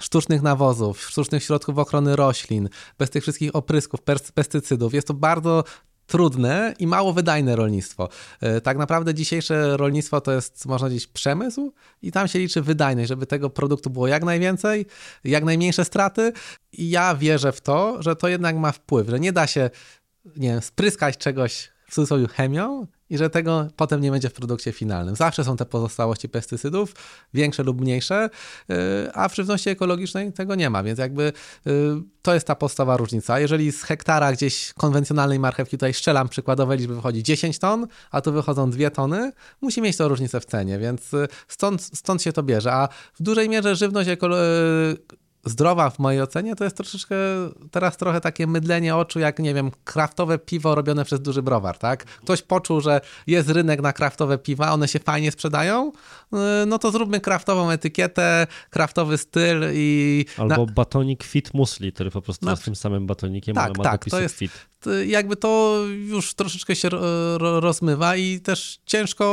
sztucznych 0.00 0.42
nawozów, 0.42 1.00
sztucznych 1.00 1.44
środków 1.44 1.78
ochrony 1.78 2.16
roślin, 2.16 2.68
bez 2.98 3.10
tych 3.10 3.22
wszystkich 3.22 3.56
oprysków, 3.56 4.00
pestycydów. 4.34 4.94
Jest 4.94 5.06
to 5.06 5.14
bardzo 5.14 5.64
trudne 6.06 6.74
i 6.78 6.86
mało 6.86 7.12
wydajne 7.12 7.56
rolnictwo. 7.56 8.08
E, 8.40 8.60
tak 8.60 8.78
naprawdę 8.78 9.14
dzisiejsze 9.14 9.76
rolnictwo 9.76 10.20
to 10.20 10.32
jest, 10.32 10.66
można 10.66 10.86
powiedzieć, 10.86 11.06
przemysł 11.06 11.72
i 12.02 12.12
tam 12.12 12.28
się 12.28 12.38
liczy 12.38 12.62
wydajność, 12.62 13.08
żeby 13.08 13.26
tego 13.26 13.50
produktu 13.50 13.90
było 13.90 14.08
jak 14.08 14.24
najwięcej, 14.24 14.86
jak 15.24 15.44
najmniejsze 15.44 15.84
straty. 15.84 16.32
I 16.72 16.90
ja 16.90 17.14
wierzę 17.14 17.52
w 17.52 17.60
to, 17.60 18.02
że 18.02 18.16
to 18.16 18.28
jednak 18.28 18.56
ma 18.56 18.72
wpływ, 18.72 19.08
że 19.08 19.20
nie 19.20 19.32
da 19.32 19.46
się, 19.46 19.70
nie 20.36 20.48
wiem, 20.48 20.60
spryskać 20.60 21.16
czegoś 21.16 21.70
w 21.88 21.94
cudzysłowie 21.94 22.28
chemią 22.28 22.86
i 23.10 23.18
że 23.18 23.30
tego 23.30 23.68
potem 23.76 24.00
nie 24.00 24.10
będzie 24.10 24.28
w 24.28 24.32
produkcie 24.32 24.72
finalnym. 24.72 25.16
Zawsze 25.16 25.44
są 25.44 25.56
te 25.56 25.66
pozostałości 25.66 26.28
pestycydów, 26.28 26.94
większe 27.34 27.62
lub 27.62 27.80
mniejsze, 27.80 28.30
y, 28.70 28.74
a 29.12 29.28
w 29.28 29.34
żywności 29.34 29.70
ekologicznej 29.70 30.32
tego 30.32 30.54
nie 30.54 30.70
ma, 30.70 30.82
więc 30.82 30.98
jakby 30.98 31.32
y, 31.66 31.72
to 32.22 32.34
jest 32.34 32.46
ta 32.46 32.54
podstawowa 32.54 32.96
różnica. 32.96 33.40
Jeżeli 33.40 33.72
z 33.72 33.82
hektara 33.82 34.32
gdzieś 34.32 34.72
konwencjonalnej 34.72 35.38
marchewki, 35.38 35.76
tutaj 35.76 35.94
szczelam 35.94 36.28
przykładowe 36.28 36.76
liczby, 36.76 36.94
wychodzi 36.94 37.22
10 37.22 37.58
ton, 37.58 37.86
a 38.10 38.20
tu 38.20 38.32
wychodzą 38.32 38.70
2 38.70 38.90
tony, 38.90 39.32
musi 39.60 39.82
mieć 39.82 39.96
to 39.96 40.08
różnicę 40.08 40.40
w 40.40 40.44
cenie, 40.44 40.78
więc 40.78 41.14
y, 41.14 41.28
stąd, 41.48 41.82
stąd 41.82 42.22
się 42.22 42.32
to 42.32 42.42
bierze. 42.42 42.72
A 42.72 42.88
w 43.14 43.22
dużej 43.22 43.48
mierze 43.48 43.76
żywność 43.76 44.08
ekologiczna 44.08 45.25
zdrowa 45.46 45.90
w 45.90 45.98
mojej 45.98 46.22
ocenie 46.22 46.56
to 46.56 46.64
jest 46.64 46.76
troszeczkę 46.76 47.16
teraz 47.70 47.96
trochę 47.96 48.20
takie 48.20 48.46
mydlenie 48.46 48.96
oczu, 48.96 49.18
jak 49.18 49.38
nie 49.38 49.54
wiem, 49.54 49.70
kraftowe 49.84 50.38
piwo 50.38 50.74
robione 50.74 51.04
przez 51.04 51.20
duży 51.20 51.42
browar, 51.42 51.78
tak? 51.78 52.04
Ktoś 52.04 52.42
poczuł, 52.42 52.80
że 52.80 53.00
jest 53.26 53.50
rynek 53.50 53.82
na 53.82 53.92
kraftowe 53.92 54.38
piwa, 54.38 54.72
one 54.72 54.88
się 54.88 54.98
fajnie 54.98 55.32
sprzedają, 55.32 55.92
y, 56.32 56.36
no 56.66 56.78
to 56.78 56.90
zróbmy 56.90 57.20
kraftową 57.20 57.70
etykietę, 57.70 58.46
kraftowy 58.70 59.18
styl 59.18 59.64
i... 59.72 60.24
Albo 60.38 60.66
na... 60.66 60.72
batonik 60.72 61.24
fit 61.24 61.54
musli, 61.54 61.92
który 61.92 62.10
po 62.10 62.22
prostu 62.22 62.46
no, 62.46 62.52
jest 62.52 62.64
tym 62.64 62.76
samym 62.76 63.06
batonikiem, 63.06 63.54
tak, 63.54 63.64
ale 63.64 63.74
ma 63.78 63.84
tak, 63.84 64.04
to 64.04 64.20
jest, 64.20 64.36
fit. 64.36 64.66
Jakby 65.06 65.36
to 65.36 65.82
już 65.88 66.34
troszeczkę 66.34 66.76
się 66.76 66.88
rozmywa 67.38 68.16
i 68.16 68.40
też 68.40 68.78
ciężko 68.86 69.26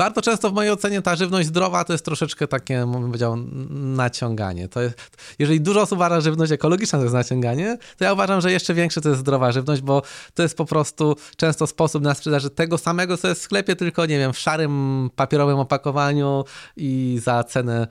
bardzo 0.00 0.22
często 0.22 0.50
w 0.50 0.52
mojej 0.52 0.72
ocenie 0.72 1.02
ta 1.02 1.16
żywność 1.16 1.48
zdrowa 1.48 1.84
to 1.84 1.92
jest 1.92 2.04
troszeczkę 2.04 2.48
takie, 2.48 2.78
bym 2.78 3.06
powiedział, 3.06 3.36
naciąganie. 3.70 4.68
To 4.68 4.80
jest, 4.80 4.98
jeżeli 5.38 5.60
dużo 5.60 5.80
osób 5.80 5.98
uważa, 5.98 6.20
żywność 6.20 6.52
ekologiczna 6.52 6.98
to 6.98 7.02
jest 7.02 7.14
naciąganie, 7.14 7.78
to 7.96 8.04
ja 8.04 8.12
uważam, 8.12 8.40
że 8.40 8.52
jeszcze 8.52 8.74
większe 8.74 9.00
to 9.00 9.08
jest 9.08 9.20
zdrowa 9.20 9.52
żywność, 9.52 9.82
bo 9.82 10.02
to 10.34 10.42
jest 10.42 10.56
po 10.56 10.64
prostu 10.64 11.16
często 11.36 11.66
sposób 11.66 12.02
na 12.02 12.14
sprzedaży 12.14 12.50
tego 12.50 12.78
samego, 12.78 13.16
co 13.16 13.28
jest 13.28 13.40
w 13.40 13.44
sklepie, 13.44 13.76
tylko 13.76 14.06
nie 14.06 14.18
wiem, 14.18 14.32
w 14.32 14.38
szarym 14.38 15.10
papierowym 15.16 15.58
opakowaniu 15.58 16.44
i 16.76 17.20
za 17.22 17.44
cenę 17.44 17.86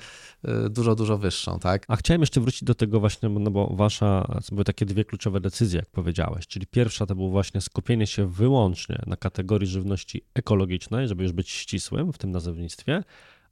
dużo, 0.70 0.96
dużo 0.96 1.18
wyższą, 1.18 1.60
tak? 1.60 1.86
A 1.88 1.96
chciałem 1.96 2.22
jeszcze 2.22 2.42
wrócić 2.42 2.64
do 2.64 2.76
tego 2.76 3.00
właśnie, 3.00 3.30
no 3.30 3.52
bo 3.52 3.68
wasza, 3.76 4.40
były 4.52 4.64
takie 4.64 4.86
dwie 4.86 5.06
kluczowe 5.06 5.40
decyzje, 5.40 5.80
jak 5.80 5.90
powiedziałeś, 5.90 6.48
czyli 6.48 6.68
pierwsza 6.68 7.06
to 7.06 7.16
było 7.16 7.30
właśnie 7.30 7.62
skupienie 7.62 8.08
się 8.08 8.28
wyłącznie 8.28 9.02
na 9.08 9.18
kategorii 9.18 9.68
żywności 9.68 10.22
ekologicznej, 10.34 11.08
żeby 11.08 11.24
już 11.24 11.32
być 11.32 11.50
ścisłym 11.50 12.14
w 12.14 12.18
tym 12.18 12.32
nazewnictwie, 12.32 13.04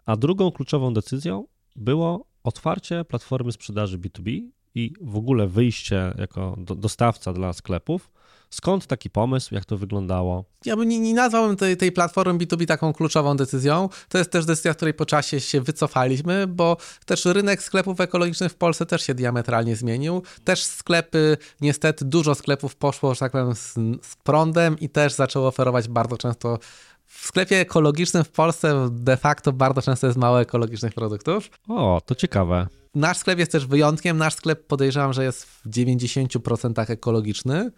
a 0.06 0.16
drugą 0.16 0.52
kluczową 0.52 0.94
decyzją 0.94 1.48
było 1.76 2.26
otwarcie 2.44 3.06
platformy 3.06 3.52
sprzedaży 3.52 4.00
B2B 4.00 4.42
i 4.76 4.94
w 5.02 5.16
ogóle 5.16 5.48
wyjście 5.48 6.14
jako 6.18 6.56
dostawca 6.58 7.34
dla 7.34 7.54
sklepów 7.54 8.12
Skąd 8.50 8.88
taki 8.88 9.10
pomysł, 9.10 9.56
jak 9.56 9.66
to 9.66 9.78
wyglądało? 9.78 10.46
Ja 10.66 10.76
bym 10.76 10.90
nie, 10.90 11.00
nie 11.00 11.14
nazwałbym 11.14 11.56
tej, 11.58 11.78
tej 11.78 11.92
platformy 11.92 12.40
B2B 12.40 12.66
taką 12.66 12.94
kluczową 12.94 13.38
decyzją. 13.38 13.90
To 14.10 14.18
jest 14.18 14.32
też 14.32 14.46
decyzja, 14.46 14.74
której 14.74 14.94
po 14.94 15.06
czasie 15.06 15.40
się 15.40 15.62
wycofaliśmy, 15.62 16.48
bo 16.48 16.78
też 17.06 17.26
rynek 17.26 17.64
sklepów 17.64 18.02
ekologicznych 18.02 18.52
w 18.52 18.56
Polsce 18.56 18.86
też 18.86 19.02
się 19.02 19.14
diametralnie 19.14 19.76
zmienił. 19.76 20.24
Też 20.44 20.64
sklepy, 20.64 21.38
niestety 21.62 22.06
dużo 22.06 22.36
sklepów 22.36 22.76
poszło, 22.76 23.14
że 23.14 23.20
tak 23.20 23.32
powiem, 23.32 23.56
z, 23.56 23.74
z 24.02 24.16
prądem 24.24 24.80
i 24.80 24.90
też 24.90 25.14
zaczęło 25.14 25.48
oferować 25.48 25.88
bardzo 25.88 26.18
często 26.18 26.60
w 27.08 27.26
sklepie 27.26 27.60
ekologicznym 27.60 28.24
w 28.24 28.30
Polsce 28.30 28.90
de 28.92 29.18
facto 29.18 29.54
bardzo 29.54 29.82
często 29.82 30.08
jest 30.08 30.20
mało 30.20 30.42
ekologicznych 30.42 30.94
produktów. 30.94 31.50
O, 31.68 32.02
to 32.06 32.16
ciekawe. 32.16 32.68
Nasz 32.96 33.18
sklep 33.18 33.40
jest 33.40 33.52
też 33.52 33.66
wyjątkiem. 33.66 34.18
Nasz 34.18 34.34
sklep 34.34 34.68
podejrzewam, 34.68 35.14
że 35.14 35.24
jest 35.24 35.46
w 35.46 35.70
90% 35.70 36.92
ekologiczny 36.92 37.72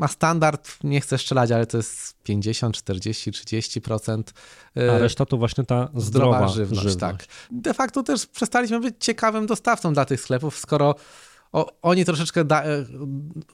ma 0.00 0.08
standard, 0.08 0.78
nie 0.84 1.00
chcę 1.00 1.18
strzelać, 1.18 1.50
ale 1.50 1.66
to 1.66 1.76
jest 1.76 2.14
50, 2.22 2.76
40, 2.76 3.30
30%. 3.32 4.22
A 4.94 4.98
reszta 4.98 5.26
to 5.26 5.36
właśnie 5.36 5.64
ta 5.64 5.88
zdrowa, 5.94 6.36
zdrowa 6.36 6.48
żywność, 6.48 6.82
żywność. 6.82 7.00
Tak. 7.00 7.24
De 7.50 7.74
facto 7.74 8.02
też 8.02 8.26
przestaliśmy 8.26 8.80
być 8.80 8.94
ciekawym 8.98 9.46
dostawcą 9.46 9.92
dla 9.92 10.04
tych 10.04 10.20
sklepów, 10.20 10.58
skoro 10.58 10.94
o, 11.52 11.66
oni 11.82 12.04
troszeczkę, 12.04 12.44
da, 12.44 12.64
e, 12.64 12.84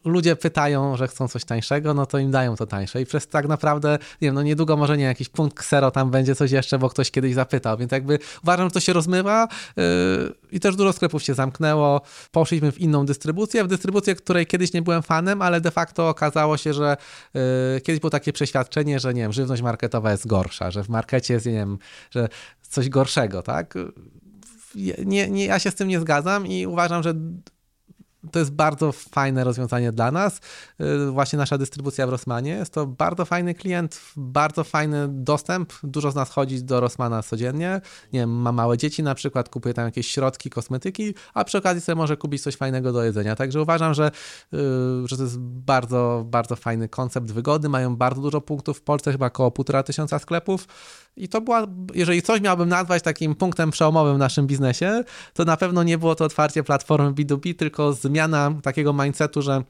ludzie 0.04 0.36
pytają, 0.36 0.96
że 0.96 1.08
chcą 1.08 1.28
coś 1.28 1.44
tańszego, 1.44 1.94
no 1.94 2.06
to 2.06 2.18
im 2.18 2.30
dają 2.30 2.56
to 2.56 2.66
tańsze. 2.66 3.00
I 3.00 3.06
przez 3.06 3.28
tak 3.28 3.48
naprawdę, 3.48 3.98
nie 4.22 4.28
wiem, 4.28 4.34
no 4.34 4.42
niedługo 4.42 4.76
może 4.76 4.96
nie 4.96 5.04
jakiś 5.04 5.28
punkt 5.28 5.56
ksero 5.56 5.90
tam 5.90 6.10
będzie 6.10 6.34
coś 6.34 6.50
jeszcze, 6.50 6.78
bo 6.78 6.88
ktoś 6.88 7.10
kiedyś 7.10 7.34
zapytał, 7.34 7.76
więc 7.76 7.92
jakby 7.92 8.18
uważam, 8.42 8.66
że 8.66 8.70
to 8.70 8.80
się 8.80 8.92
rozmywa 8.92 9.48
yy, 9.76 9.84
i 10.52 10.60
też 10.60 10.76
dużo 10.76 10.92
sklepów 10.92 11.22
się 11.22 11.34
zamknęło, 11.34 12.00
poszliśmy 12.32 12.72
w 12.72 12.78
inną 12.78 13.06
dystrybucję, 13.06 13.64
w 13.64 13.68
dystrybucję, 13.68 14.14
której 14.14 14.46
kiedyś 14.46 14.72
nie 14.72 14.82
byłem 14.82 15.02
fanem, 15.02 15.42
ale 15.42 15.60
de 15.60 15.70
facto 15.70 16.08
okazało 16.08 16.56
się, 16.56 16.74
że 16.74 16.96
yy, 17.34 17.80
kiedyś 17.80 18.00
było 18.00 18.10
takie 18.10 18.32
przeświadczenie, 18.32 19.00
że 19.00 19.14
nie 19.14 19.22
wiem, 19.22 19.32
żywność 19.32 19.62
marketowa 19.62 20.10
jest 20.10 20.26
gorsza, 20.26 20.70
że 20.70 20.84
w 20.84 20.88
markecie 20.88 21.34
jest, 21.34 21.46
nie 21.46 21.52
wiem, 21.52 21.78
że 22.10 22.28
coś 22.62 22.88
gorszego, 22.88 23.42
tak? 23.42 23.74
Nie, 25.04 25.30
nie, 25.30 25.46
ja 25.46 25.58
się 25.58 25.70
z 25.70 25.74
tym 25.74 25.88
nie 25.88 26.00
zgadzam 26.00 26.46
i 26.46 26.66
uważam, 26.66 27.02
że 27.02 27.14
to 28.32 28.38
jest 28.38 28.52
bardzo 28.52 28.92
fajne 28.92 29.44
rozwiązanie 29.44 29.92
dla 29.92 30.10
nas. 30.10 30.40
Y, 30.80 31.10
właśnie 31.10 31.36
nasza 31.38 31.58
dystrybucja 31.58 32.06
w 32.06 32.10
Rossmanie 32.10 32.50
jest 32.50 32.72
to 32.72 32.86
bardzo 32.86 33.24
fajny 33.24 33.54
klient, 33.54 34.00
bardzo 34.16 34.64
fajny 34.64 35.08
dostęp. 35.08 35.72
Dużo 35.82 36.10
z 36.10 36.14
nas 36.14 36.30
chodzi 36.30 36.64
do 36.64 36.80
Rossmana 36.80 37.22
codziennie. 37.22 37.80
Nie 38.12 38.20
wiem, 38.20 38.30
ma 38.30 38.52
małe 38.52 38.78
dzieci 38.78 39.02
na 39.02 39.14
przykład, 39.14 39.48
kupuje 39.48 39.74
tam 39.74 39.84
jakieś 39.84 40.08
środki, 40.08 40.50
kosmetyki, 40.50 41.14
a 41.34 41.44
przy 41.44 41.58
okazji 41.58 41.80
sobie 41.80 41.96
może 41.96 42.16
kupić 42.16 42.42
coś 42.42 42.56
fajnego 42.56 42.92
do 42.92 43.04
jedzenia. 43.04 43.36
Także 43.36 43.62
uważam, 43.62 43.94
że, 43.94 44.10
y, 44.54 44.58
że 45.08 45.16
to 45.16 45.22
jest 45.22 45.38
bardzo, 45.40 46.24
bardzo 46.26 46.56
fajny 46.56 46.88
koncept 46.88 47.32
wygody. 47.32 47.68
Mają 47.68 47.96
bardzo 47.96 48.22
dużo 48.22 48.40
punktów 48.40 48.78
w 48.78 48.82
Polsce, 48.82 49.12
chyba 49.12 49.26
około 49.26 49.50
półtora 49.50 49.82
tysiąca 49.82 50.18
sklepów. 50.18 50.66
I 51.16 51.28
to 51.28 51.40
była, 51.40 51.66
jeżeli 51.94 52.22
coś 52.22 52.40
miałbym 52.40 52.68
nazwać 52.68 53.02
takim 53.02 53.34
punktem 53.34 53.70
przełomowym 53.70 54.16
w 54.16 54.18
naszym 54.18 54.46
biznesie, 54.46 55.04
to 55.34 55.44
na 55.44 55.56
pewno 55.56 55.82
nie 55.82 55.98
było 55.98 56.14
to 56.14 56.24
otwarcie 56.24 56.62
platformy 56.62 57.12
B2B, 57.12 57.54
tylko 57.54 57.92
zmiana 57.92 58.15
takiego 58.62 58.92
mindsetu, 58.92 59.42
że 59.42 59.62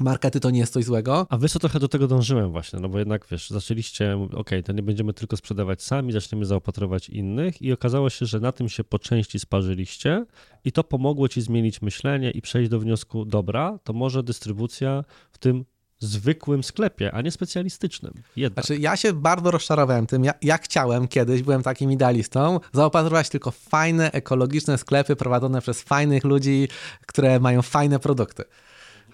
markety 0.00 0.40
to 0.40 0.50
nie 0.50 0.58
jest 0.58 0.72
coś 0.72 0.84
złego. 0.84 1.26
A 1.30 1.38
wiesz 1.38 1.52
co, 1.52 1.58
trochę 1.58 1.80
do 1.80 1.88
tego 1.88 2.08
dążyłem 2.08 2.52
właśnie, 2.52 2.80
no 2.80 2.88
bo 2.88 2.98
jednak 2.98 3.26
wiesz, 3.30 3.50
zaczęliście, 3.50 4.18
ok, 4.34 4.50
to 4.64 4.72
nie 4.72 4.82
będziemy 4.82 5.12
tylko 5.12 5.36
sprzedawać 5.36 5.82
sami, 5.82 6.12
zaczniemy 6.12 6.44
zaopatrywać 6.44 7.08
innych 7.08 7.62
i 7.62 7.72
okazało 7.72 8.10
się, 8.10 8.26
że 8.26 8.40
na 8.40 8.52
tym 8.52 8.68
się 8.68 8.84
po 8.84 8.98
części 8.98 9.40
sparzyliście 9.40 10.24
i 10.64 10.72
to 10.72 10.84
pomogło 10.84 11.28
ci 11.28 11.40
zmienić 11.40 11.82
myślenie 11.82 12.30
i 12.30 12.42
przejść 12.42 12.70
do 12.70 12.80
wniosku, 12.80 13.24
dobra, 13.24 13.78
to 13.84 13.92
może 13.92 14.22
dystrybucja 14.22 15.04
w 15.32 15.38
tym 15.38 15.64
zwykłym 15.98 16.64
sklepie, 16.64 17.12
a 17.12 17.20
nie 17.20 17.30
specjalistycznym. 17.30 18.12
Jednak. 18.36 18.66
Znaczy, 18.66 18.82
ja 18.82 18.96
się 18.96 19.12
bardzo 19.12 19.50
rozczarowałem 19.50 20.06
tym. 20.06 20.24
Ja, 20.24 20.34
ja 20.42 20.58
chciałem 20.58 21.08
kiedyś, 21.08 21.42
byłem 21.42 21.62
takim 21.62 21.92
idealistą, 21.92 22.60
zaopatrywać 22.72 23.28
tylko 23.28 23.50
fajne, 23.50 24.12
ekologiczne 24.12 24.78
sklepy 24.78 25.16
prowadzone 25.16 25.60
przez 25.60 25.82
fajnych 25.82 26.24
ludzi, 26.24 26.68
które 27.06 27.40
mają 27.40 27.62
fajne 27.62 27.98
produkty 27.98 28.44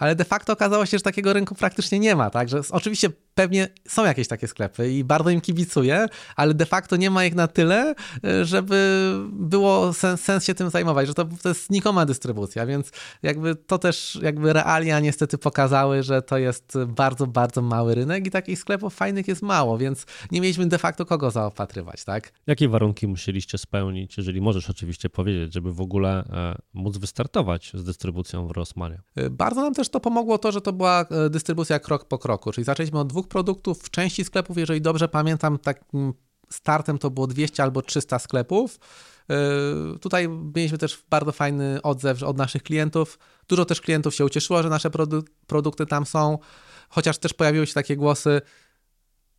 ale 0.01 0.15
de 0.15 0.25
facto 0.25 0.53
okazało 0.53 0.87
się, 0.87 0.99
że 0.99 1.03
takiego 1.03 1.33
rynku 1.33 1.55
praktycznie 1.55 1.99
nie 1.99 2.17
ma, 2.17 2.31
tak? 2.31 2.49
Że 2.49 2.61
oczywiście 2.71 3.09
pewnie 3.41 3.69
są 3.89 4.05
jakieś 4.05 4.29
takie 4.29 4.47
sklepy 4.47 4.93
i 4.93 5.05
bardzo 5.05 5.31
im 5.31 5.41
kibicuję, 5.41 6.07
ale 6.37 6.55
de 6.55 6.67
facto 6.67 6.97
nie 6.97 7.11
ma 7.11 7.25
ich 7.25 7.35
na 7.35 7.47
tyle, 7.47 7.95
e, 8.25 8.45
żeby 8.45 9.13
było 9.33 9.93
sens, 9.93 10.21
sens 10.21 10.45
się 10.45 10.55
tym 10.55 10.71
zajmować, 10.71 11.07
że 11.07 11.15
to, 11.15 11.25
to 11.43 11.49
jest 11.49 11.67
znikoma 11.67 12.07
dystrybucja, 12.07 12.67
więc 12.67 12.91
jakby 13.23 13.55
to 13.57 13.79
też 13.79 14.19
jakby 14.23 14.53
realia 14.53 15.01
niestety 15.01 15.39
pokazały, 15.39 16.03
że 16.03 16.23
to 16.23 16.39
jest 16.39 16.79
bardzo, 16.87 17.27
bardzo 17.27 17.63
mały 17.63 17.95
rynek 17.95 18.27
i 18.27 18.31
takich 18.31 18.59
sklepów 18.59 18.95
fajnych 18.95 19.29
jest 19.29 19.43
mało, 19.43 19.79
więc 19.79 20.07
nie 20.31 20.41
mieliśmy 20.41 20.67
de 20.67 20.79
facto 20.79 21.07
kogo 21.07 21.31
zaopatrywać, 21.31 22.05
tak? 22.05 22.33
Jakie 22.47 22.69
warunki 22.69 23.07
musieliście 23.07 23.59
spełnić, 23.59 24.17
jeżeli 24.17 24.41
możesz 24.41 24.71
oczywiście 24.71 25.11
powiedzieć, 25.11 25.55
żeby 25.55 25.73
w 25.73 25.81
ogóle 25.81 26.11
e, 26.11 26.59
móc 26.75 26.99
wystartować 26.99 27.73
z 27.75 27.85
dystrybucją 27.85 28.47
w 28.47 28.51
Rossmanie? 28.51 29.01
E, 29.17 29.31
bardzo 29.31 29.61
nam 29.61 29.75
też 29.75 29.89
to 29.89 30.01
pomogło 30.01 30.39
to, 30.39 30.53
że 30.53 30.61
to 30.61 30.73
była 30.73 31.05
dystrybucja 31.31 31.79
krok 31.79 32.05
po 32.05 32.19
kroku, 32.19 32.53
czyli 32.53 32.65
zaczęliśmy 32.65 32.99
od 32.99 33.09
dwóch 33.09 33.29
produktów 33.31 33.83
w 33.83 33.91
części 33.91 34.25
sklepów, 34.25 34.57
jeżeli 34.57 34.81
dobrze 34.81 35.09
pamiętam, 35.09 35.59
takim 35.59 36.13
startem 36.51 36.99
to 36.99 37.11
było 37.11 37.27
200 37.27 37.63
albo 37.63 37.83
300 37.83 38.19
sklepów. 38.19 38.79
Yy, 39.29 39.99
tutaj 39.99 40.29
mieliśmy 40.29 40.79
też 40.79 41.03
bardzo 41.11 41.33
fajny 41.33 41.83
odzew 41.83 42.23
od 42.23 42.37
naszych 42.37 42.63
klientów. 42.63 43.19
Dużo 43.49 43.65
też 43.65 43.81
klientów 43.81 44.15
się 44.15 44.25
ucieszyło, 44.25 44.63
że 44.63 44.69
nasze 44.69 44.91
produ 44.91 45.25
produkty 45.47 45.87
tam 45.87 46.07
są, 46.07 46.39
chociaż 46.89 47.19
też 47.19 47.35
pojawiły 47.35 47.67
się 47.67 47.75
takie 47.75 47.97
głosy 47.97 48.41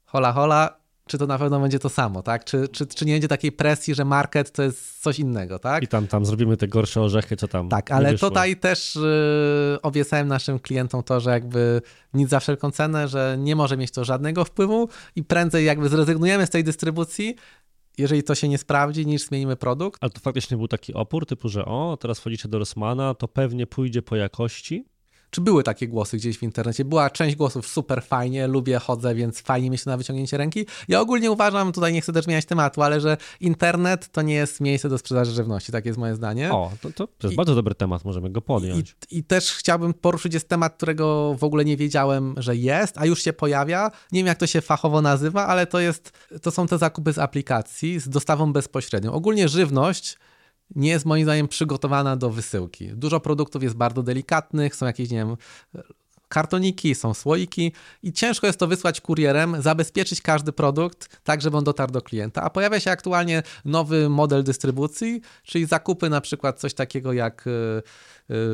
hola 0.06 0.34
hola, 0.34 0.81
czy 1.12 1.18
to 1.18 1.28
na 1.28 1.38
pewno 1.38 1.60
będzie 1.60 1.80
to 1.80 1.90
samo, 1.90 2.24
tak? 2.24 2.46
Czy, 2.46 2.68
czy, 2.68 2.86
czy 2.86 3.06
nie 3.06 3.14
będzie 3.14 3.28
takiej 3.28 3.52
presji, 3.52 3.96
że 3.96 4.06
market 4.06 4.52
to 4.52 4.64
jest 4.64 5.02
coś 5.02 5.20
innego, 5.20 5.60
tak? 5.60 5.84
I 5.84 5.88
tam, 5.88 6.08
tam 6.08 6.26
zrobimy 6.26 6.58
te 6.58 6.68
gorsze 6.68 7.02
orzechy, 7.02 7.36
co 7.36 7.48
tam. 7.48 7.70
Tak, 7.70 7.92
ale 7.92 8.18
tutaj 8.18 8.56
też 8.58 8.96
yy, 8.96 9.82
obiecałem 9.82 10.28
naszym 10.28 10.60
klientom 10.60 11.04
to, 11.04 11.20
że 11.20 11.30
jakby 11.30 11.82
nic 12.14 12.30
za 12.30 12.40
wszelką 12.40 12.72
cenę, 12.72 13.08
że 13.08 13.36
nie 13.40 13.56
może 13.56 13.78
mieć 13.78 13.92
to 13.92 14.06
żadnego 14.06 14.46
wpływu 14.46 14.90
i 15.16 15.24
prędzej 15.24 15.66
jakby 15.66 15.90
zrezygnujemy 15.90 16.46
z 16.46 16.50
tej 16.50 16.64
dystrybucji, 16.64 17.36
jeżeli 17.98 18.24
to 18.24 18.36
się 18.36 18.50
nie 18.50 18.58
sprawdzi, 18.58 19.06
niż 19.06 19.22
zmienimy 19.22 19.56
produkt. 19.56 20.04
Ale 20.04 20.12
to 20.12 20.20
faktycznie 20.20 20.58
był 20.58 20.68
taki 20.68 20.94
opór, 20.94 21.26
typu, 21.26 21.50
że 21.50 21.66
o, 21.66 21.98
teraz 22.02 22.20
wchodzicie 22.20 22.50
do 22.50 22.60
Rossmana, 22.60 23.14
to 23.14 23.28
pewnie 23.28 23.68
pójdzie 23.68 24.02
po 24.02 24.16
jakości, 24.16 24.86
czy 25.32 25.42
były 25.42 25.64
takie 25.64 25.88
głosy 25.88 26.18
gdzieś 26.18 26.38
w 26.38 26.44
internecie? 26.44 26.86
Była 26.86 27.10
część 27.10 27.36
głosów 27.36 27.68
super 27.68 28.04
fajnie, 28.04 28.48
lubię, 28.48 28.80
chodzę, 28.80 29.16
więc 29.16 29.42
fajnie 29.42 29.70
mi 29.70 29.78
się 29.78 29.84
na 29.86 29.98
wyciągnięcie 29.98 30.38
ręki. 30.38 30.66
Ja 30.88 31.02
ogólnie 31.02 31.32
uważam, 31.32 31.72
tutaj 31.72 31.94
nie 31.94 32.02
chcę 32.02 32.14
też 32.14 32.26
zmieniać 32.26 32.46
tematu, 32.46 32.82
ale 32.82 33.02
że 33.02 33.18
internet 33.40 34.12
to 34.12 34.22
nie 34.22 34.34
jest 34.34 34.62
miejsce 34.62 34.90
do 34.90 34.98
sprzedaży 34.98 35.32
żywności, 35.32 35.72
tak 35.72 35.86
jest 35.86 36.00
moje 36.00 36.16
zdanie. 36.16 36.52
O, 36.52 36.72
to, 36.82 36.90
to, 36.92 37.08
to 37.08 37.28
jest 37.28 37.34
I, 37.34 37.38
bardzo 37.38 37.56
dobry 37.56 37.76
temat, 37.76 38.06
możemy 38.06 38.30
go 38.30 38.42
podjąć. 38.42 38.96
I, 39.12 39.18
I, 39.18 39.24
też 39.24 39.52
chciałbym 39.52 39.94
poruszyć, 39.94 40.34
jest 40.34 40.50
temat, 40.50 40.74
którego 40.74 41.36
w 41.36 41.44
ogóle 41.44 41.66
nie 41.66 41.78
wiedziałem, 41.78 42.36
że 42.38 42.56
jest, 42.56 42.98
a 42.98 43.06
już 43.06 43.24
się 43.24 43.34
pojawia. 43.34 43.92
Nie 44.12 44.20
wiem, 44.20 44.28
jak 44.28 44.38
to 44.38 44.48
się 44.48 44.62
fachowo 44.62 45.02
nazywa, 45.02 45.48
ale 45.48 45.68
to 45.68 45.80
jest, 45.80 46.12
to 46.42 46.52
są 46.52 46.68
te 46.68 46.78
zakupy 46.78 47.14
z 47.14 47.18
aplikacji 47.18 48.00
z 48.00 48.10
dostawą 48.10 48.54
bezpośrednią. 48.54 49.12
Ogólnie 49.12 49.48
żywność 49.48 50.18
nie 50.76 50.90
jest 50.90 51.06
moim 51.06 51.24
zdaniem 51.24 51.48
przygotowana 51.48 52.16
do 52.16 52.30
wysyłki. 52.30 52.88
Dużo 52.88 53.20
produktów 53.20 53.64
jest 53.64 53.76
bardzo 53.76 54.04
delikatnych, 54.04 54.76
są 54.76 54.86
jakieś, 54.86 55.10
nie 55.10 55.18
wiem, 55.18 55.38
kartoniki, 56.32 56.96
są 56.96 57.14
słoiki 57.14 57.72
i 58.04 58.14
ciężko 58.14 58.48
jest 58.48 58.60
to 58.60 58.68
wysłać 58.68 59.02
kurierem, 59.02 59.62
zabezpieczyć 59.62 60.22
każdy 60.22 60.52
produkt 60.52 61.20
tak, 61.24 61.42
żeby 61.42 61.58
on 61.58 61.64
dotarł 61.64 61.92
do 61.92 62.02
klienta. 62.02 62.42
A 62.42 62.50
pojawia 62.50 62.80
się 62.80 62.92
aktualnie 62.92 63.44
nowy 63.66 64.10
model 64.10 64.44
dystrybucji, 64.44 65.22
czyli 65.44 65.66
zakupy 65.66 66.10
na 66.10 66.22
przykład 66.22 66.60
coś 66.60 66.74
takiego 66.74 67.14
jak 67.14 67.48
Y, 67.48 67.82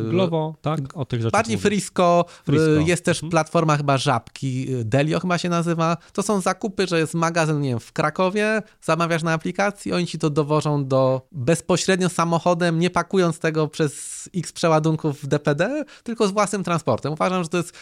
Glovo, 0.09 0.55
tak? 0.61 0.79
O 0.93 1.05
tych 1.05 1.21
rzeczach. 1.21 1.31
Bardziej 1.31 1.57
Frisco, 1.57 2.25
Frisco. 2.45 2.79
Y, 2.79 2.83
jest 2.83 3.05
też 3.05 3.17
mhm. 3.17 3.31
platforma 3.31 3.77
chyba 3.77 3.97
Żabki, 3.97 4.73
y, 4.73 4.85
Delio 4.85 5.19
chyba 5.19 5.37
się 5.37 5.49
nazywa. 5.49 5.97
To 6.13 6.23
są 6.23 6.41
zakupy, 6.41 6.87
że 6.87 6.99
jest 6.99 7.13
magazyn, 7.13 7.61
nie 7.61 7.69
wiem, 7.69 7.79
w 7.79 7.93
Krakowie, 7.93 8.61
zamawiasz 8.81 9.23
na 9.23 9.33
aplikacji, 9.33 9.93
oni 9.93 10.07
ci 10.07 10.19
to 10.19 10.29
dowożą 10.29 10.85
do 10.85 11.27
bezpośrednio 11.31 12.09
samochodem, 12.09 12.79
nie 12.79 12.89
pakując 12.89 13.39
tego 13.39 13.67
przez 13.67 14.29
x 14.35 14.51
przeładunków 14.51 15.23
w 15.23 15.27
DPD, 15.27 15.83
tylko 16.03 16.27
z 16.27 16.31
własnym 16.31 16.63
transportem. 16.63 17.13
Uważam, 17.13 17.43
że 17.43 17.49
to 17.49 17.57
jest 17.57 17.73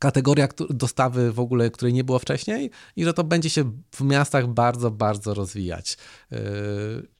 kategoria 0.00 0.48
dostawy 0.70 1.32
w 1.32 1.40
ogóle, 1.40 1.70
której 1.70 1.92
nie 1.92 2.04
było 2.04 2.18
wcześniej 2.18 2.70
i 2.96 3.04
że 3.04 3.14
to 3.14 3.24
będzie 3.24 3.50
się 3.50 3.72
w 3.94 4.00
miastach 4.00 4.46
bardzo, 4.46 4.90
bardzo 4.90 5.34
rozwijać. 5.34 5.96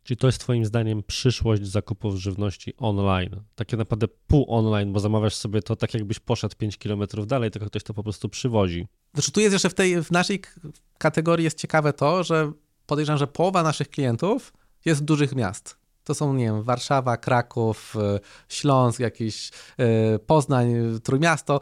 Czyli 0.03 0.18
to 0.18 0.26
jest 0.26 0.39
Twoim 0.39 0.64
zdaniem 0.64 1.03
przyszłość 1.03 1.66
zakupów 1.66 2.16
żywności 2.16 2.74
online? 2.76 3.43
Takie 3.55 3.76
naprawdę 3.76 4.09
pół 4.26 4.45
online, 4.49 4.93
bo 4.93 5.01
zamawiasz 5.01 5.35
sobie 5.35 5.62
to 5.62 5.76
tak, 5.76 5.95
jakbyś 5.95 6.18
poszedł 6.18 6.57
5 6.57 6.76
km 6.76 7.03
dalej, 7.26 7.51
tylko 7.51 7.66
ktoś 7.66 7.83
to 7.83 7.95
po 7.95 8.03
prostu 8.03 8.28
przywozi. 8.28 8.87
Znaczy, 9.14 9.33
tu 9.33 9.41
jest 9.41 9.53
jeszcze 9.53 9.70
w 9.70 9.74
tej, 9.74 10.03
w 10.03 10.11
naszej 10.11 10.43
kategorii 10.99 11.45
jest 11.45 11.59
ciekawe 11.59 11.93
to, 11.93 12.24
że 12.24 12.53
podejrzewam, 12.87 13.18
że 13.18 13.26
połowa 13.26 13.62
naszych 13.62 13.89
klientów 13.89 14.53
jest 14.85 15.05
dużych 15.05 15.35
miast. 15.35 15.81
To 16.05 16.14
są, 16.14 16.35
nie 16.35 16.45
wiem, 16.45 16.62
Warszawa, 16.62 17.16
Kraków, 17.16 17.97
y, 17.97 18.20
Śląsk, 18.49 19.01
jakiś 19.01 19.51
y, 19.81 20.18
Poznań, 20.18 20.74
Trójmiasto. 21.03 21.61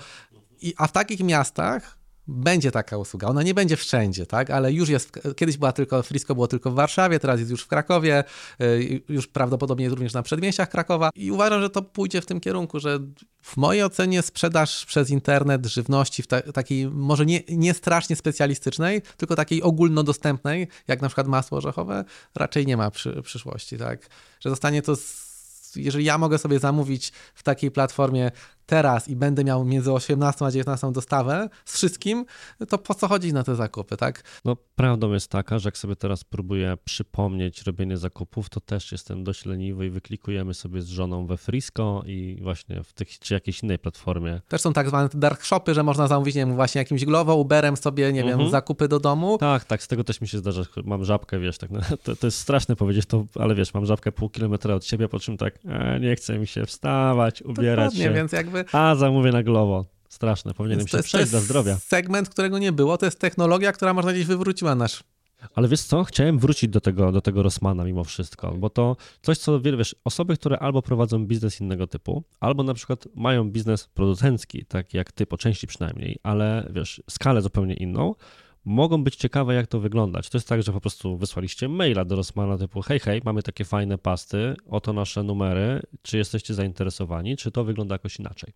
I, 0.62 0.74
a 0.76 0.86
w 0.86 0.92
takich 0.92 1.20
miastach 1.20 1.98
będzie 2.28 2.70
taka 2.70 2.98
usługa. 2.98 3.28
Ona 3.28 3.42
nie 3.42 3.54
będzie 3.54 3.76
wszędzie, 3.76 4.26
tak? 4.26 4.50
Ale 4.50 4.72
już 4.72 4.88
jest, 4.88 5.12
kiedyś 5.36 5.56
była 5.56 5.72
tylko, 5.72 6.02
Frisco 6.02 6.34
było 6.34 6.48
tylko 6.48 6.70
w 6.70 6.74
Warszawie, 6.74 7.18
teraz 7.18 7.38
jest 7.38 7.50
już 7.50 7.62
w 7.62 7.66
Krakowie, 7.66 8.24
y, 8.60 9.02
już 9.08 9.26
prawdopodobnie 9.26 9.84
jest 9.84 9.94
również 9.94 10.12
na 10.12 10.22
przedmieściach 10.22 10.68
Krakowa 10.68 11.10
i 11.14 11.30
uważam, 11.30 11.60
że 11.62 11.70
to 11.70 11.82
pójdzie 11.82 12.20
w 12.20 12.26
tym 12.26 12.40
kierunku, 12.40 12.80
że 12.80 12.98
w 13.42 13.56
mojej 13.56 13.82
ocenie 13.82 14.22
sprzedaż 14.22 14.86
przez 14.86 15.10
internet 15.10 15.66
żywności 15.66 16.22
w 16.22 16.26
ta, 16.26 16.42
takiej 16.42 16.86
może 16.86 17.26
nie, 17.26 17.40
nie 17.48 17.74
strasznie 17.74 18.16
specjalistycznej, 18.16 19.02
tylko 19.16 19.36
takiej 19.36 19.62
ogólnodostępnej, 19.62 20.68
jak 20.88 21.02
na 21.02 21.08
przykład 21.08 21.26
masło 21.26 21.58
orzechowe, 21.58 22.04
raczej 22.34 22.66
nie 22.66 22.76
ma 22.76 22.90
przy, 22.90 23.22
przyszłości, 23.22 23.78
tak? 23.78 24.08
Że 24.40 24.50
zostanie 24.50 24.82
to 24.82 24.96
z 24.96 25.28
jeżeli 25.76 26.04
ja 26.04 26.18
mogę 26.18 26.38
sobie 26.38 26.58
zamówić 26.58 27.12
w 27.34 27.42
takiej 27.42 27.70
platformie 27.70 28.30
teraz 28.68 29.08
i 29.08 29.16
będę 29.16 29.44
miał 29.44 29.64
między 29.64 29.92
18 29.92 30.44
a 30.44 30.50
19 30.50 30.92
dostawę 30.92 31.48
z 31.64 31.76
wszystkim, 31.76 32.24
to 32.68 32.78
po 32.78 32.94
co 32.94 33.08
chodzić 33.08 33.32
na 33.32 33.42
te 33.42 33.56
zakupy, 33.56 33.96
tak? 33.96 34.22
No 34.44 34.56
prawdą 34.76 35.12
jest 35.12 35.30
taka, 35.30 35.58
że 35.58 35.68
jak 35.68 35.78
sobie 35.78 35.96
teraz 35.96 36.24
próbuję 36.24 36.76
przypomnieć 36.84 37.62
robienie 37.62 37.96
zakupów, 37.96 38.48
to 38.48 38.60
też 38.60 38.92
jestem 38.92 39.24
dość 39.24 39.46
leniwy 39.46 39.86
i 39.86 39.90
wyklikujemy 39.90 40.54
sobie 40.54 40.82
z 40.82 40.88
żoną 40.88 41.26
we 41.26 41.36
Frisco 41.36 42.02
i 42.06 42.38
właśnie 42.42 42.82
w 42.84 42.92
tych 42.92 43.18
czy 43.18 43.34
jakiejś 43.34 43.62
innej 43.62 43.78
platformie. 43.78 44.40
Też 44.48 44.60
są 44.60 44.72
tak 44.72 44.88
zwane 44.88 45.08
dark 45.14 45.42
shopy, 45.42 45.74
że 45.74 45.82
można 45.82 46.06
zamówić, 46.06 46.34
nie 46.34 46.46
wiem, 46.46 46.54
właśnie 46.54 46.78
jakimś 46.78 47.04
Glovo, 47.04 47.36
Uberem 47.36 47.76
sobie, 47.76 48.12
nie 48.12 48.22
mhm. 48.22 48.38
wiem, 48.38 48.50
zakupy 48.50 48.88
do 48.88 49.00
domu. 49.00 49.38
Tak, 49.38 49.64
tak, 49.64 49.82
z 49.82 49.88
tego 49.88 50.04
też 50.04 50.20
mi 50.20 50.28
się 50.28 50.38
zdarza, 50.38 50.62
mam 50.84 51.04
żabkę, 51.04 51.38
wiesz, 51.38 51.58
tak, 51.58 51.70
no, 51.70 51.80
to, 52.02 52.16
to 52.16 52.26
jest 52.26 52.38
straszne 52.38 52.76
powiedzieć 52.76 53.06
to, 53.06 53.26
ale 53.34 53.54
wiesz, 53.54 53.74
mam 53.74 53.86
żabkę 53.86 54.12
pół 54.12 54.30
kilometra 54.30 54.74
od 54.74 54.84
siebie, 54.84 55.08
po 55.08 55.20
czym 55.20 55.36
tak, 55.36 55.58
e, 55.68 56.00
nie 56.00 56.16
chce 56.16 56.38
mi 56.38 56.46
się 56.46 56.66
wstawać, 56.66 57.42
ubierać 57.42 57.76
Dokładnie, 57.76 58.04
się. 58.04 58.12
więc 58.12 58.32
jakby 58.32 58.57
A, 58.72 58.94
zamówię 58.94 59.32
na 59.32 59.42
Glovo. 59.42 59.84
Straszne, 60.08 60.54
powinienem 60.54 60.88
się 60.88 61.02
przejść 61.02 61.30
dla 61.30 61.40
zdrowia. 61.40 61.76
segment, 61.76 62.28
którego 62.28 62.58
nie 62.58 62.72
było, 62.72 62.98
to 62.98 63.06
jest 63.06 63.18
technologia, 63.20 63.72
która 63.72 63.94
można 63.94 64.12
gdzieś 64.12 64.26
wywróciła 64.26 64.74
nasz 64.74 65.02
ale 65.54 65.68
wiesz 65.68 65.82
co, 65.82 66.04
chciałem 66.04 66.38
wrócić 66.38 66.70
do 66.70 66.80
tego, 66.80 67.12
do 67.12 67.20
tego 67.20 67.42
Rossmana 67.42 67.84
mimo 67.84 68.04
wszystko, 68.04 68.54
bo 68.54 68.70
to 68.70 68.96
coś, 69.22 69.38
co 69.38 69.60
wiesz, 69.60 69.96
osoby, 70.04 70.36
które 70.36 70.58
albo 70.58 70.82
prowadzą 70.82 71.26
biznes 71.26 71.60
innego 71.60 71.86
typu, 71.86 72.24
albo 72.40 72.62
na 72.62 72.74
przykład 72.74 73.08
mają 73.14 73.50
biznes 73.50 73.88
producencki, 73.88 74.64
tak 74.66 74.94
jak 74.94 75.12
ty, 75.12 75.26
po 75.26 75.38
części 75.38 75.66
przynajmniej, 75.66 76.18
ale 76.22 76.70
wiesz, 76.74 77.02
skalę 77.10 77.42
zupełnie 77.42 77.74
inną, 77.74 78.14
mogą 78.64 79.04
być 79.04 79.16
ciekawe, 79.16 79.54
jak 79.54 79.66
to 79.66 79.80
wyglądać. 79.80 80.30
To 80.30 80.38
jest 80.38 80.48
tak, 80.48 80.62
że 80.62 80.72
po 80.72 80.80
prostu 80.80 81.16
wysłaliście 81.16 81.68
maila 81.68 82.04
do 82.04 82.16
Rossmana 82.16 82.58
typu 82.58 82.82
hej, 82.82 83.00
hej, 83.00 83.20
mamy 83.24 83.42
takie 83.42 83.64
fajne 83.64 83.98
pasty, 83.98 84.54
oto 84.68 84.92
nasze 84.92 85.22
numery, 85.22 85.82
czy 86.02 86.18
jesteście 86.18 86.54
zainteresowani, 86.54 87.36
czy 87.36 87.50
to 87.50 87.64
wygląda 87.64 87.94
jakoś 87.94 88.18
inaczej? 88.18 88.52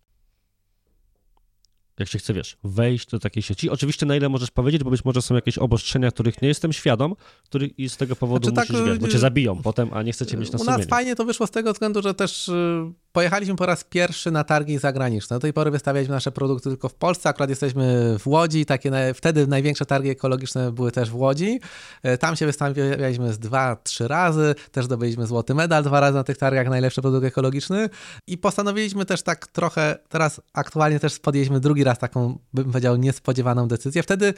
Jak 1.99 2.09
się 2.09 2.19
chce, 2.19 2.33
wiesz, 2.33 2.57
wejść 2.63 3.09
do 3.09 3.19
takiej 3.19 3.43
sieci. 3.43 3.69
Oczywiście 3.69 4.05
na 4.05 4.15
ile 4.15 4.29
możesz 4.29 4.51
powiedzieć, 4.51 4.83
bo 4.83 4.89
być 4.89 5.05
może 5.05 5.21
są 5.21 5.35
jakieś 5.35 5.57
obostrzenia, 5.57 6.11
których 6.11 6.41
nie 6.41 6.47
jestem 6.47 6.73
świadom, 6.73 7.15
których 7.43 7.79
i 7.79 7.89
z 7.89 7.97
tego 7.97 8.15
powodu 8.15 8.49
znaczy, 8.49 8.73
musisz, 8.73 8.85
tak, 8.85 8.93
wiesz, 8.93 8.99
bo 8.99 9.07
cię 9.07 9.19
zabiją 9.19 9.61
potem, 9.61 9.89
a 9.93 10.03
nie 10.03 10.11
chcecie 10.11 10.37
mieć 10.37 10.51
na 10.51 10.59
sumieniu. 10.59 10.75
U 10.75 10.79
nas 10.79 10.87
fajnie 10.87 11.15
to 11.15 11.25
wyszło 11.25 11.47
z 11.47 11.51
tego 11.51 11.73
względu, 11.73 12.01
że 12.01 12.13
też 12.13 12.49
y, 12.49 12.93
pojechaliśmy 13.11 13.55
po 13.55 13.65
raz 13.65 13.83
pierwszy 13.83 14.31
na 14.31 14.43
targi 14.43 14.77
zagraniczne. 14.77 15.35
Do 15.35 15.39
tej 15.39 15.53
pory 15.53 15.71
wystawialiśmy 15.71 16.15
nasze 16.15 16.31
produkty 16.31 16.69
tylko 16.69 16.89
w 16.89 16.95
Polsce, 16.95 17.29
akurat 17.29 17.49
jesteśmy 17.49 18.15
w 18.19 18.27
Łodzi, 18.27 18.65
takie 18.65 18.91
na, 18.91 18.97
wtedy 19.13 19.47
największe 19.47 19.85
targi 19.85 20.09
ekologiczne 20.09 20.71
były 20.71 20.91
też 20.91 21.09
w 21.09 21.15
Łodzi. 21.15 21.59
E, 22.03 22.17
tam 22.17 22.35
się 22.35 22.45
wystawialiśmy 22.45 23.33
z 23.33 23.39
dwa, 23.39 23.75
trzy 23.75 24.07
razy, 24.07 24.55
też 24.71 24.85
zdobyliśmy 24.85 25.27
złoty 25.27 25.53
medal 25.53 25.83
dwa 25.83 25.99
razy 25.99 26.13
na 26.13 26.23
tych 26.23 26.37
targach, 26.37 26.69
najlepszy 26.69 27.01
produkt 27.01 27.25
ekologiczny 27.25 27.89
i 28.27 28.37
postanowiliśmy 28.37 29.05
też 29.05 29.21
tak 29.21 29.47
trochę, 29.47 29.97
teraz 30.09 30.41
aktualnie 30.53 30.99
też 30.99 31.19
podjęliśmy 31.19 31.59
drugi 31.59 31.83
raz 31.83 31.92
taką, 31.97 32.39
bym 32.53 32.65
powiedział, 32.65 32.95
niespodziewaną 32.95 33.67
decyzję. 33.67 34.03
Wtedy 34.03 34.33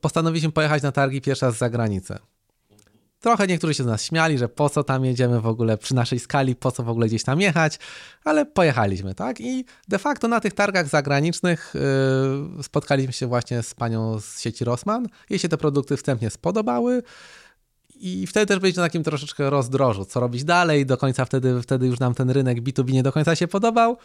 postanowiliśmy 0.00 0.52
pojechać 0.52 0.82
na 0.82 0.92
targi 0.92 1.20
pierwszy 1.20 1.46
raz 1.46 1.58
za 1.58 1.70
granicę. 1.70 2.18
Trochę 3.20 3.46
niektórzy 3.46 3.74
się 3.74 3.82
z 3.82 3.86
nas 3.86 4.04
śmiali, 4.04 4.38
że 4.38 4.48
po 4.48 4.70
co 4.70 4.84
tam 4.84 5.04
jedziemy 5.04 5.40
w 5.40 5.46
ogóle 5.46 5.78
przy 5.78 5.94
naszej 5.94 6.18
skali, 6.18 6.56
po 6.56 6.72
co 6.72 6.82
w 6.82 6.88
ogóle 6.88 7.06
gdzieś 7.06 7.24
tam 7.24 7.40
jechać, 7.40 7.78
ale 8.24 8.46
pojechaliśmy, 8.46 9.14
tak? 9.14 9.40
I 9.40 9.64
de 9.88 9.98
facto 9.98 10.28
na 10.28 10.40
tych 10.40 10.52
targach 10.52 10.88
zagranicznych 10.88 11.74
yy, 12.56 12.62
spotkaliśmy 12.62 13.12
się 13.12 13.26
właśnie 13.26 13.62
z 13.62 13.74
panią 13.74 14.20
z 14.20 14.40
sieci 14.40 14.64
Rossmann. 14.64 15.06
Jej 15.30 15.38
się 15.38 15.48
te 15.48 15.56
produkty 15.56 15.96
wstępnie 15.96 16.30
spodobały. 16.30 17.02
I 18.00 18.26
wtedy 18.26 18.46
też 18.46 18.58
byliśmy 18.58 18.80
na 18.80 18.86
takim 18.86 19.02
troszeczkę 19.02 19.50
rozdrożu, 19.50 20.04
co 20.04 20.20
robić 20.20 20.44
dalej. 20.44 20.86
Do 20.86 20.96
końca 20.96 21.24
wtedy, 21.24 21.62
wtedy 21.62 21.86
już 21.86 21.98
nam 21.98 22.14
ten 22.14 22.30
rynek 22.30 22.62
B2B 22.62 22.92
nie 22.92 23.02
do 23.02 23.12
końca 23.12 23.36
się 23.36 23.48
podobał. 23.48 23.96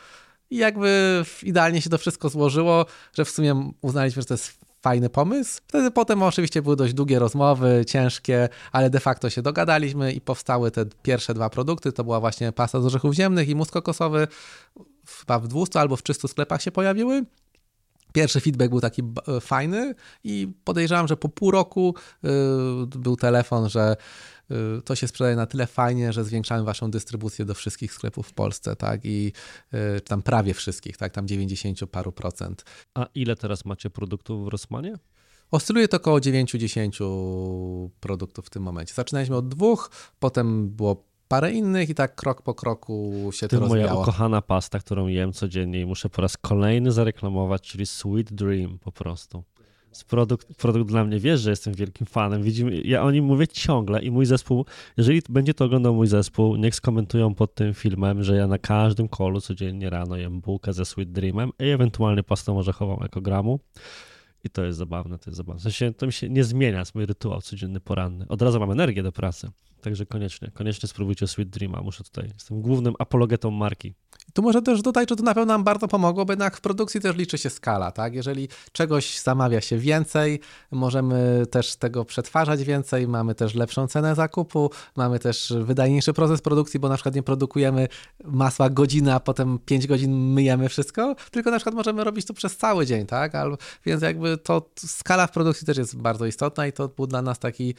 I 0.50 0.58
jakby 0.58 1.24
idealnie 1.44 1.82
się 1.82 1.90
to 1.90 1.98
wszystko 1.98 2.30
złożyło, 2.30 2.86
że 3.14 3.26
w 3.26 3.30
sumie 3.30 3.72
uznaliśmy, 3.82 4.22
że 4.22 4.26
to 4.26 4.34
jest 4.34 4.64
fajny 4.82 5.10
pomysł. 5.10 5.62
Wtedy 5.68 5.92
potem 5.92 6.24
oczywiście 6.24 6.62
były 6.62 6.76
dość 6.76 6.94
długie 6.94 7.20
rozmowy, 7.20 7.86
ciężkie, 7.88 8.50
ale 8.72 8.90
de 8.90 9.00
facto 9.00 9.30
się 9.30 9.42
dogadaliśmy 9.42 10.14
i 10.14 10.22
powstały 10.22 10.72
te 10.72 10.86
pierwsze 11.04 11.34
dwa 11.34 11.50
produkty. 11.50 11.92
To 11.92 12.04
była 12.04 12.20
właśnie 12.20 12.52
pasta 12.52 12.82
z 12.82 12.86
orzechów 12.86 13.14
ziemnych 13.14 13.50
i 13.50 13.56
mus 13.56 13.72
kokosowy. 13.72 14.28
Chyba 15.20 15.40
w 15.40 15.48
200 15.48 15.80
albo 15.80 15.96
w 15.96 16.04
300 16.04 16.28
sklepach 16.28 16.62
się 16.62 16.72
pojawiły. 16.72 17.26
Pierwszy 18.14 18.40
feedback 18.40 18.70
był 18.70 18.82
taki 18.82 19.02
fajny 19.42 19.96
i 20.24 20.48
podejrzewam, 20.64 21.08
że 21.08 21.18
po 21.18 21.30
pół 21.30 21.52
roku 21.52 21.96
yy, 22.24 22.32
był 22.88 23.16
telefon, 23.16 23.70
że 23.70 23.96
Y, 24.52 24.82
to 24.82 24.96
się 24.96 25.08
sprzedaje 25.08 25.36
na 25.36 25.46
tyle 25.46 25.68
fajnie, 25.68 26.14
że 26.14 26.24
zwiększamy 26.24 26.64
waszą 26.64 26.92
dystrybucję 26.92 27.46
do 27.46 27.54
wszystkich 27.54 27.94
sklepów 27.94 28.28
w 28.28 28.34
Polsce, 28.34 28.76
tak, 28.76 29.02
i 29.04 29.32
tam 30.06 30.22
prawie 30.22 30.54
wszystkich, 30.54 30.98
tak, 30.98 31.14
tam 31.14 31.28
90 31.28 31.80
paru 31.92 32.12
procent. 32.12 32.66
A 32.94 33.08
ile 33.16 33.36
teraz 33.36 33.66
macie 33.66 33.90
produktów 33.90 34.46
w 34.46 34.48
Rossmanie? 34.48 34.96
Oscyluje 35.52 35.88
to 35.88 35.98
około 35.98 36.20
9-10 36.20 37.90
produktów 38.00 38.46
w 38.46 38.50
tym 38.50 38.64
momencie. 38.64 38.94
Zaczynaliśmy 38.94 39.36
od 39.36 39.48
dwóch, 39.48 39.92
potem 40.20 40.70
było 40.70 41.13
parę 41.28 41.52
innych 41.52 41.90
i 41.90 41.96
tak 41.96 42.16
krok 42.16 42.42
po 42.42 42.54
kroku 42.54 43.30
się 43.34 43.48
to, 43.48 43.56
to 43.56 43.60
rozwijało. 43.60 43.90
moja 43.90 44.02
ukochana 44.02 44.42
pasta, 44.42 44.80
którą 44.80 45.08
jem 45.08 45.34
codziennie 45.34 45.82
i 45.82 45.86
muszę 45.86 46.10
po 46.10 46.22
raz 46.22 46.38
kolejny 46.38 46.92
zareklamować, 46.92 47.62
czyli 47.62 47.86
Sweet 47.86 48.34
Dream 48.34 48.80
po 48.80 48.92
prostu 48.92 49.44
produkt, 50.10 50.56
produkt 50.56 50.90
dla 50.90 51.06
mnie, 51.06 51.20
wiesz, 51.20 51.42
że 51.42 51.50
jestem 51.50 51.74
wielkim 51.74 52.08
fanem. 52.08 52.44
Widzimy, 52.44 52.82
ja 52.82 53.04
o 53.04 53.12
nim 53.12 53.26
mówię 53.26 53.48
ciągle 53.48 54.02
i 54.02 54.12
mój 54.12 54.26
zespół, 54.26 54.66
jeżeli 54.98 55.22
będzie 55.30 55.54
to 55.54 55.66
oglądał 55.66 55.96
mój 55.96 56.08
zespół, 56.08 56.56
niech 56.56 56.76
skomentują 56.76 57.36
pod 57.36 57.56
tym 57.56 57.74
filmem, 57.74 58.24
że 58.24 58.36
ja 58.36 58.48
na 58.48 58.58
każdym 58.58 59.08
kolu 59.08 59.42
codziennie 59.42 59.90
rano 59.90 60.18
jem 60.18 60.42
bułkę 60.42 60.74
ze 60.74 60.86
Sweet 60.86 61.12
Dreamem 61.12 61.52
i 61.60 61.70
ewentualnie 61.70 62.24
pastą 62.24 62.58
orzechową 62.58 63.00
ekogramu. 63.00 63.60
I 64.46 64.50
to 64.50 64.64
jest 64.64 64.78
zabawne, 64.78 65.20
to 65.20 65.30
jest 65.30 65.38
zabawne. 65.38 65.60
W 65.60 65.64
sensie 65.64 65.94
to 65.94 66.06
mi 66.06 66.14
się 66.14 66.30
nie 66.30 66.44
zmienia, 66.44 66.80
jest 66.80 66.96
mój 66.96 67.06
rytuał 67.06 67.42
codzienny, 67.42 67.80
poranny. 67.80 68.26
Od 68.30 68.42
razu 68.42 68.60
mam 68.60 68.72
energię 68.72 69.04
do 69.04 69.12
pracy. 69.12 69.50
Także 69.84 70.06
koniecznie, 70.06 70.52
koniecznie 70.54 70.90
spróbujcie 70.90 71.28
Sweet 71.28 71.50
Dreama. 71.50 71.82
Muszę 71.82 72.04
tutaj, 72.04 72.30
jestem 72.34 72.62
głównym 72.62 72.94
apologetą 73.00 73.52
marki. 73.52 73.94
Tu 74.34 74.42
może 74.42 74.62
też 74.62 74.82
dodać, 74.82 75.10
że 75.10 75.16
to 75.16 75.24
na 75.24 75.34
pewno 75.34 75.54
nam 75.54 75.64
bardzo 75.64 75.88
pomogło, 75.88 76.26
bo 76.26 76.34
jednak 76.34 76.58
w 76.58 76.62
produkcji 76.62 77.02
też 77.02 77.16
liczy 77.16 77.38
się 77.38 77.50
skala, 77.50 77.92
tak? 77.92 78.16
Jeżeli 78.16 78.48
czegoś 78.72 79.20
zamawia 79.20 79.62
się 79.62 79.78
więcej, 79.78 80.40
możemy 80.72 81.46
też 81.52 81.76
tego 81.76 82.06
przetwarzać 82.06 82.64
więcej, 82.64 83.08
mamy 83.08 83.36
też 83.36 83.56
lepszą 83.56 83.88
cenę 83.88 84.16
zakupu, 84.16 84.72
mamy 84.96 85.20
też 85.20 85.54
wydajniejszy 85.62 86.14
proces 86.14 86.42
produkcji, 86.42 86.80
bo 86.80 86.90
na 86.90 86.96
przykład 86.96 87.16
nie 87.16 87.24
produkujemy 87.24 87.88
masła 88.24 88.70
godzinę, 88.70 89.16
a 89.16 89.20
potem 89.20 89.60
5 89.66 89.88
godzin 89.88 90.34
myjemy 90.34 90.70
wszystko, 90.70 91.16
tylko 91.32 91.52
na 91.52 91.58
przykład 91.58 91.76
możemy 91.76 92.04
robić 92.04 92.26
to 92.26 92.34
przez 92.34 92.58
cały 92.58 92.86
dzień, 92.86 93.06
tak? 93.06 93.34
Więc 93.86 94.02
jakby 94.02 94.38
to 94.38 94.70
skala 94.78 95.28
w 95.28 95.32
produkcji 95.32 95.68
też 95.68 95.78
jest 95.78 95.98
bardzo 95.98 96.26
istotna 96.26 96.68
i 96.68 96.74
to 96.74 96.88
był 96.88 97.08
dla 97.08 97.22
nas 97.22 97.40
taki 97.40 97.76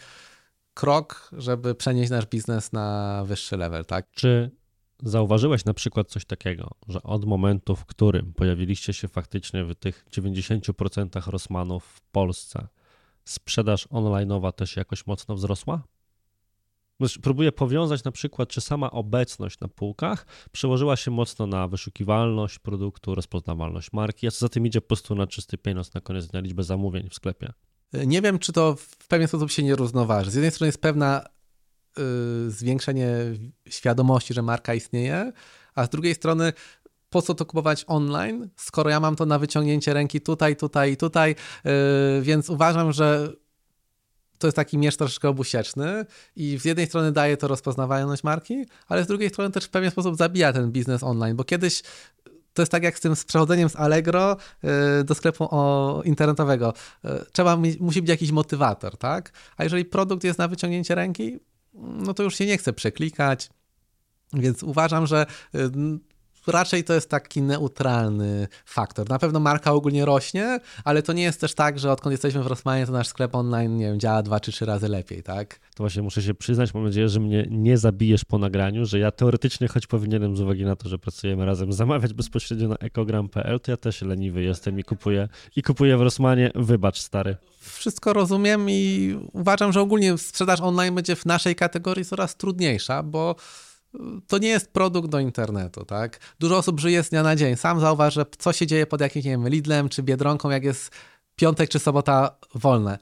krok, 0.74 1.30
żeby 1.32 1.74
przenieść 1.74 2.10
nasz 2.10 2.26
biznes 2.26 2.72
na 2.72 3.22
wyższy 3.26 3.56
level, 3.56 3.84
tak? 3.84 4.10
Czy 4.10 4.50
zauważyłeś 5.02 5.64
na 5.64 5.74
przykład 5.74 6.08
coś 6.08 6.24
takiego, 6.24 6.70
że 6.88 7.02
od 7.02 7.24
momentu, 7.24 7.76
w 7.76 7.84
którym 7.84 8.32
pojawiliście 8.32 8.92
się 8.92 9.08
faktycznie 9.08 9.64
w 9.64 9.74
tych 9.74 10.06
90% 10.10 11.30
Rossmanów 11.30 11.84
w 11.84 12.00
Polsce, 12.00 12.68
sprzedaż 13.24 13.88
online'owa 13.88 14.52
też 14.52 14.76
jakoś 14.76 15.06
mocno 15.06 15.34
wzrosła? 15.34 15.82
Próbuję 17.22 17.52
powiązać 17.52 18.04
na 18.04 18.12
przykład, 18.12 18.48
czy 18.48 18.60
sama 18.60 18.90
obecność 18.90 19.60
na 19.60 19.68
półkach 19.68 20.26
przełożyła 20.52 20.96
się 20.96 21.10
mocno 21.10 21.46
na 21.46 21.68
wyszukiwalność 21.68 22.58
produktu, 22.58 23.14
rozpoznawalność 23.14 23.92
marki, 23.92 24.26
a 24.26 24.30
co 24.30 24.38
za 24.38 24.48
tym 24.48 24.66
idzie 24.66 24.80
po 24.80 24.86
prostu 24.86 25.14
na 25.14 25.26
czysty 25.26 25.58
pieniądz 25.58 25.94
na 25.94 26.00
koniec 26.00 26.26
dnia 26.26 26.40
liczbę 26.40 26.62
zamówień 26.62 27.08
w 27.08 27.14
sklepie. 27.14 27.52
Nie 28.06 28.22
wiem, 28.22 28.38
czy 28.38 28.52
to 28.52 28.76
w 28.76 29.06
pewien 29.08 29.28
sposób 29.28 29.50
się 29.50 29.62
nie 29.62 29.76
równoważy. 29.76 30.30
Z 30.30 30.34
jednej 30.34 30.50
strony 30.50 30.68
jest 30.68 30.80
pewna 30.80 31.24
y, 31.98 32.50
zwiększenie 32.50 33.08
świadomości, 33.68 34.34
że 34.34 34.42
marka 34.42 34.74
istnieje, 34.74 35.32
a 35.74 35.86
z 35.86 35.88
drugiej 35.88 36.14
strony 36.14 36.52
po 37.10 37.22
co 37.22 37.34
to 37.34 37.46
kupować 37.46 37.84
online, 37.86 38.48
skoro 38.56 38.90
ja 38.90 39.00
mam 39.00 39.16
to 39.16 39.26
na 39.26 39.38
wyciągnięcie 39.38 39.94
ręki 39.94 40.20
tutaj, 40.20 40.56
tutaj 40.56 40.92
i 40.92 40.96
tutaj, 40.96 41.30
y, 41.30 42.22
więc 42.22 42.50
uważam, 42.50 42.92
że 42.92 43.32
to 44.38 44.46
jest 44.46 44.56
taki 44.56 44.78
miecz 44.78 44.96
troszeczkę 44.96 45.28
obusieczny 45.28 46.06
i 46.36 46.58
z 46.58 46.64
jednej 46.64 46.86
strony 46.86 47.12
daje 47.12 47.36
to 47.36 47.48
rozpoznawalność 47.48 48.24
marki, 48.24 48.66
ale 48.88 49.04
z 49.04 49.06
drugiej 49.06 49.30
strony 49.30 49.50
też 49.50 49.64
w 49.64 49.68
pewien 49.68 49.90
sposób 49.90 50.16
zabija 50.16 50.52
ten 50.52 50.72
biznes 50.72 51.02
online, 51.02 51.36
bo 51.36 51.44
kiedyś 51.44 51.82
to 52.54 52.62
jest 52.62 52.72
tak 52.72 52.82
jak 52.82 52.98
z 52.98 53.00
tym 53.00 53.16
z 53.16 53.24
przechodzeniem 53.24 53.68
z 53.68 53.76
Allegro 53.76 54.36
y, 55.00 55.04
do 55.04 55.14
sklepu 55.14 55.48
internetowego. 56.04 56.74
Y, 57.04 57.08
trzeba, 57.32 57.56
musi 57.80 58.02
być 58.02 58.08
jakiś 58.08 58.32
motywator, 58.32 58.96
tak? 58.96 59.32
A 59.56 59.64
jeżeli 59.64 59.84
produkt 59.84 60.24
jest 60.24 60.38
na 60.38 60.48
wyciągnięcie 60.48 60.94
ręki, 60.94 61.38
no 61.74 62.14
to 62.14 62.22
już 62.22 62.34
się 62.34 62.46
nie 62.46 62.58
chce 62.58 62.72
przeklikać. 62.72 63.50
Więc 64.32 64.62
uważam, 64.62 65.06
że 65.06 65.26
y, 65.54 65.70
raczej 66.46 66.84
to 66.84 66.94
jest 66.94 67.10
taki 67.10 67.42
neutralny 67.42 68.48
faktor. 68.64 69.08
Na 69.08 69.18
pewno 69.18 69.40
marka 69.40 69.72
ogólnie 69.72 70.04
rośnie, 70.04 70.60
ale 70.84 71.02
to 71.02 71.12
nie 71.12 71.22
jest 71.22 71.40
też 71.40 71.54
tak, 71.54 71.78
że 71.78 71.92
odkąd 71.92 72.12
jesteśmy 72.12 72.42
w 72.42 72.46
Rossmanie, 72.46 72.86
to 72.86 72.92
nasz 72.92 73.08
sklep 73.08 73.34
online, 73.34 73.76
nie 73.76 73.84
wiem, 73.84 74.00
działa 74.00 74.22
dwa 74.22 74.40
czy 74.40 74.52
trzy 74.52 74.66
razy 74.66 74.88
lepiej, 74.88 75.22
tak? 75.22 75.60
To 75.74 75.82
właśnie 75.82 76.02
muszę 76.02 76.22
się 76.22 76.34
przyznać, 76.34 76.74
mam 76.74 76.84
nadzieję, 76.84 77.08
że 77.08 77.20
mnie 77.20 77.46
nie 77.50 77.78
zabijesz 77.78 78.24
po 78.24 78.38
nagraniu, 78.38 78.86
że 78.86 78.98
ja 78.98 79.10
teoretycznie, 79.10 79.68
choć 79.68 79.86
powinienem 79.86 80.36
z 80.36 80.40
uwagi 80.40 80.64
na 80.64 80.76
to, 80.76 80.88
że 80.88 80.98
pracujemy 80.98 81.46
razem, 81.46 81.72
zamawiać 81.72 82.12
bezpośrednio 82.12 82.68
na 82.68 82.76
ekogram.pl, 82.76 83.60
to 83.60 83.70
ja 83.70 83.76
też 83.76 84.02
leniwy 84.02 84.42
jestem 84.42 84.78
i 84.78 84.84
kupuję, 84.84 85.28
i 85.56 85.62
kupuję 85.62 85.96
w 85.96 86.02
Rossmanie. 86.02 86.50
Wybacz, 86.54 86.98
stary. 86.98 87.36
Wszystko 87.60 88.12
rozumiem 88.12 88.70
i 88.70 89.14
uważam, 89.32 89.72
że 89.72 89.80
ogólnie 89.80 90.18
sprzedaż 90.18 90.60
online 90.60 90.94
będzie 90.94 91.16
w 91.16 91.26
naszej 91.26 91.56
kategorii 91.56 92.04
coraz 92.04 92.36
trudniejsza, 92.36 93.02
bo 93.02 93.36
to 94.26 94.38
nie 94.38 94.48
jest 94.48 94.72
produkt 94.72 95.08
do 95.08 95.20
internetu, 95.20 95.84
tak? 95.84 96.20
Dużo 96.40 96.56
osób 96.56 96.80
żyje 96.80 97.02
z 97.02 97.10
dnia 97.10 97.22
na 97.22 97.36
dzień. 97.36 97.56
Sam 97.56 97.80
zauważ, 97.80 98.14
że 98.14 98.26
co 98.38 98.52
się 98.52 98.66
dzieje 98.66 98.86
pod 98.86 99.00
jakimś, 99.00 99.24
nie 99.24 99.30
wiem, 99.30 99.48
Lidlem 99.48 99.88
czy 99.88 100.02
Biedronką, 100.02 100.50
jak 100.50 100.64
jest 100.64 100.90
piątek 101.36 101.70
czy 101.70 101.78
sobota 101.78 102.36
wolne. 102.54 102.98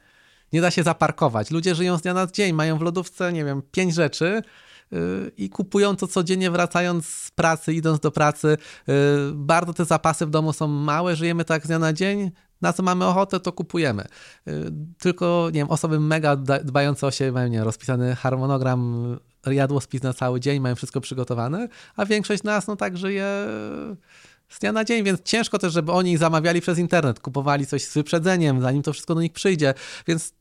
Nie 0.53 0.61
da 0.61 0.70
się 0.70 0.82
zaparkować. 0.82 1.51
Ludzie 1.51 1.74
żyją 1.74 1.99
z 1.99 2.03
dnia 2.03 2.14
na 2.14 2.26
dzień, 2.26 2.53
mają 2.53 2.78
w 2.78 2.82
lodówce, 2.82 3.32
nie 3.32 3.45
wiem, 3.45 3.62
pięć 3.70 3.95
rzeczy 3.95 4.43
yy, 4.90 5.32
i 5.36 5.51
kupują 5.51 5.97
to 5.97 6.07
codziennie 6.07 6.51
wracając 6.51 7.07
z 7.07 7.30
pracy, 7.30 7.74
idąc 7.74 8.01
do 8.01 8.11
pracy. 8.11 8.57
Yy, 8.86 8.95
bardzo 9.34 9.74
te 9.74 9.84
zapasy 9.84 10.26
w 10.26 10.30
domu 10.30 10.53
są 10.53 10.68
małe, 10.68 11.16
żyjemy 11.16 11.45
tak 11.45 11.64
z 11.64 11.66
dnia 11.66 11.78
na 11.78 11.93
dzień, 11.93 12.30
na 12.62 12.72
co 12.72 12.82
mamy 12.82 13.06
ochotę, 13.06 13.40
to 13.40 13.52
kupujemy. 13.52 14.04
Yy, 14.46 14.72
tylko, 14.98 15.46
nie 15.46 15.60
wiem, 15.60 15.70
osoby 15.70 16.00
mega 16.00 16.36
dbające 16.64 17.06
o 17.06 17.10
siebie 17.10 17.32
mają 17.32 17.48
nie, 17.48 17.64
rozpisany 17.64 18.16
harmonogram 18.16 19.18
jadłospis 19.46 20.02
na 20.02 20.12
cały 20.12 20.40
dzień, 20.40 20.60
mają 20.60 20.74
wszystko 20.74 21.00
przygotowane, 21.00 21.68
a 21.96 22.06
większość 22.06 22.42
nas 22.42 22.66
no 22.66 22.76
tak 22.76 22.98
żyje 22.98 23.26
z 24.48 24.58
dnia 24.58 24.72
na 24.72 24.84
dzień, 24.84 25.04
więc 25.04 25.22
ciężko 25.22 25.58
też, 25.58 25.72
żeby 25.72 25.92
oni 25.92 26.16
zamawiali 26.16 26.60
przez 26.60 26.78
internet, 26.78 27.20
kupowali 27.20 27.66
coś 27.66 27.84
z 27.84 27.94
wyprzedzeniem, 27.94 28.62
zanim 28.62 28.82
to 28.82 28.92
wszystko 28.92 29.14
do 29.14 29.20
nich 29.20 29.32
przyjdzie, 29.32 29.74
więc 30.06 30.32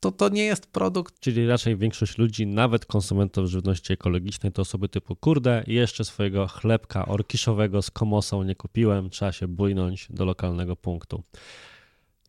to, 0.00 0.12
to 0.12 0.28
nie 0.28 0.44
jest 0.44 0.66
produkt. 0.66 1.20
Czyli 1.20 1.46
raczej 1.46 1.76
większość 1.76 2.18
ludzi, 2.18 2.46
nawet 2.46 2.86
konsumentów 2.86 3.46
żywności 3.46 3.92
ekologicznej, 3.92 4.52
to 4.52 4.62
osoby 4.62 4.88
typu 4.88 5.16
kurde, 5.16 5.64
jeszcze 5.66 6.04
swojego 6.04 6.46
chlebka 6.46 7.06
orkiszowego 7.06 7.82
z 7.82 7.90
komosą 7.90 8.42
nie 8.42 8.54
kupiłem, 8.54 9.10
trzeba 9.10 9.32
się 9.32 9.48
bójnąć 9.48 10.06
do 10.10 10.24
lokalnego 10.24 10.76
punktu. 10.76 11.22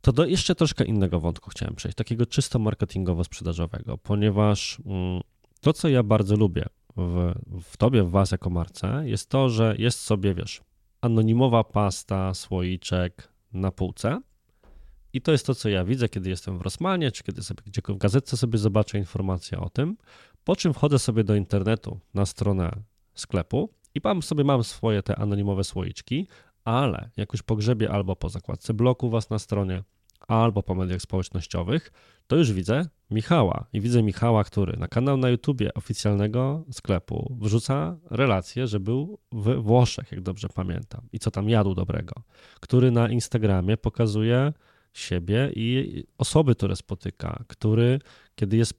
To 0.01 0.13
do 0.13 0.25
jeszcze 0.25 0.55
troszkę 0.55 0.85
innego 0.85 1.19
wątku 1.19 1.49
chciałem 1.49 1.75
przejść, 1.75 1.97
takiego 1.97 2.25
czysto 2.25 2.59
marketingowo-sprzedażowego, 2.59 3.97
ponieważ 3.97 4.77
mm, 4.85 5.21
to, 5.61 5.73
co 5.73 5.89
ja 5.89 6.03
bardzo 6.03 6.35
lubię 6.35 6.65
w, 6.97 7.33
w 7.61 7.77
tobie, 7.77 8.03
w 8.03 8.09
was 8.09 8.31
jako 8.31 8.49
marce, 8.49 9.03
jest 9.05 9.29
to, 9.29 9.49
że 9.49 9.75
jest 9.77 9.99
sobie, 9.99 10.33
wiesz, 10.33 10.61
anonimowa 11.01 11.63
pasta, 11.63 12.33
słoiczek 12.33 13.29
na 13.53 13.71
półce, 13.71 14.21
i 15.13 15.21
to 15.21 15.31
jest 15.31 15.45
to, 15.45 15.55
co 15.55 15.69
ja 15.69 15.85
widzę, 15.85 16.09
kiedy 16.09 16.29
jestem 16.29 16.57
w 16.57 16.61
Rosmanie, 16.61 17.11
czy 17.11 17.23
kiedy 17.23 17.43
sobie 17.43 17.63
gdzie 17.65 17.81
w 17.87 17.97
gazetce 17.97 18.37
sobie 18.37 18.57
zobaczę 18.57 18.97
informację 18.97 19.59
o 19.59 19.69
tym, 19.69 19.97
po 20.43 20.55
czym 20.55 20.73
wchodzę 20.73 20.99
sobie 20.99 21.23
do 21.23 21.35
internetu 21.35 21.99
na 22.13 22.25
stronę 22.25 22.71
sklepu 23.13 23.69
i 23.95 23.99
mam 24.03 24.21
sobie 24.21 24.43
mam 24.43 24.63
swoje 24.63 25.03
te 25.03 25.15
anonimowe 25.15 25.63
słoiczki, 25.63 26.27
ale 26.63 27.09
jak 27.17 27.33
już 27.33 27.43
pogrzebie 27.43 27.91
albo 27.91 28.15
po 28.15 28.29
zakładce 28.29 28.73
bloku 28.73 29.09
was 29.09 29.29
na 29.29 29.39
stronie, 29.39 29.83
albo 30.27 30.63
po 30.63 30.75
mediach 30.75 31.01
społecznościowych, 31.01 31.91
to 32.27 32.35
już 32.35 32.53
widzę 32.53 32.85
Michała. 33.11 33.65
I 33.73 33.81
widzę 33.81 34.03
Michała, 34.03 34.43
który 34.43 34.77
na 34.77 34.87
kanał 34.87 35.17
na 35.17 35.29
YouTubie 35.29 35.73
oficjalnego 35.73 36.65
sklepu 36.71 37.37
wrzuca 37.39 37.97
relację, 38.09 38.67
że 38.67 38.79
był 38.79 39.19
w 39.31 39.55
Włoszech, 39.55 40.11
jak 40.11 40.21
dobrze 40.21 40.49
pamiętam, 40.49 41.01
i 41.13 41.19
co 41.19 41.31
tam 41.31 41.49
jadł 41.49 41.75
dobrego. 41.75 42.13
Który 42.59 42.91
na 42.91 43.09
Instagramie 43.09 43.77
pokazuje 43.77 44.53
siebie 44.93 45.51
i 45.55 46.03
osoby, 46.17 46.55
które 46.55 46.75
spotyka, 46.75 47.43
który, 47.47 47.99
kiedy 48.35 48.57
jest 48.57 48.73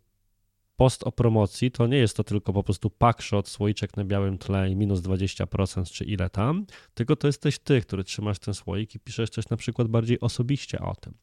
post 0.80 1.02
o 1.02 1.12
promocji, 1.12 1.70
to 1.70 1.86
nie 1.86 1.96
jest 1.96 2.16
to 2.16 2.24
tylko 2.24 2.52
po 2.52 2.62
prostu 2.62 2.90
packshot, 2.90 3.48
słoiczek 3.48 3.96
na 3.96 4.04
białym 4.04 4.38
tle 4.38 4.70
i 4.70 4.76
minus 4.76 5.00
20% 5.00 5.90
czy 5.90 6.04
ile 6.04 6.30
tam, 6.30 6.66
tylko 6.94 7.16
to 7.16 7.26
jesteś 7.26 7.58
ty, 7.58 7.80
który 7.80 8.04
trzymasz 8.04 8.38
ten 8.38 8.54
słoik 8.54 8.94
i 8.94 9.00
piszesz 9.00 9.30
coś 9.30 9.48
na 9.48 9.56
przykład 9.56 9.88
bardziej 9.88 10.20
osobiście 10.20 10.80
o 10.80 10.94
tym. 10.94 11.14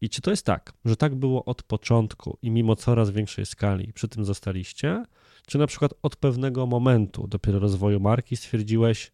I 0.00 0.08
czy 0.08 0.20
to 0.22 0.30
jest 0.30 0.46
tak, 0.46 0.72
że 0.84 0.96
tak 0.96 1.14
było 1.14 1.44
od 1.44 1.62
początku 1.62 2.38
i 2.42 2.50
mimo 2.50 2.76
coraz 2.76 3.10
większej 3.10 3.46
skali 3.46 3.92
przy 3.92 4.08
tym 4.08 4.24
zostaliście, 4.24 5.04
czy 5.46 5.58
na 5.58 5.66
przykład 5.66 5.94
od 6.02 6.16
pewnego 6.16 6.66
momentu 6.66 7.26
dopiero 7.26 7.58
rozwoju 7.58 8.00
marki 8.00 8.36
stwierdziłeś, 8.36 9.12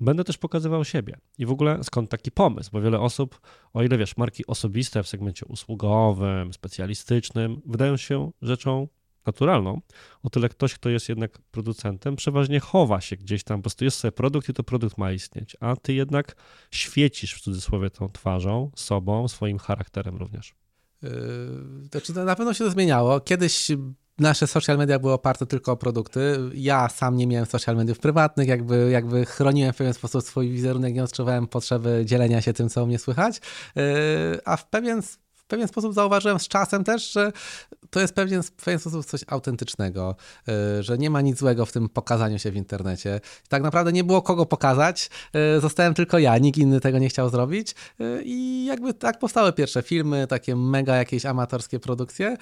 Będę 0.00 0.24
też 0.24 0.38
pokazywał 0.38 0.84
siebie. 0.84 1.16
I 1.38 1.46
w 1.46 1.50
ogóle 1.50 1.84
skąd 1.84 2.10
taki 2.10 2.30
pomysł? 2.30 2.70
Bo 2.72 2.80
wiele 2.80 3.00
osób, 3.00 3.40
o 3.72 3.82
ile 3.82 3.98
wiesz, 3.98 4.16
marki 4.16 4.46
osobiste 4.46 5.02
w 5.02 5.08
segmencie 5.08 5.46
usługowym, 5.46 6.52
specjalistycznym, 6.52 7.62
wydają 7.66 7.96
się 7.96 8.30
rzeczą 8.42 8.88
naturalną, 9.26 9.80
o 10.22 10.30
tyle 10.30 10.48
ktoś, 10.48 10.74
kto 10.74 10.88
jest 10.88 11.08
jednak 11.08 11.38
producentem, 11.38 12.16
przeważnie 12.16 12.60
chowa 12.60 13.00
się 13.00 13.16
gdzieś 13.16 13.44
tam, 13.44 13.58
po 13.58 13.62
prostu 13.62 13.84
jest 13.84 13.98
sobie 13.98 14.12
produkt 14.12 14.48
i 14.48 14.52
to 14.52 14.62
produkt 14.62 14.98
ma 14.98 15.12
istnieć, 15.12 15.56
a 15.60 15.76
ty 15.76 15.94
jednak 15.94 16.36
świecisz 16.70 17.34
w 17.34 17.40
cudzysłowie 17.40 17.90
tą 17.90 18.08
twarzą, 18.08 18.70
sobą, 18.74 19.28
swoim 19.28 19.58
charakterem 19.58 20.16
również. 20.16 20.54
Yy, 21.02 21.10
znaczy, 21.90 22.12
na 22.12 22.36
pewno 22.36 22.54
się 22.54 22.64
to 22.64 22.70
zmieniało. 22.70 23.20
Kiedyś 23.20 23.70
nasze 24.18 24.46
social 24.46 24.78
media 24.78 24.98
były 24.98 25.12
oparte 25.12 25.46
tylko 25.46 25.72
o 25.72 25.76
produkty. 25.76 26.38
Ja 26.54 26.88
sam 26.88 27.16
nie 27.16 27.26
miałem 27.26 27.46
social 27.46 27.76
mediów 27.76 27.98
prywatnych, 27.98 28.48
jakby, 28.48 28.90
jakby 28.92 29.26
chroniłem 29.26 29.72
w 29.72 29.76
pewien 29.76 29.94
sposób 29.94 30.22
swój 30.22 30.50
wizerunek, 30.50 30.94
nie 30.94 31.04
odczuwałem 31.04 31.46
potrzeby 31.46 32.02
dzielenia 32.04 32.40
się 32.40 32.52
tym, 32.52 32.68
co 32.68 32.84
u 32.84 32.86
mnie 32.86 32.98
słychać. 32.98 33.40
Yy, 33.76 33.82
a 34.44 34.56
w 34.56 34.68
pewien 34.68 35.02
w 35.32 35.48
pewien 35.48 35.68
sposób 35.68 35.94
zauważyłem 35.94 36.38
z 36.38 36.48
czasem 36.48 36.84
też, 36.84 37.12
że 37.12 37.32
to 37.90 38.00
jest 38.00 38.14
pewien, 38.14 38.42
w 38.42 38.52
pewien 38.52 38.80
sposób 38.80 39.06
coś 39.06 39.20
autentycznego, 39.26 40.16
yy, 40.46 40.82
że 40.82 40.98
nie 40.98 41.10
ma 41.10 41.20
nic 41.20 41.38
złego 41.38 41.66
w 41.66 41.72
tym 41.72 41.88
pokazaniu 41.88 42.38
się 42.38 42.50
w 42.50 42.56
internecie. 42.56 43.20
Tak 43.48 43.62
naprawdę 43.62 43.92
nie 43.92 44.04
było 44.04 44.22
kogo 44.22 44.46
pokazać, 44.46 45.10
yy, 45.34 45.60
zostałem 45.60 45.94
tylko 45.94 46.18
ja, 46.18 46.38
nikt 46.38 46.58
inny 46.58 46.80
tego 46.80 46.98
nie 46.98 47.08
chciał 47.08 47.30
zrobić 47.30 47.74
i 48.24 48.64
jakby 48.68 48.94
tak 48.94 49.18
powstały 49.18 49.52
pierwsze 49.52 49.82
filmy, 49.82 50.26
takie 50.26 50.56
mega 50.56 50.96
jakieś 50.96 51.26
amatorskie 51.26 51.80
produkcje 51.80 52.36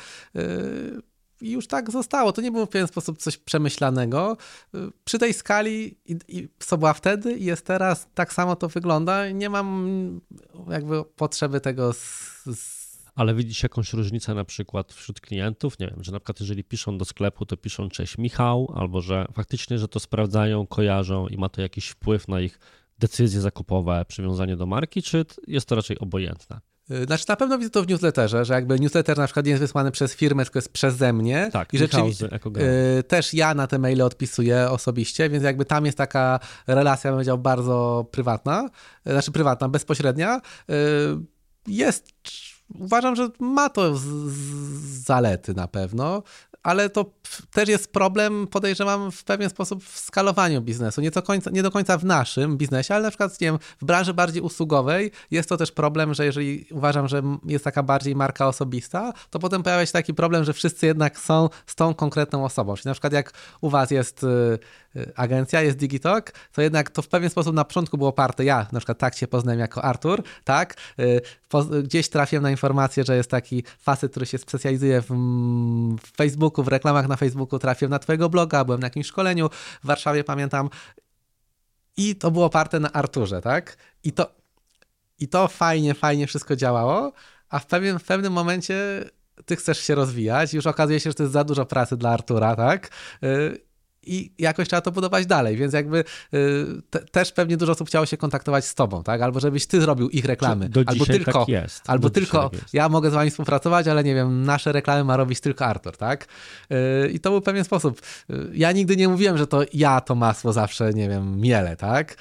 już 1.51 1.67
tak 1.67 1.91
zostało. 1.91 2.33
To 2.33 2.43
nie 2.43 2.53
było 2.53 2.67
w 2.67 2.69
pewien 2.69 2.89
sposób 2.89 3.19
coś 3.19 3.37
przemyślanego. 3.37 4.37
Przy 5.05 5.19
tej 5.19 5.35
skali, 5.35 5.99
i, 6.07 6.17
i 6.29 6.49
co 6.59 6.79
była 6.79 6.93
wtedy 6.93 7.33
i 7.33 7.45
jest 7.45 7.67
teraz, 7.67 8.09
tak 8.15 8.33
samo 8.33 8.57
to 8.57 8.69
wygląda. 8.69 9.31
Nie 9.31 9.51
mam 9.51 10.21
jakby 10.71 11.05
potrzeby 11.05 11.61
tego 11.61 11.93
z, 11.93 12.45
z 12.47 12.85
ale 13.15 13.35
widzisz 13.35 13.63
jakąś 13.63 13.93
różnicę 13.93 14.35
na 14.35 14.45
przykład 14.45 14.93
wśród 14.93 15.21
klientów? 15.21 15.79
Nie 15.79 15.87
wiem, 15.87 16.05
że 16.05 16.13
na 16.13 16.21
przykład 16.21 16.41
jeżeli 16.41 16.65
piszą 16.65 16.99
do 16.99 17.05
sklepu, 17.05 17.47
to 17.47 17.57
piszą 17.57 17.89
cześć 17.89 18.19
Michał, 18.19 18.73
albo 18.75 19.01
że 19.01 19.27
faktycznie, 19.33 19.79
że 19.79 19.89
to 19.89 20.01
sprawdzają, 20.01 20.67
kojarzą 20.67 21.29
i 21.29 21.37
ma 21.37 21.49
to 21.49 21.61
jakiś 21.61 21.89
wpływ 21.89 22.29
na 22.29 22.41
ich 22.41 22.59
decyzje 22.99 23.41
zakupowe, 23.41 24.05
przywiązanie 24.09 24.57
do 24.57 24.67
marki, 24.67 25.03
czy 25.03 25.25
jest 25.47 25.69
to 25.69 25.75
raczej 25.75 25.99
obojętne? 25.99 26.61
Y, 26.91 27.05
znaczy 27.05 27.25
na 27.29 27.37
pewno 27.37 27.59
widzę 27.59 27.71
to 27.71 27.83
w 27.83 27.89
newsletterze, 27.89 28.45
że 28.45 28.55
jakby 28.55 28.81
newsletter 28.81 29.19
na 29.19 29.25
przykład 29.25 29.47
nie 29.47 29.51
jest 29.51 29.63
wysłany 29.63 29.91
przez 29.91 30.15
firmę, 30.15 30.45
tylko 30.45 30.59
jest 30.59 30.73
przeze 30.73 31.13
mnie. 31.13 31.49
Tak, 31.53 31.75
i 31.75 31.79
rzeczywiście 31.79 32.29
y, 32.99 33.03
też 33.03 33.35
ja 33.35 33.55
na 33.55 33.67
te 33.67 33.79
maile 33.79 34.03
odpisuję 34.03 34.71
osobiście, 34.71 35.31
więc 35.31 35.45
jakby 35.45 35.65
tam 35.65 35.87
jest 35.87 35.99
taka 35.99 36.41
relacja, 36.67 37.11
bym 37.11 37.17
powiedział, 37.17 37.39
bardzo 37.39 38.07
prywatna, 38.11 38.71
y, 39.07 39.11
znaczy 39.11 39.33
prywatna, 39.33 39.69
bezpośrednia. 39.69 40.41
Jest, 41.67 42.09
uważam, 42.79 43.17
że 43.17 43.29
ma 43.39 43.69
to 43.69 43.93
zalety 45.05 45.55
na 45.55 45.69
pewno 45.69 46.23
ale 46.65 46.91
to 46.91 47.11
też 47.53 47.69
jest 47.69 47.93
problem, 47.93 48.47
podejrzewam, 48.47 49.13
w 49.13 49.25
pewien 49.25 49.51
sposób 49.51 49.85
w 49.85 49.99
skalowaniu 49.99 50.63
biznesu. 50.63 51.01
Nie 51.01 51.11
do, 51.11 51.23
końca, 51.23 51.51
nie 51.51 51.63
do 51.63 51.71
końca 51.71 51.99
w 51.99 52.05
naszym 52.05 52.57
biznesie, 52.57 52.95
ale 52.95 53.03
na 53.03 53.11
przykład 53.11 53.41
nie 53.41 53.47
wiem, 53.47 53.59
w 53.81 53.85
branży 53.85 54.15
bardziej 54.15 54.43
usługowej 54.43 55.11
jest 55.31 55.49
to 55.49 55.57
też 55.57 55.73
problem, 55.73 56.15
że 56.15 56.25
jeżeli 56.25 56.67
uważam, 56.71 57.09
że 57.09 57.23
jest 57.45 57.65
taka 57.65 57.83
bardziej 57.83 58.17
marka 58.17 58.49
osobista, 58.49 59.13
to 59.31 59.39
potem 59.39 59.63
pojawia 59.63 59.87
się 59.87 59.93
taki 59.93 60.15
problem, 60.15 60.45
że 60.45 60.53
wszyscy 60.53 60.87
jednak 60.87 61.19
są 61.19 61.49
z 61.67 61.75
tą 61.75 61.95
konkretną 61.95 62.45
osobą. 62.45 62.77
Czyli 62.77 62.89
na 62.89 62.95
przykład 62.95 63.13
jak 63.13 63.33
u 63.61 63.71
was 63.71 63.91
jest 63.91 64.25
y, 64.25 64.59
agencja, 65.17 65.63
jest 65.63 65.77
Digitalk, 65.77 66.33
to 66.53 66.63
jednak 66.63 66.91
to 66.91 67.03
w 67.03 67.09
pewien 67.09 67.31
sposób 67.31 67.55
na 67.55 67.65
początku 67.65 67.99
było 67.99 68.11
oparte, 68.11 68.45
ja 68.45 68.67
na 68.73 68.81
przykład 68.81 68.99
tak 68.99 69.17
się 69.17 69.27
poznałem 69.27 69.61
jako 69.61 69.85
Artur, 69.85 70.23
tak, 70.45 70.75
y, 71.01 71.21
gdzieś 71.83 72.09
trafiłem 72.09 72.43
na 72.43 72.51
informację, 72.51 73.05
że 73.05 73.17
jest 73.17 73.31
taki 73.31 73.65
facet, 73.79 74.11
który 74.11 74.27
się 74.27 74.39
specjalizuje 74.39 75.03
w, 75.03 75.09
Facebooku, 76.17 76.65
w 76.65 76.69
reklamach 76.69 77.09
na 77.09 77.17
Facebooku 77.17 77.59
trafiłem 77.59 77.91
na 77.91 77.99
twojego 77.99 78.29
bloga, 78.29 78.65
byłem 78.65 78.81
na 78.81 78.87
jakimś 78.87 79.07
szkoleniu 79.07 79.49
w 79.83 79.87
Warszawie, 79.87 80.25
pamiętam. 80.25 80.71
I 81.97 82.17
to 82.17 82.31
było 82.31 82.45
oparte 82.45 82.81
na 82.81 82.93
Arturze, 82.93 83.41
tak? 83.41 83.77
I 84.05 84.13
to, 84.13 84.35
i 85.19 85.29
to 85.29 85.49
fajnie, 85.49 85.95
fajnie 85.95 86.27
wszystko 86.27 86.57
działało, 86.57 87.13
a 87.49 87.59
w 87.59 87.67
pewnym, 87.67 87.99
w 87.99 88.05
pewnym 88.05 88.33
momencie 88.33 89.05
ty 89.47 89.57
chcesz 89.57 89.81
się 89.81 89.95
rozwijać, 89.95 90.55
już 90.55 90.67
okazuje 90.67 91.01
się, 91.01 91.11
że 91.11 91.15
to 91.15 91.23
jest 91.23 91.33
za 91.33 91.45
dużo 91.45 91.67
pracy 91.67 91.97
dla 91.97 92.11
Artura, 92.11 92.57
tak? 92.57 92.91
I 94.07 94.33
jakoś 94.39 94.69
trzeba 94.69 94.81
to 94.81 94.93
budować 94.93 95.27
dalej, 95.27 95.57
więc 95.57 95.73
jakby 95.73 96.05
y, 96.35 96.67
te, 96.91 96.99
też 96.99 97.33
pewnie 97.33 97.57
dużo 97.57 97.73
osób 97.73 97.89
chciało 97.89 98.07
się 98.07 98.17
kontaktować 98.17 98.65
z 98.65 98.75
tobą, 98.75 99.03
tak? 99.03 99.23
Albo 99.23 99.41
żebyś 99.41 99.67
ty 99.67 99.81
zrobił 99.81 100.09
ich 100.09 100.25
reklamy. 100.25 100.69
Do 100.69 100.83
albo 100.87 101.07
tylko, 101.07 101.33
tak 101.33 101.49
jest. 101.49 101.83
Albo 101.87 102.09
Do 102.09 102.11
tylko 102.11 102.51
tak 102.51 102.61
ja 102.73 102.89
mogę 102.89 103.11
z 103.11 103.15
wami 103.15 103.31
współpracować, 103.31 103.89
ale 103.89 104.05
nie 104.05 104.15
wiem, 104.15 104.45
nasze 104.45 104.73
reklamy 104.73 105.05
ma 105.05 105.17
robić 105.17 105.41
tylko 105.41 105.67
Artur, 105.67 105.97
tak? 105.97 106.27
Y, 106.73 107.11
I 107.11 107.21
to 107.21 107.31
był 107.31 107.41
pewien 107.41 107.65
sposób. 107.65 108.03
Y, 108.31 108.51
ja 108.55 108.73
nigdy 108.73 108.97
nie 108.97 109.09
mówiłem, 109.09 109.39
że 109.39 109.47
to 109.47 109.63
ja 109.73 110.01
to 110.01 110.15
masło 110.15 110.53
zawsze, 110.53 110.93
nie 110.93 111.09
wiem, 111.09 111.41
miele, 111.41 111.77
tak? 111.77 112.17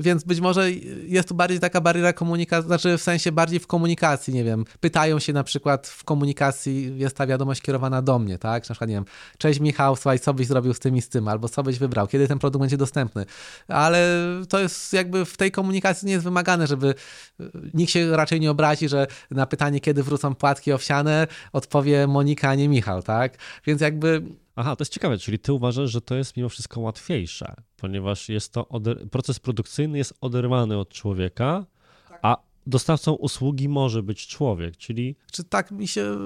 Więc 0.00 0.24
być 0.24 0.40
może 0.40 0.70
jest 1.06 1.28
tu 1.28 1.34
bardziej 1.34 1.60
taka 1.60 1.80
bariera 1.80 2.12
komunikacji, 2.12 2.66
znaczy 2.66 2.98
w 2.98 3.02
sensie 3.02 3.32
bardziej 3.32 3.60
w 3.60 3.66
komunikacji, 3.66 4.34
nie 4.34 4.44
wiem, 4.44 4.64
pytają 4.80 5.18
się 5.18 5.32
na 5.32 5.44
przykład 5.44 5.86
w 5.86 6.04
komunikacji, 6.04 6.98
jest 6.98 7.16
ta 7.16 7.26
wiadomość 7.26 7.60
kierowana 7.60 8.02
do 8.02 8.18
mnie, 8.18 8.38
tak? 8.38 8.62
Na 8.62 8.74
przykład, 8.74 8.90
nie 8.90 8.96
wiem, 8.96 9.04
cześć 9.38 9.60
Michał, 9.60 9.96
słuchaj, 9.96 10.18
co 10.18 10.34
byś 10.34 10.46
zrobił 10.46 10.74
z 10.74 10.78
tym 10.78 10.91
i 10.96 11.02
z 11.02 11.08
tym, 11.08 11.28
albo 11.28 11.48
co 11.48 11.62
byś 11.62 11.78
wybrał, 11.78 12.06
kiedy 12.06 12.28
ten 12.28 12.38
produkt 12.38 12.60
będzie 12.60 12.76
dostępny. 12.76 13.26
Ale 13.68 14.20
to 14.48 14.58
jest 14.58 14.92
jakby 14.92 15.24
w 15.24 15.36
tej 15.36 15.50
komunikacji 15.50 16.06
nie 16.06 16.12
jest 16.12 16.24
wymagane, 16.24 16.66
żeby 16.66 16.94
e, 17.40 17.44
nikt 17.74 17.92
się 17.92 18.16
raczej 18.16 18.40
nie 18.40 18.50
obrazi, 18.50 18.88
że 18.88 19.06
na 19.30 19.46
pytanie, 19.46 19.80
kiedy 19.80 20.02
wrócą 20.02 20.34
płatki 20.34 20.72
owsiane, 20.72 21.26
odpowie 21.52 22.06
Monika, 22.06 22.48
a 22.48 22.54
nie 22.54 22.68
Michał, 22.68 23.02
tak? 23.02 23.36
Więc 23.66 23.80
jakby 23.80 24.22
Aha, 24.56 24.76
to 24.76 24.82
jest 24.82 24.92
ciekawe, 24.92 25.18
czyli 25.18 25.38
ty 25.38 25.52
uważasz, 25.52 25.90
że 25.90 26.00
to 26.00 26.14
jest 26.14 26.36
mimo 26.36 26.48
wszystko 26.48 26.80
łatwiejsze, 26.80 27.54
ponieważ 27.76 28.28
jest 28.28 28.52
to 28.52 28.66
proces 29.10 29.40
produkcyjny 29.40 29.98
jest 29.98 30.14
oderwany 30.20 30.78
od 30.78 30.88
człowieka, 30.88 31.66
dostawcą 32.66 33.12
usługi 33.12 33.68
może 33.68 34.02
być 34.02 34.26
człowiek, 34.26 34.76
czyli... 34.76 35.16
Czy 35.32 35.44
tak 35.44 35.70
mi 35.70 35.88
się 35.88 36.02
e, 36.02 36.18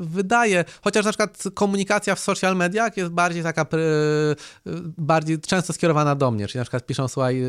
wydaje, 0.00 0.64
chociaż 0.82 1.04
na 1.04 1.10
przykład 1.10 1.42
komunikacja 1.54 2.14
w 2.14 2.20
social 2.20 2.56
mediach 2.56 2.96
jest 2.96 3.12
bardziej 3.12 3.42
taka, 3.42 3.62
e, 3.62 3.66
bardziej 4.98 5.40
często 5.40 5.72
skierowana 5.72 6.14
do 6.14 6.30
mnie, 6.30 6.46
czyli 6.46 6.58
na 6.58 6.64
przykład 6.64 6.86
piszą, 6.86 7.08
słuchaj, 7.08 7.42
e, 7.42 7.48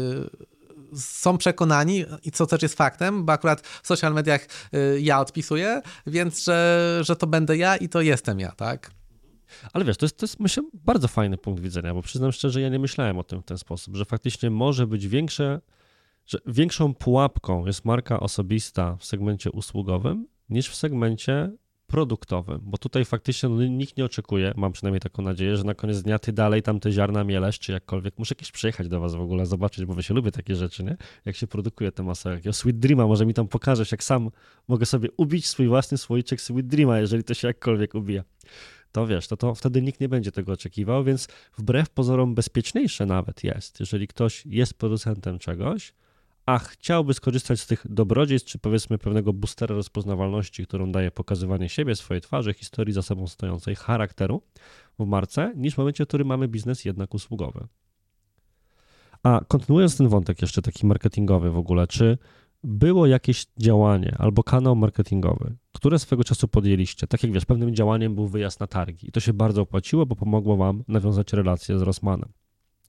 są 0.95 1.38
przekonani 1.38 2.05
i 2.24 2.32
co 2.32 2.47
też 2.47 2.61
jest 2.61 2.76
faktem, 2.76 3.26
bo 3.26 3.34
akurat 3.34 3.61
w 3.61 3.88
social 3.88 4.13
mediach 4.13 4.47
ja 4.99 5.19
odpisuję, 5.19 5.82
więc 6.07 6.43
że, 6.43 6.99
że 7.01 7.15
to 7.15 7.28
będę 7.28 7.57
ja 7.57 7.78
i 7.78 7.89
to 7.89 8.01
jestem 8.01 8.39
ja, 8.39 8.51
tak? 8.51 8.91
Ale 9.74 9.86
wiesz, 9.86 9.97
to 9.97 10.05
jest, 10.05 10.17
to 10.17 10.24
jest 10.24 10.39
myślę 10.39 10.63
bardzo 10.74 11.07
fajny 11.07 11.38
punkt 11.38 11.61
widzenia, 11.61 11.93
bo 11.93 12.01
przyznam 12.01 12.32
szczerze, 12.32 12.61
ja 12.61 12.69
nie 12.69 12.80
myślałem 12.80 13.17
o 13.17 13.24
tym 13.24 13.41
w 13.41 13.45
ten 13.45 13.57
sposób, 13.57 13.95
że 13.95 14.05
faktycznie 14.05 14.49
może 14.49 14.88
być 14.88 15.07
większe, 15.07 15.61
że 16.26 16.38
większą 16.45 16.93
pułapką 16.93 17.65
jest 17.65 17.86
marka 17.86 18.19
osobista 18.19 18.95
w 18.95 19.05
segmencie 19.05 19.51
usługowym 19.51 20.28
niż 20.49 20.69
w 20.69 20.76
segmencie 20.76 21.51
produktowym, 21.91 22.59
bo 22.63 22.78
tutaj 22.78 23.05
faktycznie 23.05 23.49
no, 23.49 23.65
nikt 23.65 23.97
nie 23.97 24.05
oczekuje, 24.05 24.53
mam 24.55 24.72
przynajmniej 24.72 24.99
taką 24.99 25.24
nadzieję, 25.24 25.57
że 25.57 25.63
na 25.63 25.74
koniec 25.74 26.01
dnia 26.01 26.19
ty 26.19 26.34
dalej 26.34 26.61
tam 26.61 26.80
te 26.80 26.91
ziarna 26.91 27.24
mielesz, 27.24 27.59
czy 27.59 27.72
jakkolwiek. 27.72 28.17
Muszę 28.17 28.36
kiedyś 28.36 28.51
przyjechać 28.51 28.88
do 28.88 28.99
was 28.99 29.15
w 29.15 29.19
ogóle, 29.19 29.45
zobaczyć, 29.45 29.86
bo 29.86 29.93
wy 29.93 30.03
się 30.03 30.13
lubię 30.13 30.32
takie 30.32 30.55
rzeczy, 30.55 30.84
nie? 30.84 30.97
Jak 31.26 31.36
się 31.36 31.47
produkuje 31.47 31.91
te 31.91 32.03
masę. 32.03 32.30
Jakiego 32.30 32.53
Sweet 32.53 32.80
Dreama, 32.80 33.07
może 33.07 33.26
mi 33.26 33.34
tam 33.34 33.47
pokażesz, 33.47 33.91
jak 33.91 34.03
sam 34.03 34.30
mogę 34.67 34.86
sobie 34.86 35.09
ubić 35.17 35.47
swój 35.47 35.67
własny 35.67 35.97
słoiczek 35.97 36.41
Sweet 36.41 36.67
Dreama, 36.67 36.99
jeżeli 36.99 37.24
to 37.24 37.34
się 37.34 37.47
jakkolwiek 37.47 37.95
ubija. 37.95 38.24
To 38.91 39.07
wiesz, 39.07 39.28
to, 39.28 39.38
to 39.38 39.55
wtedy 39.55 39.82
nikt 39.82 39.99
nie 39.99 40.09
będzie 40.09 40.32
tego 40.32 40.51
oczekiwał, 40.51 41.03
więc 41.03 41.28
wbrew 41.57 41.89
pozorom 41.89 42.36
bezpieczniejsze 42.36 43.05
nawet 43.05 43.43
jest, 43.43 43.80
jeżeli 43.80 44.07
ktoś 44.07 44.45
jest 44.45 44.74
producentem 44.74 45.39
czegoś, 45.39 45.93
a 46.52 46.60
chciałby 46.60 47.14
skorzystać 47.14 47.60
z 47.60 47.68
tych 47.68 47.86
dobrodziejstw, 47.89 48.49
czy 48.49 48.60
powiedzmy 48.60 48.97
pewnego 48.97 49.34
boostera 49.34 49.76
rozpoznawalności, 49.76 50.68
którą 50.68 50.91
daje 50.91 51.12
pokazywanie 51.12 51.70
siebie, 51.70 51.95
swojej 51.95 52.22
twarzy, 52.22 52.54
historii 52.54 52.93
za 52.93 53.02
sobą 53.02 53.28
stojącej, 53.28 53.76
charakteru 53.76 54.41
w 54.99 55.06
marce, 55.06 55.54
niż 55.56 55.76
w 55.76 55.78
momencie, 55.78 56.06
w 56.06 56.08
którym 56.08 56.28
mamy 56.28 56.47
biznes 56.47 56.86
jednak 56.86 57.14
usługowy. 57.14 57.68
A 59.24 59.41
kontynuując 59.47 59.97
ten 59.97 60.08
wątek 60.08 60.41
jeszcze 60.41 60.62
taki 60.62 60.86
marketingowy 60.86 61.52
w 61.52 61.58
ogóle, 61.58 61.88
czy 61.88 62.18
było 62.64 63.08
jakieś 63.08 63.45
działanie 63.58 64.16
albo 64.20 64.43
kanał 64.43 64.76
marketingowy, 64.76 65.56
które 65.72 65.99
swego 65.99 66.24
czasu 66.24 66.47
podjęliście? 66.47 67.08
Tak 67.08 67.24
jak 67.24 67.32
wiesz, 67.32 67.45
pewnym 67.45 67.76
działaniem 67.76 68.16
był 68.16 68.28
wyjazd 68.28 68.60
na 68.60 68.68
targi 68.68 69.08
i 69.08 69.12
to 69.12 69.20
się 69.20 69.34
bardzo 69.34 69.62
opłaciło, 69.62 70.06
bo 70.06 70.16
pomogło 70.16 70.58
wam 70.58 70.84
nawiązać 70.88 71.34
relacje 71.34 71.80
z 71.80 71.82
Rossmanem 71.82 72.32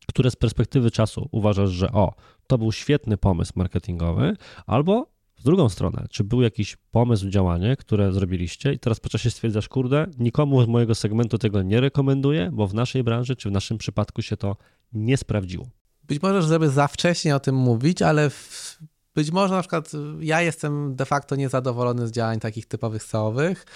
które 0.06 0.30
z 0.30 0.36
perspektywy 0.36 0.90
czasu 0.90 1.28
uważasz, 1.30 1.70
że 1.70 1.92
o, 1.92 2.14
to 2.46 2.58
był 2.58 2.72
świetny 2.72 3.16
pomysł 3.16 3.52
marketingowy, 3.56 4.36
albo 4.66 5.06
w 5.38 5.44
drugą 5.44 5.68
stronę, 5.68 6.06
czy 6.10 6.24
był 6.24 6.42
jakiś 6.42 6.76
pomysł, 6.90 7.28
działanie, 7.28 7.76
które 7.76 8.12
zrobiliście 8.12 8.72
i 8.72 8.78
teraz 8.78 9.00
po 9.00 9.08
czasie 9.08 9.30
stwierdzasz, 9.30 9.68
kurde, 9.68 10.06
nikomu 10.18 10.64
z 10.64 10.68
mojego 10.68 10.94
segmentu 10.94 11.38
tego 11.38 11.62
nie 11.62 11.80
rekomenduję, 11.80 12.50
bo 12.52 12.66
w 12.66 12.74
naszej 12.74 13.04
branży, 13.04 13.36
czy 13.36 13.48
w 13.48 13.52
naszym 13.52 13.78
przypadku 13.78 14.22
się 14.22 14.36
to 14.36 14.56
nie 14.92 15.16
sprawdziło. 15.16 15.66
Być 16.04 16.22
może, 16.22 16.42
żeby 16.42 16.70
za 16.70 16.88
wcześnie 16.88 17.36
o 17.36 17.40
tym 17.40 17.54
mówić, 17.54 18.02
ale 18.02 18.30
w 18.30 18.78
być 19.14 19.30
może 19.30 19.54
na 19.54 19.60
przykład 19.60 19.94
y, 19.94 19.98
ja 20.20 20.42
jestem 20.42 20.96
de 20.96 21.06
facto 21.06 21.36
niezadowolony 21.36 22.08
z 22.08 22.10
działań 22.10 22.40
takich 22.40 22.66
typowych 22.66 23.02
SEO-owych. 23.02 23.66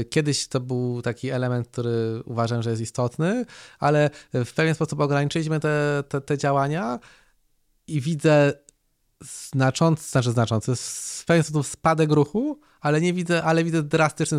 Y, 0.00 0.04
kiedyś 0.04 0.48
to 0.48 0.60
był 0.60 1.02
taki 1.02 1.30
element, 1.30 1.68
który 1.68 2.22
uważam, 2.24 2.62
że 2.62 2.70
jest 2.70 2.82
istotny, 2.82 3.44
ale 3.78 4.10
w 4.32 4.52
pewien 4.54 4.74
sposób 4.74 5.00
ograniczyliśmy 5.00 5.60
te, 5.60 6.04
te, 6.08 6.20
te 6.20 6.38
działania 6.38 6.98
i 7.86 8.00
widzę 8.00 8.52
znaczący, 9.20 10.10
znaczy 10.10 10.30
znaczący, 10.30 10.76
w 10.76 11.24
pewien 11.26 11.42
sposób 11.42 11.66
spadek 11.66 12.12
ruchu, 12.12 12.60
ale 12.80 13.00
nie 13.00 13.12
widzę, 13.12 13.42
ale 13.42 13.64
widzę 13.64 13.82
drastyczny 13.82 14.38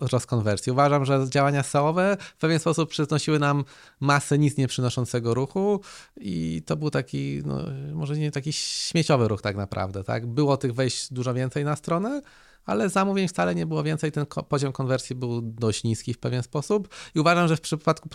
wzrost 0.00 0.26
konwersji. 0.26 0.72
Uważam, 0.72 1.04
że 1.04 1.26
działania 1.28 1.62
SEO-owe 1.62 2.16
w 2.20 2.36
pewien 2.36 2.58
sposób 2.58 2.90
przynosiły 2.90 3.38
nam 3.38 3.64
masę 4.00 4.38
nic 4.38 4.56
nie 4.56 4.68
przynoszącego 4.68 5.34
ruchu 5.34 5.80
i 6.16 6.62
to 6.66 6.76
był 6.76 6.90
taki, 6.90 7.42
no, 7.44 7.58
może 7.92 8.18
nie 8.18 8.30
taki 8.30 8.52
śmieciowy 8.52 9.28
ruch 9.28 9.42
tak 9.42 9.56
naprawdę, 9.56 10.04
tak? 10.04 10.26
Było 10.26 10.56
tych 10.56 10.74
wejść 10.74 11.12
dużo 11.12 11.34
więcej 11.34 11.64
na 11.64 11.76
stronę, 11.76 12.22
ale 12.64 12.88
zamówień 12.88 13.28
wcale 13.28 13.54
nie 13.54 13.66
było 13.66 13.82
więcej, 13.82 14.12
ten 14.12 14.26
poziom 14.48 14.72
konwersji 14.72 15.16
był 15.16 15.42
dość 15.42 15.84
niski 15.84 16.14
w 16.14 16.18
pewien 16.18 16.42
sposób 16.42 16.88
i 17.14 17.20
uważam, 17.20 17.48
że 17.48 17.56
w 17.56 17.60
przypadku 17.60 18.08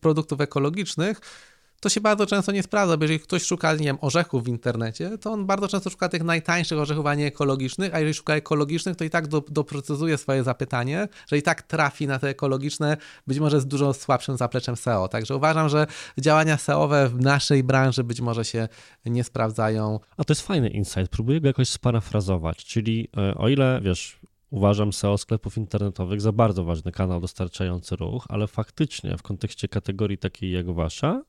produktów 0.00 0.40
ekologicznych 0.40 1.20
to 1.84 1.88
się 1.88 2.00
bardzo 2.00 2.26
często 2.26 2.52
nie 2.52 2.62
sprawdza, 2.62 2.96
bo 2.96 3.04
jeżeli 3.04 3.20
ktoś 3.20 3.42
szuka, 3.42 3.72
nie 3.72 3.78
wiem, 3.78 3.98
orzechów 4.00 4.44
w 4.44 4.48
internecie, 4.48 5.18
to 5.18 5.32
on 5.32 5.46
bardzo 5.46 5.68
często 5.68 5.90
szuka 5.90 6.08
tych 6.08 6.22
najtańszych 6.22 6.78
orzechów, 6.78 7.06
a 7.06 7.14
nie 7.14 7.26
ekologicznych, 7.26 7.94
a 7.94 7.98
jeżeli 7.98 8.14
szuka 8.14 8.34
ekologicznych, 8.34 8.96
to 8.96 9.04
i 9.04 9.10
tak 9.10 9.26
do, 9.26 9.42
doprecyzuje 9.48 10.18
swoje 10.18 10.44
zapytanie, 10.44 11.08
że 11.28 11.38
i 11.38 11.42
tak 11.42 11.62
trafi 11.62 12.06
na 12.06 12.18
te 12.18 12.28
ekologiczne, 12.28 12.96
być 13.26 13.38
może 13.38 13.60
z 13.60 13.66
dużo 13.66 13.94
słabszym 13.94 14.36
zapleczem 14.36 14.76
SEO. 14.76 15.08
Także 15.08 15.36
uważam, 15.36 15.68
że 15.68 15.86
działania 16.18 16.56
SEOwe 16.56 17.08
w 17.08 17.20
naszej 17.20 17.64
branży 17.64 18.04
być 18.04 18.20
może 18.20 18.44
się 18.44 18.68
nie 19.06 19.24
sprawdzają. 19.24 20.00
A 20.16 20.24
to 20.24 20.32
jest 20.32 20.46
fajny 20.46 20.68
insight, 20.68 21.08
próbuję 21.10 21.40
go 21.40 21.46
jakoś 21.46 21.68
sparafrazować, 21.68 22.64
czyli 22.64 23.08
e, 23.16 23.34
o 23.34 23.48
ile, 23.48 23.80
wiesz, 23.82 24.20
uważam 24.50 24.92
SEO 24.92 25.18
sklepów 25.18 25.56
internetowych 25.56 26.20
za 26.20 26.32
bardzo 26.32 26.64
ważny 26.64 26.92
kanał 26.92 27.20
dostarczający 27.20 27.96
ruch, 27.96 28.26
ale 28.28 28.46
faktycznie 28.46 29.16
w 29.18 29.22
kontekście 29.22 29.68
kategorii 29.68 30.18
takiej 30.18 30.50
jak 30.50 30.70
wasza, 30.70 31.22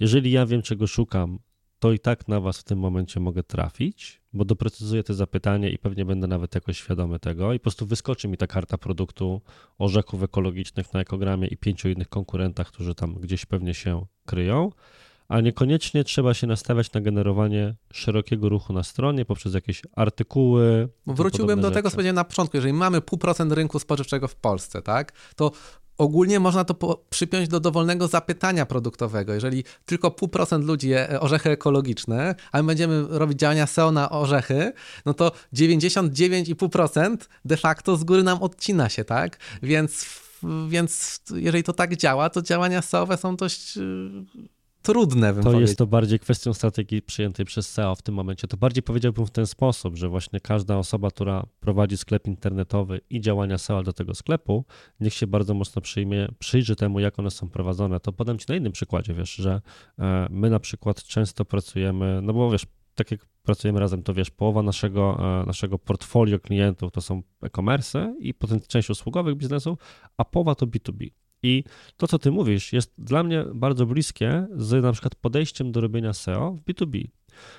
jeżeli 0.00 0.30
ja 0.30 0.46
wiem, 0.46 0.62
czego 0.62 0.86
szukam, 0.86 1.38
to 1.78 1.92
i 1.92 1.98
tak 1.98 2.28
na 2.28 2.40
Was 2.40 2.58
w 2.58 2.64
tym 2.64 2.78
momencie 2.78 3.20
mogę 3.20 3.42
trafić, 3.42 4.20
bo 4.32 4.44
doprecyzuję 4.44 5.02
te 5.02 5.14
zapytanie 5.14 5.70
i 5.70 5.78
pewnie 5.78 6.04
będę 6.04 6.26
nawet 6.26 6.54
jakoś 6.54 6.78
świadomy 6.78 7.18
tego 7.18 7.52
i 7.52 7.58
po 7.58 7.62
prostu 7.62 7.86
wyskoczy 7.86 8.28
mi 8.28 8.36
ta 8.36 8.46
karta 8.46 8.78
produktu 8.78 9.40
orzechów 9.78 10.22
ekologicznych 10.22 10.92
na 10.92 11.00
ekogramie 11.00 11.48
i 11.48 11.56
pięciu 11.56 11.88
innych 11.88 12.08
konkurentach, 12.08 12.68
którzy 12.68 12.94
tam 12.94 13.14
gdzieś 13.14 13.46
pewnie 13.46 13.74
się 13.74 14.06
kryją, 14.26 14.70
a 15.28 15.40
niekoniecznie 15.40 16.04
trzeba 16.04 16.34
się 16.34 16.46
nastawiać 16.46 16.92
na 16.92 17.00
generowanie 17.00 17.74
szerokiego 17.92 18.48
ruchu 18.48 18.72
na 18.72 18.82
stronie 18.82 19.24
poprzez 19.24 19.54
jakieś 19.54 19.82
artykuły. 19.96 20.88
Wróciłbym 21.06 21.60
do 21.60 21.68
rzeczy. 21.68 21.74
tego, 21.74 21.90
co 21.90 21.96
powiedziałem 21.96 22.14
na 22.14 22.24
początku. 22.24 22.56
Jeżeli 22.56 22.72
mamy 22.72 23.00
pół 23.00 23.18
procent 23.18 23.52
rynku 23.52 23.78
spożywczego 23.78 24.28
w 24.28 24.34
Polsce, 24.34 24.82
tak, 24.82 25.12
to 25.36 25.50
ogólnie 26.00 26.40
można 26.40 26.64
to 26.64 26.74
po, 26.74 27.04
przypiąć 27.10 27.48
do 27.48 27.60
dowolnego 27.60 28.08
zapytania 28.08 28.66
produktowego. 28.66 29.34
Jeżeli 29.34 29.64
tylko 29.84 30.10
pół 30.10 30.28
procent 30.28 30.64
ludzi 30.64 30.88
je 30.88 31.20
orzechy 31.20 31.50
ekologiczne, 31.50 32.34
a 32.52 32.62
my 32.62 32.66
będziemy 32.66 33.06
robić 33.08 33.38
działania 33.38 33.66
SEO 33.66 33.92
na 33.92 34.10
orzechy, 34.10 34.72
no 35.06 35.14
to 35.14 35.32
99,5% 35.54 37.16
de 37.44 37.56
facto 37.56 37.96
z 37.96 38.04
góry 38.04 38.22
nam 38.22 38.42
odcina 38.42 38.88
się, 38.88 39.04
tak? 39.04 39.38
Więc, 39.62 40.06
więc 40.68 41.20
jeżeli 41.34 41.64
to 41.64 41.72
tak 41.72 41.96
działa, 41.96 42.30
to 42.30 42.42
działania 42.42 42.82
SEO 42.82 43.16
są 43.16 43.36
dość 43.36 43.78
trudne. 44.82 45.34
to 45.34 45.42
powiedział. 45.42 45.60
jest 45.60 45.78
to 45.78 45.86
bardziej 45.86 46.18
kwestią 46.18 46.54
strategii 46.54 47.02
przyjętej 47.02 47.46
przez 47.46 47.68
SEO 47.68 47.94
w 47.94 48.02
tym 48.02 48.14
momencie. 48.14 48.48
To 48.48 48.56
bardziej 48.56 48.82
powiedziałbym 48.82 49.26
w 49.26 49.30
ten 49.30 49.46
sposób, 49.46 49.96
że 49.96 50.08
właśnie 50.08 50.40
każda 50.40 50.78
osoba, 50.78 51.10
która 51.10 51.46
prowadzi 51.60 51.96
sklep 51.96 52.26
internetowy 52.26 53.00
i 53.10 53.20
działania 53.20 53.58
SEO 53.58 53.82
do 53.82 53.92
tego 53.92 54.14
sklepu, 54.14 54.64
niech 55.00 55.14
się 55.14 55.26
bardzo 55.26 55.54
mocno 55.54 55.82
przyjmie, 55.82 56.28
przyjrzy 56.38 56.76
temu, 56.76 57.00
jak 57.00 57.18
one 57.18 57.30
są 57.30 57.48
prowadzone. 57.48 58.00
To 58.00 58.12
podam 58.12 58.38
Ci 58.38 58.46
na 58.48 58.56
innym 58.56 58.72
przykładzie, 58.72 59.14
wiesz, 59.14 59.34
że 59.34 59.60
e, 59.98 60.26
my 60.30 60.50
na 60.50 60.60
przykład 60.60 61.02
często 61.02 61.44
pracujemy, 61.44 62.20
no 62.22 62.32
bo 62.32 62.50
wiesz, 62.50 62.66
tak 62.94 63.10
jak 63.10 63.26
pracujemy 63.42 63.80
razem, 63.80 64.02
to 64.02 64.14
wiesz, 64.14 64.30
połowa 64.30 64.62
naszego, 64.62 65.18
e, 65.42 65.46
naszego 65.46 65.78
portfolio 65.78 66.38
klientów 66.38 66.92
to 66.92 67.00
są 67.00 67.22
e-commerce 67.42 68.14
i 68.20 68.34
potem 68.34 68.60
część 68.60 68.90
usługowych 68.90 69.36
biznesów, 69.36 69.78
a 70.16 70.24
połowa 70.24 70.54
to 70.54 70.66
B2B. 70.66 71.10
I 71.42 71.64
to, 71.96 72.06
co 72.06 72.18
ty 72.18 72.30
mówisz, 72.30 72.72
jest 72.72 72.92
dla 72.98 73.22
mnie 73.22 73.44
bardzo 73.54 73.86
bliskie 73.86 74.46
z 74.56 74.82
na 74.82 74.92
przykład 74.92 75.14
podejściem 75.14 75.72
do 75.72 75.80
robienia 75.80 76.12
SEO 76.12 76.52
w 76.52 76.62
B2B. 76.62 77.08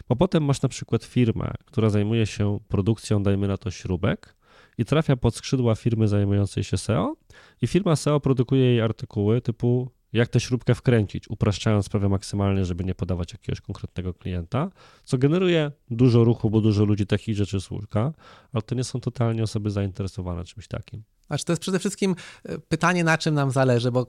Bo 0.09 0.15
potem 0.15 0.43
masz 0.43 0.61
na 0.61 0.69
przykład 0.69 1.03
firmę, 1.03 1.53
która 1.65 1.89
zajmuje 1.89 2.25
się 2.25 2.59
produkcją, 2.67 3.23
dajmy 3.23 3.47
na 3.47 3.57
to 3.57 3.71
śrubek, 3.71 4.35
i 4.77 4.85
trafia 4.85 5.15
pod 5.15 5.35
skrzydła 5.35 5.75
firmy 5.75 6.07
zajmującej 6.07 6.63
się 6.63 6.77
SEO, 6.77 7.15
i 7.61 7.67
firma 7.67 7.95
SEO 7.95 8.19
produkuje 8.19 8.65
jej 8.65 8.81
artykuły 8.81 9.41
typu 9.41 9.91
jak 10.13 10.29
tę 10.29 10.39
śrubkę 10.39 10.75
wkręcić, 10.75 11.29
upraszczając 11.29 11.85
sprawę 11.85 12.09
maksymalnie, 12.09 12.65
żeby 12.65 12.83
nie 12.83 12.95
podawać 12.95 13.31
jakiegoś 13.31 13.61
konkretnego 13.61 14.13
klienta, 14.13 14.69
co 15.03 15.17
generuje 15.17 15.71
dużo 15.91 16.23
ruchu, 16.23 16.49
bo 16.49 16.61
dużo 16.61 16.85
ludzi 16.85 17.05
takich 17.05 17.35
rzeczy 17.35 17.61
słucha, 17.61 18.13
ale 18.53 18.61
to 18.61 18.75
nie 18.75 18.83
są 18.83 18.99
totalnie 18.99 19.43
osoby 19.43 19.69
zainteresowane 19.69 20.43
czymś 20.43 20.67
takim. 20.67 21.03
Znaczy 21.31 21.45
to 21.45 21.51
jest 21.51 21.61
przede 21.61 21.79
wszystkim 21.79 22.15
e, 22.45 22.57
pytanie, 22.57 23.03
na 23.03 23.17
czym 23.17 23.35
nam 23.35 23.51
zależy, 23.51 23.91
bo 23.91 24.05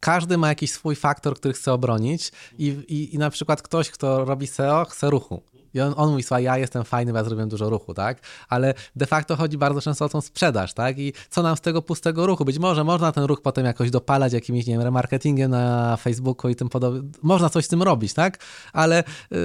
każdy 0.00 0.38
ma 0.38 0.48
jakiś 0.48 0.72
swój 0.72 0.96
faktor, 0.96 1.36
który 1.36 1.54
chce 1.54 1.72
obronić 1.72 2.32
i, 2.58 2.66
i, 2.66 3.14
i 3.14 3.18
na 3.18 3.30
przykład 3.30 3.62
ktoś, 3.62 3.90
kto 3.90 4.24
robi 4.24 4.46
SEO, 4.46 4.84
chce 4.84 5.10
ruchu. 5.10 5.42
I 5.74 5.80
on, 5.80 5.94
on 5.96 6.10
mówi, 6.10 6.22
słuchaj, 6.22 6.44
ja 6.44 6.58
jestem 6.58 6.84
fajny, 6.84 7.12
bo 7.12 7.18
ja 7.18 7.24
zrobiłem 7.24 7.48
dużo 7.48 7.70
ruchu, 7.70 7.94
tak? 7.94 8.20
Ale 8.48 8.74
de 8.96 9.06
facto 9.06 9.36
chodzi 9.36 9.58
bardzo 9.58 9.80
często 9.80 10.04
o 10.04 10.08
tą 10.08 10.20
sprzedaż, 10.20 10.74
tak? 10.74 10.98
I 10.98 11.12
co 11.30 11.42
nam 11.42 11.56
z 11.56 11.60
tego 11.60 11.82
pustego 11.82 12.26
ruchu? 12.26 12.44
Być 12.44 12.58
może 12.58 12.84
można 12.84 13.12
ten 13.12 13.24
ruch 13.24 13.42
potem 13.42 13.64
jakoś 13.66 13.90
dopalać 13.90 14.32
jakimś, 14.32 14.66
nie 14.66 14.74
wiem, 14.74 14.82
remarketingiem 14.82 15.50
na 15.50 15.96
Facebooku 15.96 16.50
i 16.50 16.56
tym 16.56 16.68
podobnie. 16.68 17.10
Można 17.22 17.50
coś 17.50 17.64
z 17.64 17.68
tym 17.68 17.82
robić, 17.82 18.14
tak? 18.14 18.38
Ale 18.72 19.04
yy, 19.30 19.38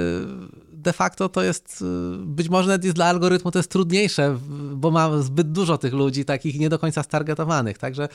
de 0.85 0.93
facto 0.93 1.29
to 1.29 1.43
jest, 1.43 1.81
yy, 1.81 2.17
być 2.25 2.49
może 2.49 2.67
nawet 2.67 2.83
jest 2.83 2.95
dla 2.95 3.05
algorytmu 3.05 3.51
to 3.51 3.59
jest 3.59 3.69
trudniejsze, 3.69 4.37
bo 4.73 4.91
ma 4.91 5.21
zbyt 5.21 5.51
dużo 5.51 5.77
tych 5.77 5.93
ludzi, 5.93 6.25
takich 6.25 6.59
nie 6.59 6.69
do 6.69 6.79
końca 6.79 7.03
stargetowanych, 7.03 7.77
także 7.77 8.07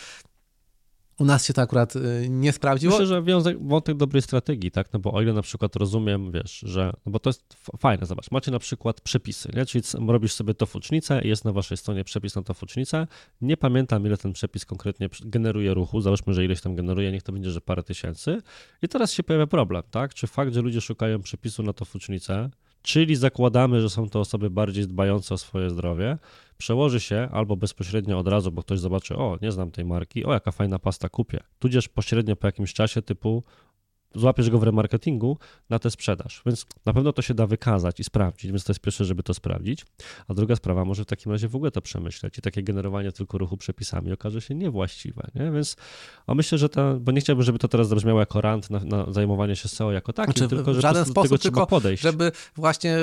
U 1.21 1.25
nas 1.25 1.47
się 1.47 1.53
to 1.53 1.62
akurat 1.62 1.97
y, 1.97 2.27
nie 2.31 2.53
sprawdziło. 2.53 2.93
Myślę, 2.93 3.07
że 3.07 3.23
wiązek, 3.23 3.68
wątek 3.68 3.97
dobrej 3.97 4.23
strategii, 4.23 4.71
tak? 4.71 4.93
No 4.93 4.99
bo 4.99 5.12
o 5.12 5.23
ile 5.23 5.33
na 5.33 5.43
przykład 5.43 5.77
rozumiem, 5.77 6.33
wiesz, 6.33 6.62
że, 6.66 6.93
no 7.07 7.12
bo 7.12 7.18
to 7.18 7.31
jest 7.31 7.57
fajne, 7.79 8.07
zobacz, 8.07 8.31
macie 8.31 8.51
na 8.51 8.59
przykład 8.59 9.01
przepisy, 9.01 9.49
nie? 9.57 9.66
Czyli 9.66 9.85
robisz 10.09 10.33
sobie 10.33 10.55
to 10.55 10.66
fucznicę 10.66 11.21
i 11.25 11.29
jest 11.29 11.45
na 11.45 11.53
waszej 11.53 11.77
stronie 11.77 12.05
przepis 12.05 12.37
na 12.37 12.43
to 12.43 12.55
fucznicę. 12.55 13.07
Nie 13.41 13.57
pamiętam, 13.57 14.07
ile 14.07 14.16
ten 14.16 14.33
przepis 14.33 14.64
konkretnie 14.64 15.09
generuje 15.25 15.75
ruchu, 15.75 16.01
załóżmy, 16.01 16.35
że 16.35 16.45
ileś 16.45 16.61
tam 16.61 16.75
generuje, 16.75 17.12
niech 17.12 17.23
to 17.23 17.33
będzie, 17.33 17.51
że 17.51 17.61
parę 17.61 17.83
tysięcy. 17.83 18.43
I 18.83 18.89
teraz 18.89 19.12
się 19.12 19.23
pojawia 19.23 19.47
problem, 19.47 19.83
tak? 19.91 20.14
Czy 20.14 20.27
fakt, 20.27 20.55
że 20.55 20.62
ludzie 20.62 20.81
szukają 20.81 21.23
przepisu 21.23 21.62
na 21.62 21.73
to 21.73 21.85
fucznicę, 21.85 22.51
czyli 22.83 23.16
zakładamy, 23.16 23.81
że 23.81 23.91
są 23.91 24.09
to 24.09 24.20
osoby 24.20 24.51
bardziej 24.51 24.87
dbające 24.87 25.35
o 25.35 25.39
swoje 25.39 25.70
zdrowie, 25.70 26.18
przełoży 26.59 27.01
się 27.01 27.28
albo 27.33 27.57
bezpośrednio 27.57 28.18
od 28.18 28.28
razu, 28.28 28.53
bo 28.53 28.62
ktoś 28.62 28.78
zobaczy, 28.78 29.16
o, 29.16 29.39
nie 29.43 29.53
znam 29.53 29.70
tej 29.70 29.85
marki, 29.85 30.24
o, 30.24 30.33
jaka 30.33 30.53
fajna 30.53 30.78
pasta 30.78 31.09
kupię, 31.09 31.41
tudzież 31.59 31.89
pośrednio 31.89 32.37
po 32.37 32.49
jakimś 32.49 32.72
czasie 32.72 33.03
typu 33.03 33.43
złapiesz 34.15 34.51
go 34.51 34.59
w 34.59 34.63
remarketingu 34.63 35.39
na 35.71 35.79
tę 35.79 35.91
sprzedaż. 35.91 36.43
Więc 36.47 36.67
na 36.87 36.93
pewno 36.93 37.13
to 37.13 37.23
się 37.23 37.35
da 37.35 37.47
wykazać 37.47 38.01
i 38.01 38.05
sprawdzić, 38.05 38.51
więc 38.51 38.65
to 38.65 38.73
jest 38.73 38.81
pierwsze, 38.81 39.05
żeby 39.05 39.23
to 39.23 39.35
sprawdzić. 39.35 39.87
A 40.29 40.35
druga 40.35 40.57
sprawa, 40.57 40.85
może 40.85 41.05
w 41.05 41.07
takim 41.07 41.33
razie 41.33 41.49
w 41.49 41.57
ogóle 41.57 41.71
to 41.71 41.81
przemyśleć 41.81 42.39
i 42.39 42.43
takie 42.43 42.63
generowanie 42.63 43.13
tylko 43.13 43.39
ruchu 43.39 43.57
przepisami 43.57 44.13
okaże 44.13 44.41
się 44.41 44.55
niewłaściwe, 44.55 45.31
nie? 45.35 45.51
Więc 45.51 45.77
a 46.27 46.35
myślę, 46.35 46.59
że 46.59 46.69
to, 46.69 47.01
bo 47.01 47.13
nie 47.13 47.21
chciałbym, 47.21 47.45
żeby 47.45 47.59
to 47.59 47.69
teraz 47.69 47.89
zabrzmiało 47.89 48.21
jako 48.21 48.41
rant 48.41 48.71
na, 48.71 48.81
na 48.85 49.13
zajmowanie 49.13 49.57
się 49.57 49.69
SEO 49.69 49.93
jako 49.93 50.13
takim, 50.13 50.33
znaczy, 50.33 50.49
tylko 50.49 50.75
że 50.75 50.79
w 50.79 50.83
żaden 50.83 51.05
sposób, 51.05 51.23
tego 51.23 51.39
tylko 51.39 51.67
podejść. 51.67 52.03
żeby 52.03 52.33
właśnie 52.57 52.97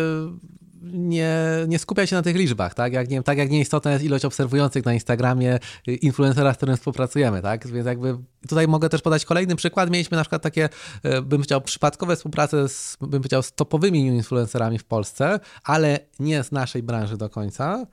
nie, 0.81 1.35
nie 1.67 1.79
skupia 1.79 2.07
się 2.07 2.15
na 2.15 2.21
tych 2.21 2.35
liczbach, 2.35 2.73
tak? 2.73 2.93
Jak, 2.93 3.09
nie, 3.09 3.23
tak 3.23 3.37
jak 3.37 3.49
nieistotna 3.49 3.91
jest 3.91 4.03
ilość 4.03 4.25
obserwujących 4.25 4.85
na 4.85 4.93
Instagramie 4.93 5.59
influencera, 5.87 6.53
z 6.53 6.57
którym 6.57 6.77
współpracujemy, 6.77 7.41
tak? 7.41 7.67
Więc 7.67 7.85
jakby 7.85 8.17
tutaj 8.47 8.67
mogę 8.67 8.89
też 8.89 9.01
podać 9.01 9.25
kolejny 9.25 9.55
przykład. 9.55 9.89
Mieliśmy 9.89 10.17
na 10.17 10.23
przykład 10.23 10.41
takie, 10.41 10.69
e, 11.03 11.21
bym 11.21 11.41
chciał, 11.41 11.61
przypadkowe 11.61 12.15
współprace 12.15 12.69
z, 12.69 12.97
bym 13.01 13.11
powiedział, 13.11 13.43
z 13.43 13.51
topowymi 13.51 14.07
influencerami 14.07 14.79
w 14.79 14.85
Polsce, 14.85 15.39
ale 15.63 15.99
nie 16.19 16.43
z 16.43 16.51
naszej 16.51 16.83
branży 16.83 17.17
do 17.17 17.29
końca. 17.29 17.85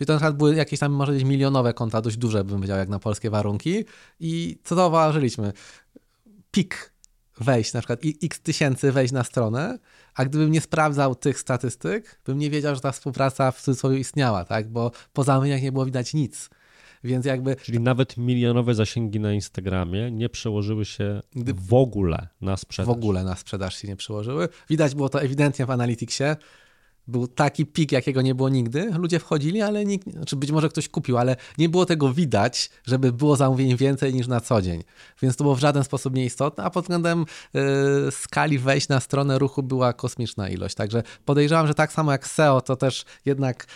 I 0.00 0.06
to 0.06 0.12
na 0.12 0.18
przykład 0.18 0.36
były 0.36 0.54
jakieś 0.54 0.80
tam, 0.80 0.92
może 0.92 1.12
być 1.12 1.24
milionowe 1.24 1.74
konta, 1.74 2.00
dość 2.00 2.16
duże, 2.16 2.44
bym 2.44 2.56
powiedział, 2.56 2.78
jak 2.78 2.88
na 2.88 2.98
polskie 2.98 3.30
warunki. 3.30 3.84
I 4.20 4.58
co 4.64 4.74
zauważyliśmy? 4.74 5.52
Pik 6.50 6.92
wejść, 7.40 7.72
na 7.72 7.80
przykład 7.80 8.00
x 8.22 8.40
tysięcy 8.40 8.92
wejść 8.92 9.12
na 9.12 9.24
stronę, 9.24 9.78
a 10.14 10.24
gdybym 10.24 10.50
nie 10.50 10.60
sprawdzał 10.60 11.14
tych 11.14 11.38
statystyk, 11.38 12.20
bym 12.26 12.38
nie 12.38 12.50
wiedział, 12.50 12.74
że 12.74 12.80
ta 12.80 12.92
współpraca 12.92 13.50
w 13.50 13.60
cudzysłowie 13.60 13.98
istniała, 13.98 14.44
tak? 14.44 14.68
Bo 14.68 14.90
po 15.12 15.24
zamówieniach 15.24 15.62
nie 15.62 15.72
było 15.72 15.84
widać 15.84 16.14
nic. 16.14 16.50
Więc 17.04 17.26
jakby... 17.26 17.56
Czyli 17.56 17.80
nawet 17.80 18.16
milionowe 18.16 18.74
zasięgi 18.74 19.20
na 19.20 19.32
Instagramie 19.32 20.10
nie 20.10 20.28
przełożyły 20.28 20.84
się 20.84 21.20
Gdy... 21.32 21.54
w 21.54 21.74
ogóle 21.74 22.28
na 22.40 22.56
sprzedaż. 22.56 22.86
W 22.86 22.90
ogóle 22.90 23.24
na 23.24 23.36
sprzedaż 23.36 23.76
się 23.76 23.88
nie 23.88 23.96
przełożyły. 23.96 24.48
Widać 24.68 24.94
było 24.94 25.08
to 25.08 25.22
ewidentnie 25.22 25.66
w 25.66 25.70
Analyticsie 25.70 26.36
był 27.10 27.28
taki 27.28 27.66
pik, 27.66 27.92
jakiego 27.92 28.22
nie 28.22 28.34
było 28.34 28.48
nigdy. 28.48 28.90
Ludzie 28.98 29.18
wchodzili, 29.18 29.62
ale 29.62 29.84
nikt, 29.84 30.12
znaczy 30.12 30.36
być 30.36 30.50
może 30.50 30.68
ktoś 30.68 30.88
kupił, 30.88 31.18
ale 31.18 31.36
nie 31.58 31.68
było 31.68 31.86
tego 31.86 32.12
widać, 32.12 32.70
żeby 32.84 33.12
było 33.12 33.36
zamówień 33.36 33.76
więcej 33.76 34.14
niż 34.14 34.26
na 34.26 34.40
co 34.40 34.62
dzień. 34.62 34.82
Więc 35.22 35.36
to 35.36 35.44
było 35.44 35.54
w 35.56 35.60
żaden 35.60 35.84
sposób 35.84 36.14
nieistotne, 36.14 36.64
a 36.64 36.70
pod 36.70 36.84
względem 36.84 37.24
yy, 37.54 37.62
skali 38.10 38.58
wejść 38.58 38.88
na 38.88 39.00
stronę 39.00 39.38
ruchu 39.38 39.62
była 39.62 39.92
kosmiczna 39.92 40.48
ilość. 40.48 40.74
Także 40.74 41.02
podejrzewam, 41.24 41.66
że 41.66 41.74
tak 41.74 41.92
samo 41.92 42.12
jak 42.12 42.26
SEO, 42.26 42.60
to 42.60 42.76
też 42.76 43.04
jednak 43.24 43.66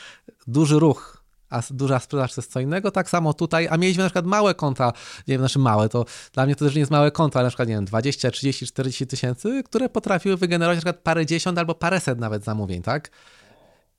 duży 0.47 0.79
ruch 0.79 1.24
a 1.55 1.63
duża 1.71 2.01
sprzedaż 2.01 2.35
to 2.35 2.41
jest 2.41 2.53
co 2.53 2.61
innego. 2.61 2.91
Tak 2.91 3.11
samo 3.11 3.35
tutaj, 3.35 3.69
a 3.71 3.77
mieliśmy 3.77 4.03
na 4.03 4.09
przykład 4.09 4.27
małe 4.27 4.55
konta, 4.55 4.93
nie 5.29 5.35
wiem, 5.35 5.41
znaczy 5.41 5.59
małe, 5.59 5.89
to 5.89 6.05
dla 6.33 6.47
mnie 6.47 6.57
to 6.57 6.65
też 6.65 6.75
nie 6.75 6.81
jest 6.81 6.93
małe 6.93 7.11
konto, 7.11 7.39
ale 7.39 7.47
na 7.47 7.51
przykład, 7.51 7.69
nie 7.69 7.75
wiem, 7.75 7.85
20, 7.85 8.31
30, 8.31 8.67
40 8.67 9.07
tysięcy, 9.07 9.63
które 9.65 9.89
potrafiły 9.89 10.37
wygenerować 10.37 10.77
na 10.77 10.81
przykład 10.81 11.03
parędziesiąt 11.03 11.59
albo 11.59 11.75
paręset 11.75 12.19
nawet 12.19 12.45
zamówień, 12.45 12.83
tak? 12.83 13.11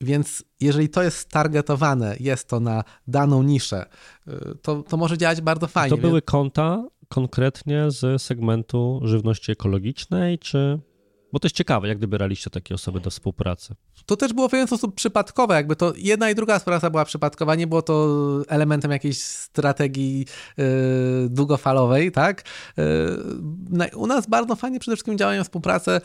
Więc 0.01 0.43
jeżeli 0.62 0.89
to 0.89 1.03
jest 1.03 1.30
targetowane, 1.30 2.16
jest 2.20 2.49
to 2.49 2.60
na 2.60 2.84
daną 3.08 3.43
niszę, 3.43 3.86
y, 4.28 4.32
to, 4.62 4.84
to 4.84 4.97
może 4.97 5.18
działać 5.18 5.41
bardzo 5.41 5.68
fajnie. 5.68 5.97
To 5.97 6.01
były 6.01 6.22
konta 6.22 6.86
konkretnie 7.08 7.91
z 7.91 8.22
segmentu 8.22 9.01
żywności 9.03 9.51
ekologicznej, 9.51 10.39
czy 10.39 10.80
bo 11.36 11.39
to 11.39 11.45
jest 11.45 11.55
ciekawe, 11.55 11.88
jak 11.88 11.99
dobieraliście 11.99 12.49
takie 12.49 12.75
osoby 12.75 12.99
do 12.99 13.09
współpracy. 13.09 13.75
To 14.05 14.17
też 14.17 14.33
było 14.33 14.47
w 14.47 14.51
pewien 14.51 14.67
sposób 14.67 14.95
przypadkowe, 14.95 15.55
jakby 15.55 15.75
to 15.75 15.93
jedna 15.97 16.29
i 16.29 16.36
druga 16.36 16.59
współpraca 16.59 16.89
była 16.89 17.05
przypadkowa, 17.05 17.55
nie 17.55 17.67
było 17.67 17.81
to 17.81 18.07
elementem 18.47 18.91
jakiejś 18.91 19.21
strategii 19.21 20.25
yy, 20.57 20.65
długofalowej, 21.29 22.11
tak? 22.11 22.43
Yy, 22.77 23.89
u 23.95 24.07
nas 24.07 24.27
bardzo 24.27 24.55
fajnie 24.55 24.79
przede 24.79 24.95
wszystkim 24.95 25.17
działają 25.17 25.43
współpracę 25.43 26.01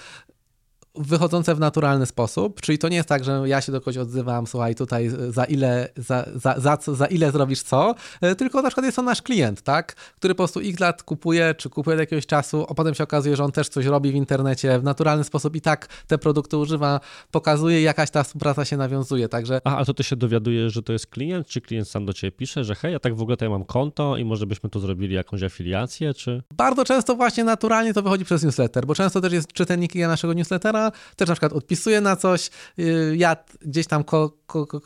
wychodzące 0.95 1.55
w 1.55 1.61
naturalny 1.61 2.07
sposób, 2.07 2.61
czyli 2.61 2.79
to 2.79 2.89
nie 2.89 2.97
jest 2.97 3.09
tak, 3.09 3.25
że 3.25 3.43
ja 3.47 3.61
się 3.61 3.73
do 3.73 3.81
kogoś 3.81 3.97
odzywam, 3.97 4.47
słuchaj, 4.47 4.75
tutaj 4.75 5.11
za 5.29 5.45
ile, 5.45 5.89
za, 5.97 6.27
za, 6.35 6.55
za, 6.61 6.77
co, 6.77 6.95
za 6.95 7.07
ile 7.07 7.33
zrobisz 7.33 7.63
co, 7.63 7.95
e, 8.21 8.35
tylko 8.35 8.63
na 8.63 8.69
przykład 8.69 8.85
jest 8.85 8.97
to 8.97 9.03
nasz 9.03 9.23
klient, 9.23 9.63
tak, 9.63 9.95
który 9.95 10.35
po 10.35 10.39
prostu 10.39 10.61
x 10.61 10.81
lat 10.81 11.03
kupuje, 11.03 11.55
czy 11.55 11.71
kupuje 11.71 11.95
od 11.95 12.01
jakiegoś 12.01 12.27
czasu, 12.27 12.67
a 12.69 12.75
potem 12.75 12.95
się 12.95 13.05
okazuje, 13.05 13.37
że 13.37 13.45
on 13.45 13.53
też 13.53 13.69
coś 13.69 13.87
robi 13.87 14.13
w 14.13 14.15
internecie 14.15 14.79
w 14.79 14.83
naturalny 14.83 15.25
sposób 15.25 15.57
i 15.57 15.61
tak 15.61 15.87
te 16.07 16.19
produkty 16.19 16.57
używa, 16.57 17.01
pokazuje, 17.31 17.83
jakaś 17.83 18.11
ta 18.11 18.23
współpraca 18.23 18.65
się 18.65 18.77
nawiązuje, 18.77 19.29
także... 19.29 19.61
A, 19.65 19.77
a 19.77 19.85
to 19.85 19.95
ty 19.95 20.05
się 20.05 20.17
dowiaduje, 20.17 20.71
że 20.71 20.83
to 20.83 20.93
jest 20.93 21.07
klient, 21.07 21.47
czy 21.47 21.61
klient 21.61 21.89
sam 21.89 22.07
do 22.07 22.13
ciebie 22.13 22.33
pisze, 22.33 22.65
że 22.65 22.75
hej, 22.75 22.93
ja 22.93 22.99
tak 22.99 23.17
w 23.17 23.23
ogóle 23.23 23.37
tutaj 23.37 23.49
mam 23.49 23.65
konto 23.65 24.17
i 24.17 24.25
może 24.25 24.47
byśmy 24.47 24.71
tu 24.71 24.81
zrobili 24.81 25.15
jakąś 25.15 25.43
afiliację, 25.43 26.15
czy... 26.15 26.43
Bardzo 26.55 26.85
często 26.85 27.17
właśnie 27.17 27.45
naturalnie 27.45 27.95
to 27.95 28.03
wychodzi 28.03 28.25
przez 28.25 28.43
newsletter, 28.43 28.87
bo 28.87 28.95
często 28.95 29.21
też 29.21 29.33
jest 29.33 29.53
czytelnik 29.53 29.95
naszego 29.95 30.33
newslettera, 30.33 30.80
też 31.17 31.29
na 31.29 31.35
przykład 31.35 31.53
odpisuję 31.53 32.01
na 32.01 32.17
coś, 32.17 32.51
y, 32.79 33.15
ja 33.17 33.37
gdzieś 33.61 33.87
tam 33.87 34.05
ko, 34.05 34.33
ko, 34.47 34.67
ko, 34.67 34.81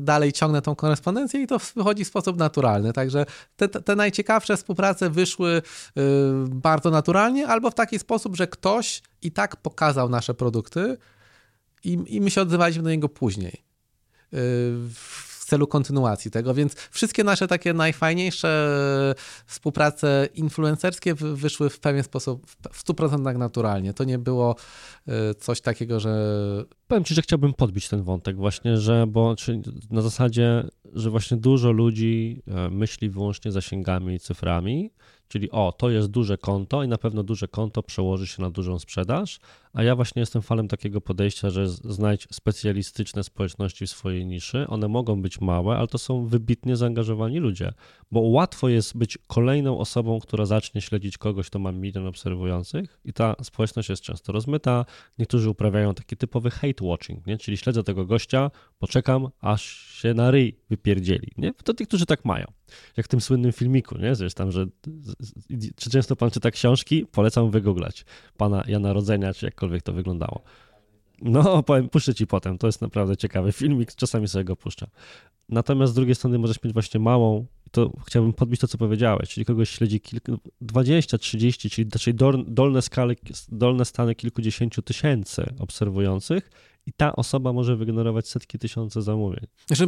dalej 0.00 0.32
ciągnę 0.32 0.62
tą 0.62 0.74
korespondencję 0.74 1.42
i 1.42 1.46
to 1.46 1.58
wychodzi 1.76 2.04
w 2.04 2.08
sposób 2.08 2.38
naturalny. 2.38 2.92
Także 2.92 3.26
te, 3.56 3.68
te 3.68 3.96
najciekawsze 3.96 4.56
współprace 4.56 5.10
wyszły 5.10 5.50
y, 5.50 5.62
bardzo 6.48 6.90
naturalnie, 6.90 7.48
albo 7.48 7.70
w 7.70 7.74
taki 7.74 7.98
sposób, 7.98 8.36
że 8.36 8.46
ktoś 8.46 9.02
i 9.22 9.32
tak 9.32 9.56
pokazał 9.56 10.08
nasze 10.08 10.34
produkty 10.34 10.96
i, 11.84 11.98
i 12.06 12.20
my 12.20 12.30
się 12.30 12.42
odzywaliśmy 12.42 12.82
do 12.82 12.90
niego 12.90 13.08
później 13.08 13.64
y, 14.34 14.38
celu 15.50 15.66
kontynuacji 15.66 16.30
tego, 16.30 16.54
więc 16.54 16.74
wszystkie 16.74 17.24
nasze 17.24 17.48
takie 17.48 17.72
najfajniejsze 17.72 18.74
współprace 19.46 20.28
influencerskie 20.34 21.14
wyszły 21.14 21.70
w 21.70 21.80
pewien 21.80 22.02
sposób 22.02 22.46
w 22.72 22.84
100% 22.84 23.38
naturalnie. 23.38 23.94
To 23.94 24.04
nie 24.04 24.18
było 24.18 24.56
e, 25.08 25.34
coś 25.34 25.60
takiego, 25.60 26.00
że... 26.00 26.14
Powiem 26.88 27.04
Ci, 27.04 27.14
że 27.14 27.22
chciałbym 27.22 27.54
podbić 27.54 27.88
ten 27.88 28.02
wątek 28.02 28.36
właśnie, 28.36 28.76
że 28.76 29.06
bo 29.06 29.34
na 29.90 30.02
zasadzie, 30.02 30.64
że 30.92 31.10
właśnie 31.10 31.36
dużo 31.36 31.72
ludzi 31.72 32.42
e, 32.46 32.70
myśli 32.70 33.10
wyłącznie 33.10 33.52
zasięgami 33.52 34.14
i 34.14 34.20
cyframi, 34.20 34.90
Czyli 35.30 35.50
o, 35.50 35.72
to 35.72 35.90
jest 35.90 36.08
duże 36.08 36.38
konto 36.38 36.82
i 36.82 36.88
na 36.88 36.98
pewno 36.98 37.22
duże 37.22 37.48
konto 37.48 37.82
przełoży 37.82 38.26
się 38.26 38.42
na 38.42 38.50
dużą 38.50 38.78
sprzedaż, 38.78 39.40
a 39.72 39.82
ja 39.82 39.96
właśnie 39.96 40.20
jestem 40.20 40.42
fanem 40.42 40.68
takiego 40.68 41.00
podejścia, 41.00 41.50
że 41.50 41.68
znajdź 41.68 42.28
specjalistyczne 42.32 43.24
społeczności 43.24 43.86
w 43.86 43.90
swojej 43.90 44.26
niszy. 44.26 44.66
One 44.68 44.88
mogą 44.88 45.22
być 45.22 45.40
małe, 45.40 45.76
ale 45.76 45.86
to 45.86 45.98
są 45.98 46.26
wybitnie 46.26 46.76
zaangażowani 46.76 47.38
ludzie, 47.38 47.72
bo 48.10 48.20
łatwo 48.20 48.68
jest 48.68 48.96
być 48.96 49.18
kolejną 49.26 49.78
osobą, 49.78 50.20
która 50.20 50.46
zacznie 50.46 50.80
śledzić 50.80 51.18
kogoś, 51.18 51.46
kto 51.46 51.58
ma 51.58 51.72
milion 51.72 52.06
obserwujących 52.06 53.00
i 53.04 53.12
ta 53.12 53.36
społeczność 53.42 53.88
jest 53.88 54.02
często 54.02 54.32
rozmyta. 54.32 54.84
Niektórzy 55.18 55.50
uprawiają 55.50 55.94
taki 55.94 56.16
typowy 56.16 56.50
hate 56.50 56.84
watching, 56.84 57.26
nie? 57.26 57.38
czyli 57.38 57.56
śledzę 57.56 57.84
tego 57.84 58.06
gościa, 58.06 58.50
poczekam, 58.78 59.28
aż 59.40 59.62
się 60.00 60.14
na 60.14 60.30
ryj 60.30 60.56
wypierdzieli. 60.70 61.32
Nie? 61.36 61.52
To 61.54 61.74
tych, 61.74 61.88
którzy 61.88 62.06
tak 62.06 62.24
mają. 62.24 62.46
Jak 62.96 63.06
w 63.06 63.08
tym 63.08 63.20
słynnym 63.20 63.52
filmiku, 63.52 63.98
nie? 63.98 64.14
Zresztą, 64.14 64.50
że 64.50 64.66
czy 65.76 65.90
często 65.90 66.16
pan 66.16 66.30
czyta 66.30 66.50
książki? 66.50 67.06
Polecam 67.12 67.50
wygooglać 67.50 68.04
pana 68.36 68.64
Jana 68.66 68.92
Rodzenia, 68.92 69.34
czy 69.34 69.46
jakkolwiek 69.46 69.82
to 69.82 69.92
wyglądało. 69.92 70.42
No, 71.22 71.62
powiem, 71.62 71.88
puszczę 71.88 72.14
ci 72.14 72.26
potem. 72.26 72.58
To 72.58 72.66
jest 72.66 72.80
naprawdę 72.80 73.16
ciekawy 73.16 73.52
filmik, 73.52 73.94
czasami 73.94 74.28
sobie 74.28 74.44
go 74.44 74.56
puszczam. 74.56 74.88
Natomiast 75.48 75.92
z 75.92 75.94
drugiej 75.94 76.14
strony 76.14 76.38
możesz 76.38 76.62
mieć 76.62 76.72
właśnie 76.72 77.00
małą, 77.00 77.46
to 77.70 77.92
chciałbym 78.06 78.32
podbić 78.32 78.60
to, 78.60 78.68
co 78.68 78.78
powiedziałeś, 78.78 79.28
czyli 79.28 79.46
kogoś 79.46 79.70
śledzi 79.70 80.00
kilku, 80.00 80.38
20, 80.60 81.18
30, 81.18 81.70
czyli, 81.70 81.90
czyli 81.90 82.16
dolne, 82.46 82.82
skale, 82.82 83.14
dolne 83.48 83.84
stany 83.84 84.14
kilkudziesięciu 84.14 84.82
tysięcy 84.82 85.54
obserwujących 85.58 86.50
i 86.90 86.92
ta 86.96 87.16
osoba 87.16 87.52
może 87.52 87.76
wygenerować 87.76 88.28
setki 88.28 88.58
tysiące 88.58 89.02
zamówień. 89.02 89.46
Znaczy, 89.66 89.86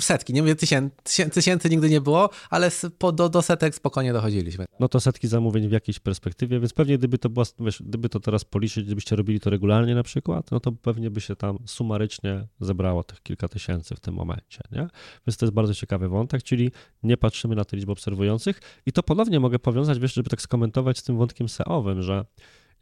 setki, 0.00 0.32
nie 0.32 0.42
mówię 0.42 0.54
tysięcy, 0.54 1.30
tysięcy 1.30 1.70
nigdy 1.70 1.90
nie 1.90 2.00
było, 2.00 2.30
ale 2.50 2.70
po, 2.98 3.12
do, 3.12 3.28
do 3.28 3.42
setek 3.42 3.74
spokojnie 3.74 4.12
dochodziliśmy. 4.12 4.64
No 4.80 4.88
to 4.88 5.00
setki 5.00 5.28
zamówień 5.28 5.68
w 5.68 5.72
jakiejś 5.72 5.98
perspektywie, 5.98 6.60
więc 6.60 6.72
pewnie 6.72 6.98
gdyby 6.98 7.18
to 7.18 7.28
była, 7.28 7.44
wiesz, 7.60 7.82
gdyby 7.82 8.08
to 8.08 8.20
teraz 8.20 8.44
policzyć, 8.44 8.84
gdybyście 8.84 9.16
robili 9.16 9.40
to 9.40 9.50
regularnie 9.50 9.94
na 9.94 10.02
przykład, 10.02 10.50
no 10.50 10.60
to 10.60 10.72
pewnie 10.72 11.10
by 11.10 11.20
się 11.20 11.36
tam 11.36 11.58
sumarycznie 11.66 12.46
zebrało 12.60 13.04
tych 13.04 13.22
kilka 13.22 13.48
tysięcy 13.48 13.94
w 13.94 14.00
tym 14.00 14.14
momencie, 14.14 14.60
nie? 14.72 14.88
Więc 15.26 15.36
to 15.36 15.46
jest 15.46 15.54
bardzo 15.54 15.74
ciekawy 15.74 16.08
wątek, 16.08 16.42
czyli 16.42 16.70
nie 17.02 17.16
patrzymy 17.16 17.54
na 17.54 17.64
tę 17.64 17.76
liczbę 17.76 17.92
obserwujących 17.92 18.60
i 18.86 18.92
to 18.92 19.02
ponownie 19.02 19.40
mogę 19.40 19.58
powiązać, 19.58 19.98
wiesz, 19.98 20.14
żeby 20.14 20.30
tak 20.30 20.42
skomentować 20.42 20.98
z 20.98 21.02
tym 21.02 21.16
wątkiem 21.16 21.48
SEO-owym, 21.48 22.02
że 22.02 22.24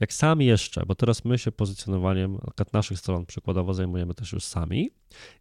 jak 0.01 0.13
sami 0.13 0.47
jeszcze, 0.47 0.87
bo 0.87 0.95
teraz 0.95 1.25
my 1.25 1.39
się 1.39 1.53
pozycjonowaniem 1.53 2.39
naszych 2.73 2.99
stron 2.99 3.27
przykładowo 3.27 3.75
zajmujemy 3.75 4.15
też 4.15 4.33
już 4.33 4.45
sami 4.45 4.91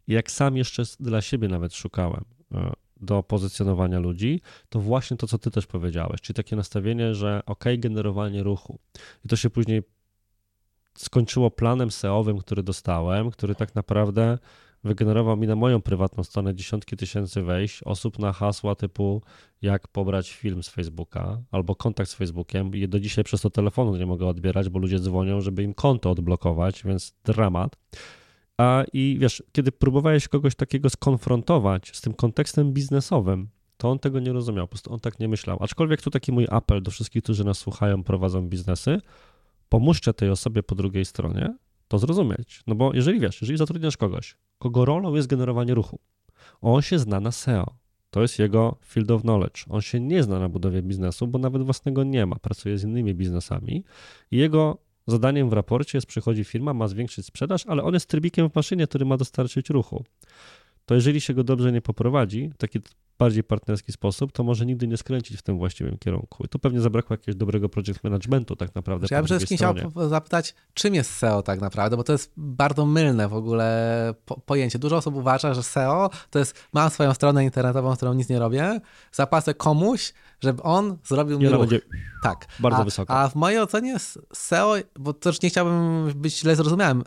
i 0.06 0.12
jak 0.12 0.30
sam 0.30 0.56
jeszcze 0.56 0.82
dla 1.00 1.22
siebie 1.22 1.48
nawet 1.48 1.74
szukałem 1.74 2.24
e, 2.54 2.72
do 3.00 3.22
pozycjonowania 3.22 3.98
ludzi, 3.98 4.40
to 4.68 4.80
właśnie 4.80 5.16
to, 5.16 5.26
co 5.26 5.38
ty 5.38 5.50
też 5.50 5.66
powiedziałeś, 5.66 6.20
czyli 6.20 6.34
takie 6.34 6.56
nastawienie, 6.56 7.14
że 7.14 7.42
ok, 7.46 7.64
generowanie 7.78 8.42
ruchu. 8.42 8.78
I 9.24 9.28
to 9.28 9.36
się 9.36 9.50
później 9.50 9.82
skończyło 10.98 11.50
planem 11.50 11.90
SEO-owym, 11.90 12.38
który 12.38 12.62
dostałem, 12.62 13.30
który 13.30 13.54
tak 13.54 13.74
naprawdę 13.74 14.38
wygenerował 14.84 15.36
mi 15.36 15.46
na 15.46 15.56
moją 15.56 15.82
prywatną 15.82 16.24
stronę 16.24 16.54
dziesiątki 16.54 16.96
tysięcy 16.96 17.42
wejść, 17.42 17.82
osób 17.82 18.18
na 18.18 18.32
hasła 18.32 18.74
typu 18.74 19.22
jak 19.62 19.88
pobrać 19.88 20.32
film 20.32 20.62
z 20.62 20.68
Facebooka 20.68 21.42
albo 21.50 21.74
kontakt 21.74 22.10
z 22.10 22.14
Facebookiem 22.14 22.74
i 22.74 22.88
do 22.88 23.00
dzisiaj 23.00 23.24
przez 23.24 23.40
to 23.40 23.50
telefonu 23.50 23.96
nie 23.96 24.06
mogę 24.06 24.26
odbierać, 24.26 24.68
bo 24.68 24.78
ludzie 24.78 24.98
dzwonią, 24.98 25.40
żeby 25.40 25.62
im 25.62 25.74
konto 25.74 26.10
odblokować, 26.10 26.82
więc 26.84 27.14
dramat. 27.24 27.76
A 28.58 28.84
i 28.92 29.16
wiesz, 29.20 29.42
kiedy 29.52 29.72
próbowałeś 29.72 30.28
kogoś 30.28 30.54
takiego 30.54 30.90
skonfrontować 30.90 31.96
z 31.96 32.00
tym 32.00 32.14
kontekstem 32.14 32.72
biznesowym, 32.72 33.48
to 33.76 33.90
on 33.90 33.98
tego 33.98 34.20
nie 34.20 34.32
rozumiał, 34.32 34.66
po 34.66 34.70
prostu 34.70 34.92
on 34.92 35.00
tak 35.00 35.20
nie 35.20 35.28
myślał. 35.28 35.58
Aczkolwiek 35.60 36.02
tu 36.02 36.10
taki 36.10 36.32
mój 36.32 36.46
apel 36.50 36.82
do 36.82 36.90
wszystkich, 36.90 37.22
którzy 37.22 37.44
nas 37.44 37.58
słuchają, 37.58 38.04
prowadzą 38.04 38.48
biznesy, 38.48 39.00
pomóżcie 39.68 40.12
tej 40.14 40.30
osobie 40.30 40.62
po 40.62 40.74
drugiej 40.74 41.04
stronie 41.04 41.54
to 41.88 41.98
zrozumieć. 41.98 42.62
No 42.66 42.74
bo 42.74 42.94
jeżeli 42.94 43.20
wiesz, 43.20 43.40
jeżeli 43.40 43.58
zatrudniasz 43.58 43.96
kogoś, 43.96 44.36
kogo 44.58 44.84
rolą 44.84 45.14
jest 45.14 45.28
generowanie 45.28 45.74
ruchu, 45.74 45.98
on 46.60 46.82
się 46.82 46.98
zna 46.98 47.20
na 47.20 47.32
SEO, 47.32 47.74
to 48.10 48.22
jest 48.22 48.38
jego 48.38 48.76
field 48.84 49.10
of 49.10 49.22
knowledge. 49.22 49.64
On 49.68 49.80
się 49.80 50.00
nie 50.00 50.22
zna 50.22 50.38
na 50.38 50.48
budowie 50.48 50.82
biznesu, 50.82 51.26
bo 51.26 51.38
nawet 51.38 51.62
własnego 51.62 52.04
nie 52.04 52.26
ma, 52.26 52.36
pracuje 52.36 52.78
z 52.78 52.84
innymi 52.84 53.14
biznesami 53.14 53.84
i 54.30 54.36
jego 54.36 54.78
zadaniem 55.06 55.50
w 55.50 55.52
raporcie 55.52 55.98
jest 55.98 56.06
przychodzi 56.06 56.44
firma, 56.44 56.74
ma 56.74 56.88
zwiększyć 56.88 57.26
sprzedaż, 57.26 57.66
ale 57.66 57.82
on 57.82 57.94
jest 57.94 58.06
trybikiem 58.06 58.50
w 58.50 58.54
maszynie, 58.54 58.86
który 58.86 59.04
ma 59.04 59.16
dostarczyć 59.16 59.70
ruchu. 59.70 60.04
To 60.86 60.94
jeżeli 60.94 61.20
się 61.20 61.34
go 61.34 61.44
dobrze 61.44 61.72
nie 61.72 61.80
poprowadzi, 61.82 62.50
taki 62.58 62.78
bardziej 63.18 63.44
partnerski 63.44 63.92
sposób, 63.92 64.32
to 64.32 64.44
może 64.44 64.66
nigdy 64.66 64.88
nie 64.88 64.96
skręcić 64.96 65.38
w 65.38 65.42
tym 65.42 65.58
właściwym 65.58 65.98
kierunku. 65.98 66.44
I 66.44 66.48
tu 66.48 66.58
pewnie 66.58 66.80
zabrakło 66.80 67.14
jakiegoś 67.14 67.34
dobrego 67.34 67.68
project 67.68 68.04
managementu 68.04 68.56
tak 68.56 68.74
naprawdę. 68.74 69.06
Ja 69.10 69.18
bym 69.18 69.24
przede 69.24 69.38
wszystkim 69.38 69.56
chciał 69.56 70.08
zapytać, 70.08 70.54
czym 70.74 70.94
jest 70.94 71.14
SEO 71.14 71.42
tak 71.42 71.60
naprawdę, 71.60 71.96
bo 71.96 72.04
to 72.04 72.12
jest 72.12 72.32
bardzo 72.36 72.86
mylne 72.86 73.28
w 73.28 73.34
ogóle 73.34 74.14
po 74.24 74.40
pojęcie. 74.40 74.78
Dużo 74.78 74.96
osób 74.96 75.14
uważa, 75.14 75.54
że 75.54 75.62
SEO 75.62 76.10
to 76.30 76.38
jest 76.38 76.54
mam 76.72 76.90
swoją 76.90 77.14
stronę 77.14 77.44
internetową, 77.44 77.94
z 77.94 77.96
którą 77.96 78.14
nic 78.14 78.28
nie 78.28 78.38
robię, 78.38 78.80
zapłacę 79.12 79.54
komuś, 79.54 80.12
żeby 80.40 80.62
on 80.62 80.98
zrobił 81.04 81.38
mi 81.38 81.48
ruch. 81.48 81.60
Będzie 81.60 81.80
tak. 82.22 82.46
Bardzo 82.58 82.78
a, 82.78 82.84
wysoko. 82.84 83.14
A 83.14 83.28
w 83.28 83.34
mojej 83.34 83.60
ocenie 83.60 83.96
SEO, 84.32 84.74
bo 84.98 85.12
też 85.12 85.42
nie 85.42 85.50
chciałbym 85.50 86.12
być 86.14 86.38
źle 86.38 86.56
zrozumiałem, 86.56 87.02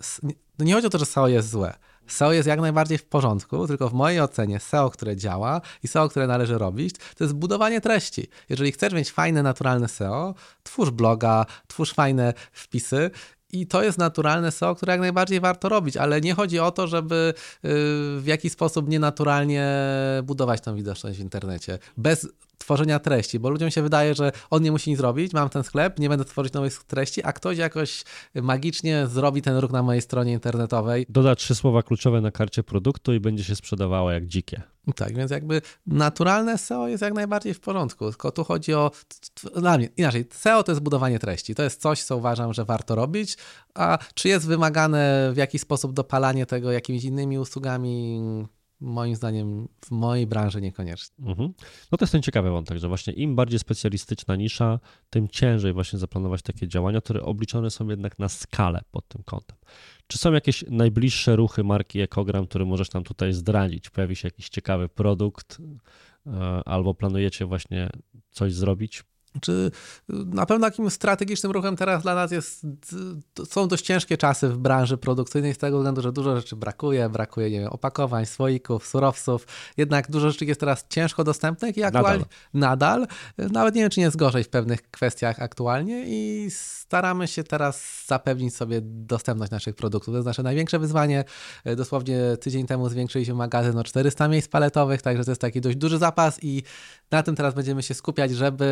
nie 0.60 0.74
chodzi 0.74 0.88
o 0.88 0.90
to, 0.90 0.98
że 0.98 1.06
SEO 1.06 1.28
jest 1.28 1.50
złe. 1.50 1.74
SEO 2.14 2.32
jest 2.32 2.48
jak 2.48 2.62
najbardziej 2.62 2.98
w 2.98 3.06
porządku, 3.06 3.68
tylko 3.68 3.90
w 3.90 3.94
mojej 3.94 4.22
ocenie 4.22 4.60
SEO, 4.60 4.90
które 4.90 5.16
działa 5.16 5.62
i 5.84 5.88
SEO, 5.88 6.10
które 6.10 6.28
należy 6.28 6.58
robić, 6.58 6.96
to 7.18 7.24
jest 7.24 7.34
budowanie 7.34 7.82
treści. 7.82 8.28
Jeżeli 8.50 8.72
chcesz 8.72 8.94
mieć 8.94 9.12
fajne, 9.12 9.44
naturalne 9.44 9.88
SEO, 9.88 10.36
twórz 10.64 10.90
bloga, 10.90 11.46
twórz 11.68 11.94
fajne 11.94 12.34
wpisy 12.52 13.12
i 13.54 13.68
to 13.68 13.84
jest 13.84 13.98
naturalne 13.98 14.52
SEO, 14.52 14.76
które 14.76 14.92
jak 14.92 15.02
najbardziej 15.02 15.40
warto 15.40 15.70
robić, 15.70 15.98
ale 15.98 16.22
nie 16.22 16.34
chodzi 16.34 16.60
o 16.60 16.72
to, 16.72 16.88
żeby 16.88 17.34
y, 17.36 17.70
w 18.20 18.24
jakiś 18.26 18.54
sposób 18.54 18.90
nienaturalnie 18.90 19.68
budować 20.24 20.62
tą 20.62 20.76
widoczność 20.76 21.18
w 21.18 21.22
internecie. 21.22 21.80
Bez 21.98 22.28
tworzenia 22.62 23.00
treści, 23.00 23.40
bo 23.40 23.50
ludziom 23.50 23.72
się 23.72 23.82
wydaje, 23.82 24.16
że 24.16 24.32
on 24.50 24.64
nie 24.64 24.72
musi 24.72 24.90
nic 24.90 25.00
zrobić, 25.00 25.34
mam 25.34 25.50
ten 25.50 25.64
sklep, 25.64 26.00
nie 26.00 26.10
będę 26.10 26.26
tworzyć 26.26 26.54
nowych 26.54 26.84
treści, 26.84 27.24
a 27.24 27.34
ktoś 27.34 27.58
jakoś 27.58 28.04
magicznie 28.36 29.08
zrobi 29.08 29.42
ten 29.42 29.58
ruch 29.58 29.72
na 29.72 29.84
mojej 29.84 30.02
stronie 30.02 30.34
internetowej. 30.34 31.06
Doda 31.10 31.36
trzy 31.36 31.56
słowa 31.56 31.84
kluczowe 31.84 32.22
na 32.22 32.32
karcie 32.32 32.64
produktu 32.64 33.14
i 33.14 33.20
będzie 33.20 33.44
się 33.44 33.56
sprzedawało 33.56 34.12
jak 34.12 34.28
dzikie. 34.28 34.62
Tak, 34.96 35.16
więc 35.16 35.32
jakby 35.32 35.62
naturalne 35.88 36.58
SEO 36.58 36.88
jest 36.88 37.02
jak 37.02 37.14
najbardziej 37.14 37.54
w 37.54 37.60
porządku, 37.60 38.10
tylko 38.10 38.32
tu 38.32 38.44
chodzi 38.44 38.74
o, 38.74 38.92
dla 39.56 39.78
mnie, 39.78 39.90
inaczej, 39.98 40.26
SEO 40.32 40.64
to 40.64 40.72
jest 40.72 40.82
budowanie 40.82 41.20
treści, 41.20 41.56
to 41.56 41.64
jest 41.64 41.82
coś, 41.82 42.04
co 42.04 42.18
uważam, 42.18 42.54
że 42.54 42.66
warto 42.66 42.96
robić, 42.96 43.38
a 43.76 43.98
czy 44.14 44.28
jest 44.28 44.48
wymagane 44.48 45.32
w 45.34 45.38
jakiś 45.38 45.62
sposób 45.62 45.94
dopalanie 45.94 46.46
tego 46.46 46.72
jakimiś 46.72 47.04
innymi 47.04 47.40
usługami, 47.40 48.22
moim 48.82 49.16
zdaniem 49.16 49.68
w 49.86 49.92
mojej 49.92 50.28
branży 50.28 50.62
niekoniecznie. 50.62 51.26
Mhm. 51.26 51.54
No 51.92 51.98
to 51.98 52.06
jest 52.06 52.12
ten 52.12 52.22
ciekawy 52.22 52.50
wątek, 52.50 52.78
że 52.78 52.88
właśnie 52.88 53.14
im 53.14 53.36
bardziej 53.36 53.60
specjalistyczna 53.60 54.36
nisza, 54.36 54.80
tym 55.10 55.28
ciężej 55.28 55.74
właśnie 55.74 56.00
zaplanować 56.00 56.42
takie 56.42 56.68
działania, 56.68 57.02
które 57.02 57.22
obliczone 57.22 57.72
są 57.72 57.90
jednak 57.90 58.20
na 58.20 58.30
skalę 58.30 58.82
pod 58.92 59.08
tym 59.08 59.24
kątem. 59.24 59.58
Czy 60.08 60.18
są 60.18 60.34
jakieś 60.34 60.64
najbliższe 60.70 61.36
ruchy 61.36 61.64
marki 61.64 62.02
Ekogram, 62.02 62.48
które 62.48 62.66
możesz 62.66 62.94
nam 62.94 63.04
tutaj 63.04 63.34
zdradzić? 63.34 63.90
Pojawi 63.90 64.16
się 64.16 64.28
jakiś 64.28 64.50
ciekawy 64.50 64.90
produkt 64.90 65.58
e, 66.28 66.32
albo 66.66 66.94
planujecie 66.94 67.46
właśnie 67.46 67.90
coś 68.32 68.54
zrobić? 68.54 69.04
Czy 69.42 69.72
na 70.10 70.46
pewno 70.46 70.68
takim 70.68 70.90
strategicznym 70.90 71.52
ruchem 71.52 71.76
teraz 71.76 72.04
dla 72.04 72.16
nas 72.16 72.32
jest, 72.32 72.66
są 73.50 73.68
dość 73.68 73.86
ciężkie 73.86 74.18
czasy 74.18 74.50
w 74.50 74.58
branży 74.58 74.98
produkcyjnej 74.98 75.54
z 75.54 75.58
tego 75.58 75.78
względu, 75.78 76.02
że 76.02 76.12
dużo 76.12 76.36
rzeczy 76.36 76.56
brakuje, 76.56 77.10
brakuje 77.10 77.52
nie 77.52 77.60
wiem, 77.60 77.70
opakowań, 77.70 78.26
słoików, 78.26 78.88
surowców, 78.88 79.48
jednak 79.78 80.12
dużo 80.12 80.32
rzeczy 80.32 80.46
jest 80.46 80.60
teraz 80.60 80.86
ciężko 80.90 81.24
dostępnych 81.24 81.78
i 81.78 81.84
aktualnie 81.84 82.26
nadal. 82.54 83.08
nadal, 83.38 83.52
nawet 83.52 83.76
nie 83.76 83.82
wiem, 83.82 83.90
czy 83.90 84.00
nie 84.00 84.06
jest 84.06 84.18
gorzej 84.18 84.44
w 84.44 84.50
pewnych 84.50 84.92
kwestiach 84.92 85.42
aktualnie 85.42 86.04
i 86.08 86.50
staramy 86.92 87.28
się 87.28 87.44
teraz 87.44 88.06
zapewnić 88.08 88.56
sobie 88.56 88.80
dostępność 88.84 89.52
naszych 89.52 89.76
produktów. 89.76 90.14
To 90.14 90.18
jest 90.18 90.26
nasze 90.26 90.44
największe 90.44 90.80
wyzwanie. 90.80 91.24
Dosłownie 91.78 92.20
tydzień 92.42 92.68
temu 92.68 92.90
zwiększyliśmy 92.90 93.34
magazyn 93.34 93.78
o 93.78 93.84
400 93.84 94.28
miejsc 94.28 94.48
paletowych, 94.48 95.02
także 95.02 95.26
to 95.26 95.32
jest 95.32 95.42
taki 95.42 95.62
dość 95.62 95.78
duży 95.78 95.98
zapas 95.98 96.44
i 96.44 96.64
na 97.12 97.24
tym 97.24 97.36
teraz 97.36 97.54
będziemy 97.54 97.84
się 97.84 97.94
skupiać, 97.94 98.32
żeby 98.32 98.66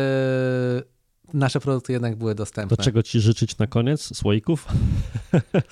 nasze 1.34 1.60
produkty 1.60 1.92
jednak 1.92 2.16
były 2.16 2.34
dostępne. 2.34 2.76
Do 2.76 2.82
czego 2.82 3.02
ci 3.02 3.20
życzyć 3.20 3.58
na 3.58 3.66
koniec? 3.66 4.16
Słoików? 4.16 4.68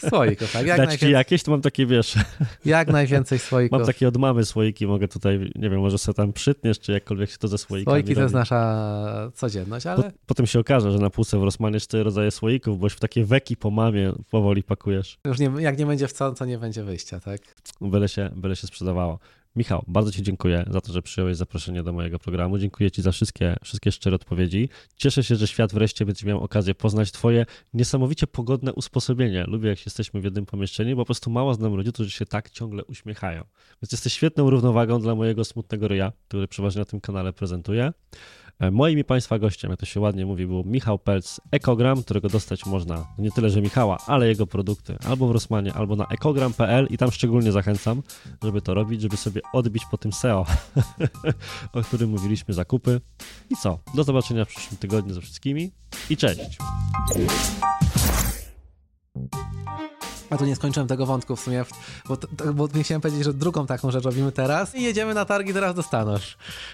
Słoików, 0.09 0.53
tak. 0.53 0.67
Jak 0.67 0.79
Dać 0.79 0.87
najwięcej... 0.87 1.09
ci 1.09 1.13
jakieś, 1.13 1.43
to 1.43 1.51
mam 1.51 1.63
takie, 1.63 1.87
wiesz... 1.87 2.15
Jak 2.65 2.89
najwięcej 2.89 3.39
słoików. 3.39 3.79
Mam 3.79 3.87
takie 3.87 4.09
od 4.09 4.17
mamy 4.17 4.45
słoiki, 4.45 4.87
mogę 4.87 5.09
tutaj, 5.09 5.53
nie 5.55 5.71
wiem, 5.71 5.81
może 5.81 5.99
sobie 5.99 6.17
tam 6.17 6.33
przytniesz, 6.33 6.81
czy 6.81 6.93
jakkolwiek 6.93 7.31
się 7.31 7.39
to 7.39 7.49
ze 7.49 7.59
słoikami 7.59 7.95
Słoiki 7.95 8.15
to 8.15 8.21
jest 8.21 8.35
nasza 8.35 9.31
codzienność, 9.35 9.87
ale... 9.87 10.03
Po, 10.03 10.11
potem 10.27 10.47
się 10.47 10.59
okaże, 10.61 10.93
że 10.93 10.99
na 10.99 11.11
półce 11.11 11.39
w 11.39 11.43
Rosmanie 11.43 11.81
cztery 11.81 12.05
rodzaje 12.05 12.31
słoików, 12.31 12.79
bo 12.79 12.87
już 12.87 12.95
w 12.95 13.01
takie 13.01 13.25
weki 13.25 13.57
po 13.57 13.71
mamie 13.71 14.13
powoli 14.31 14.63
pakujesz. 14.63 15.19
Już 15.25 15.39
nie, 15.39 15.51
jak 15.59 15.79
nie 15.79 15.87
będzie 15.87 16.09
w 16.09 16.13
co, 16.13 16.33
to 16.33 16.45
nie 16.45 16.59
będzie 16.59 16.85
wyjścia, 16.85 17.21
tak? 17.21 17.41
Byle 17.81 18.09
się, 18.09 18.31
byle 18.37 18.57
się 18.57 18.67
sprzedawało. 18.67 19.19
Michał, 19.59 19.85
bardzo 19.87 20.13
Ci 20.13 20.23
dziękuję 20.23 20.65
za 20.71 20.81
to, 20.81 20.93
że 20.93 21.03
przyjąłeś 21.03 21.37
zaproszenie 21.37 21.83
do 21.83 21.93
mojego 21.93 22.19
programu. 22.19 22.59
Dziękuję 22.59 22.91
Ci 22.91 23.03
za 23.03 23.13
wszystkie, 23.13 23.57
wszystkie 23.65 23.93
szczere 23.93 24.17
odpowiedzi. 24.17 24.69
Cieszę 24.97 25.25
się, 25.25 25.37
że 25.37 25.47
świat 25.47 25.73
wreszcie 25.73 26.07
będzie 26.07 26.27
miał 26.27 26.45
okazję 26.45 26.75
poznać 26.75 27.13
Twoje 27.13 27.47
niesamowicie 27.75 28.27
pogodne 28.27 28.73
usposobienie. 28.73 29.45
Lubię, 29.49 29.69
jak 29.69 29.87
jesteśmy 29.87 30.21
w 30.21 30.25
jednym 30.25 30.47
pomieszczeniu, 30.47 30.97
bo 30.97 31.03
po 31.03 31.07
prostu 31.07 31.31
mało 31.31 31.55
znam 31.55 31.75
ludzi, 31.75 31.93
którzy 31.93 32.11
się 32.11 32.27
tak 32.27 32.51
ciągle 32.51 32.85
uśmiechają. 32.85 33.45
Więc 33.83 33.93
jesteś 33.93 34.13
świetną 34.13 34.51
równowagą 34.51 35.01
dla 35.01 35.15
mojego 35.15 35.45
smutnego 35.45 35.89
ryja, 35.89 36.13
który 36.29 36.49
przeważnie 36.49 36.79
na 36.79 36.85
tym 36.85 37.01
kanale 37.01 37.33
prezentuję. 37.33 37.93
E, 38.61 38.71
moim 38.71 38.99
i 38.99 39.05
Państwa 39.05 39.39
gościem, 39.39 39.71
jak 39.71 39.81
to 39.81 39.87
się 39.87 40.01
ładnie 40.01 40.27
mówi, 40.27 40.47
był 40.47 40.65
Michał 40.65 40.99
Pelc, 40.99 41.41
Ekogram, 41.51 42.03
którego 42.03 42.29
dostać 42.29 42.67
można 42.67 43.07
nie 43.19 43.33
tyle, 43.33 43.51
że 43.51 43.63
Michała, 43.63 43.99
ale 44.07 44.29
jego 44.29 44.47
produkty 44.47 44.97
albo 45.09 45.29
w 45.29 45.31
Rosmanie, 45.31 45.73
albo 45.73 45.97
na 45.97 46.07
ekogram.pl 46.07 46.87
i 46.91 46.99
tam 46.99 47.11
szczególnie 47.11 47.53
zachęcam, 47.53 48.03
żeby 48.43 48.61
to 48.61 48.75
robić, 48.75 49.03
żeby 49.03 49.17
sobie 49.17 49.41
odbić 49.53 49.83
po 49.91 49.99
tym 49.99 50.13
SEO, 50.13 50.47
o 51.73 51.83
którym 51.83 52.11
mówiliśmy, 52.11 52.55
zakupy. 52.55 53.01
I 53.51 53.57
co? 53.57 53.79
Do 53.95 54.05
zobaczenia 54.05 54.45
w 54.45 54.49
przyszłym 54.49 54.79
tygodniu 54.79 55.15
ze 55.15 55.21
wszystkimi 55.21 55.71
i 56.11 56.17
cześć! 56.17 56.59
A 60.31 60.37
tu 60.37 60.45
nie 60.45 60.57
skończyłem 60.57 60.89
tego 60.89 61.07
wątku 61.07 61.37
w 61.37 61.41
sumie, 61.41 61.65
bo, 62.09 62.17
bo 62.55 62.69
chciałem 62.83 63.01
powiedzieć, 63.01 63.25
że 63.25 63.35
drugą 63.35 63.67
taką 63.67 63.91
rzecz 63.91 64.05
robimy 64.05 64.33
teraz 64.33 64.75
i 64.75 64.83
jedziemy 64.83 65.15
na 65.15 65.25
targi 65.25 65.53
teraz 65.53 65.75
do 65.75 65.83
Stanów. 65.83 66.21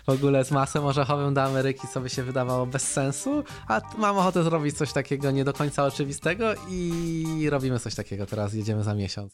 W 0.06 0.10
ogóle 0.10 0.44
z 0.44 0.50
masem 0.50 0.84
orzechowym 0.84 1.34
do 1.34 1.42
Ameryki, 1.42 1.88
co 1.94 2.00
by 2.00 2.10
się 2.10 2.22
wydawało 2.22 2.66
bez 2.66 2.82
sensu, 2.92 3.44
a 3.68 3.80
mam 3.98 4.18
ochotę 4.18 4.42
zrobić 4.42 4.76
coś 4.76 4.92
takiego 4.92 5.30
nie 5.30 5.44
do 5.44 5.52
końca 5.52 5.84
oczywistego 5.84 6.44
i 6.68 7.48
robimy 7.50 7.80
coś 7.80 7.94
takiego 7.94 8.26
teraz, 8.26 8.54
jedziemy 8.54 8.84
za 8.84 8.94
miesiąc. 8.94 9.32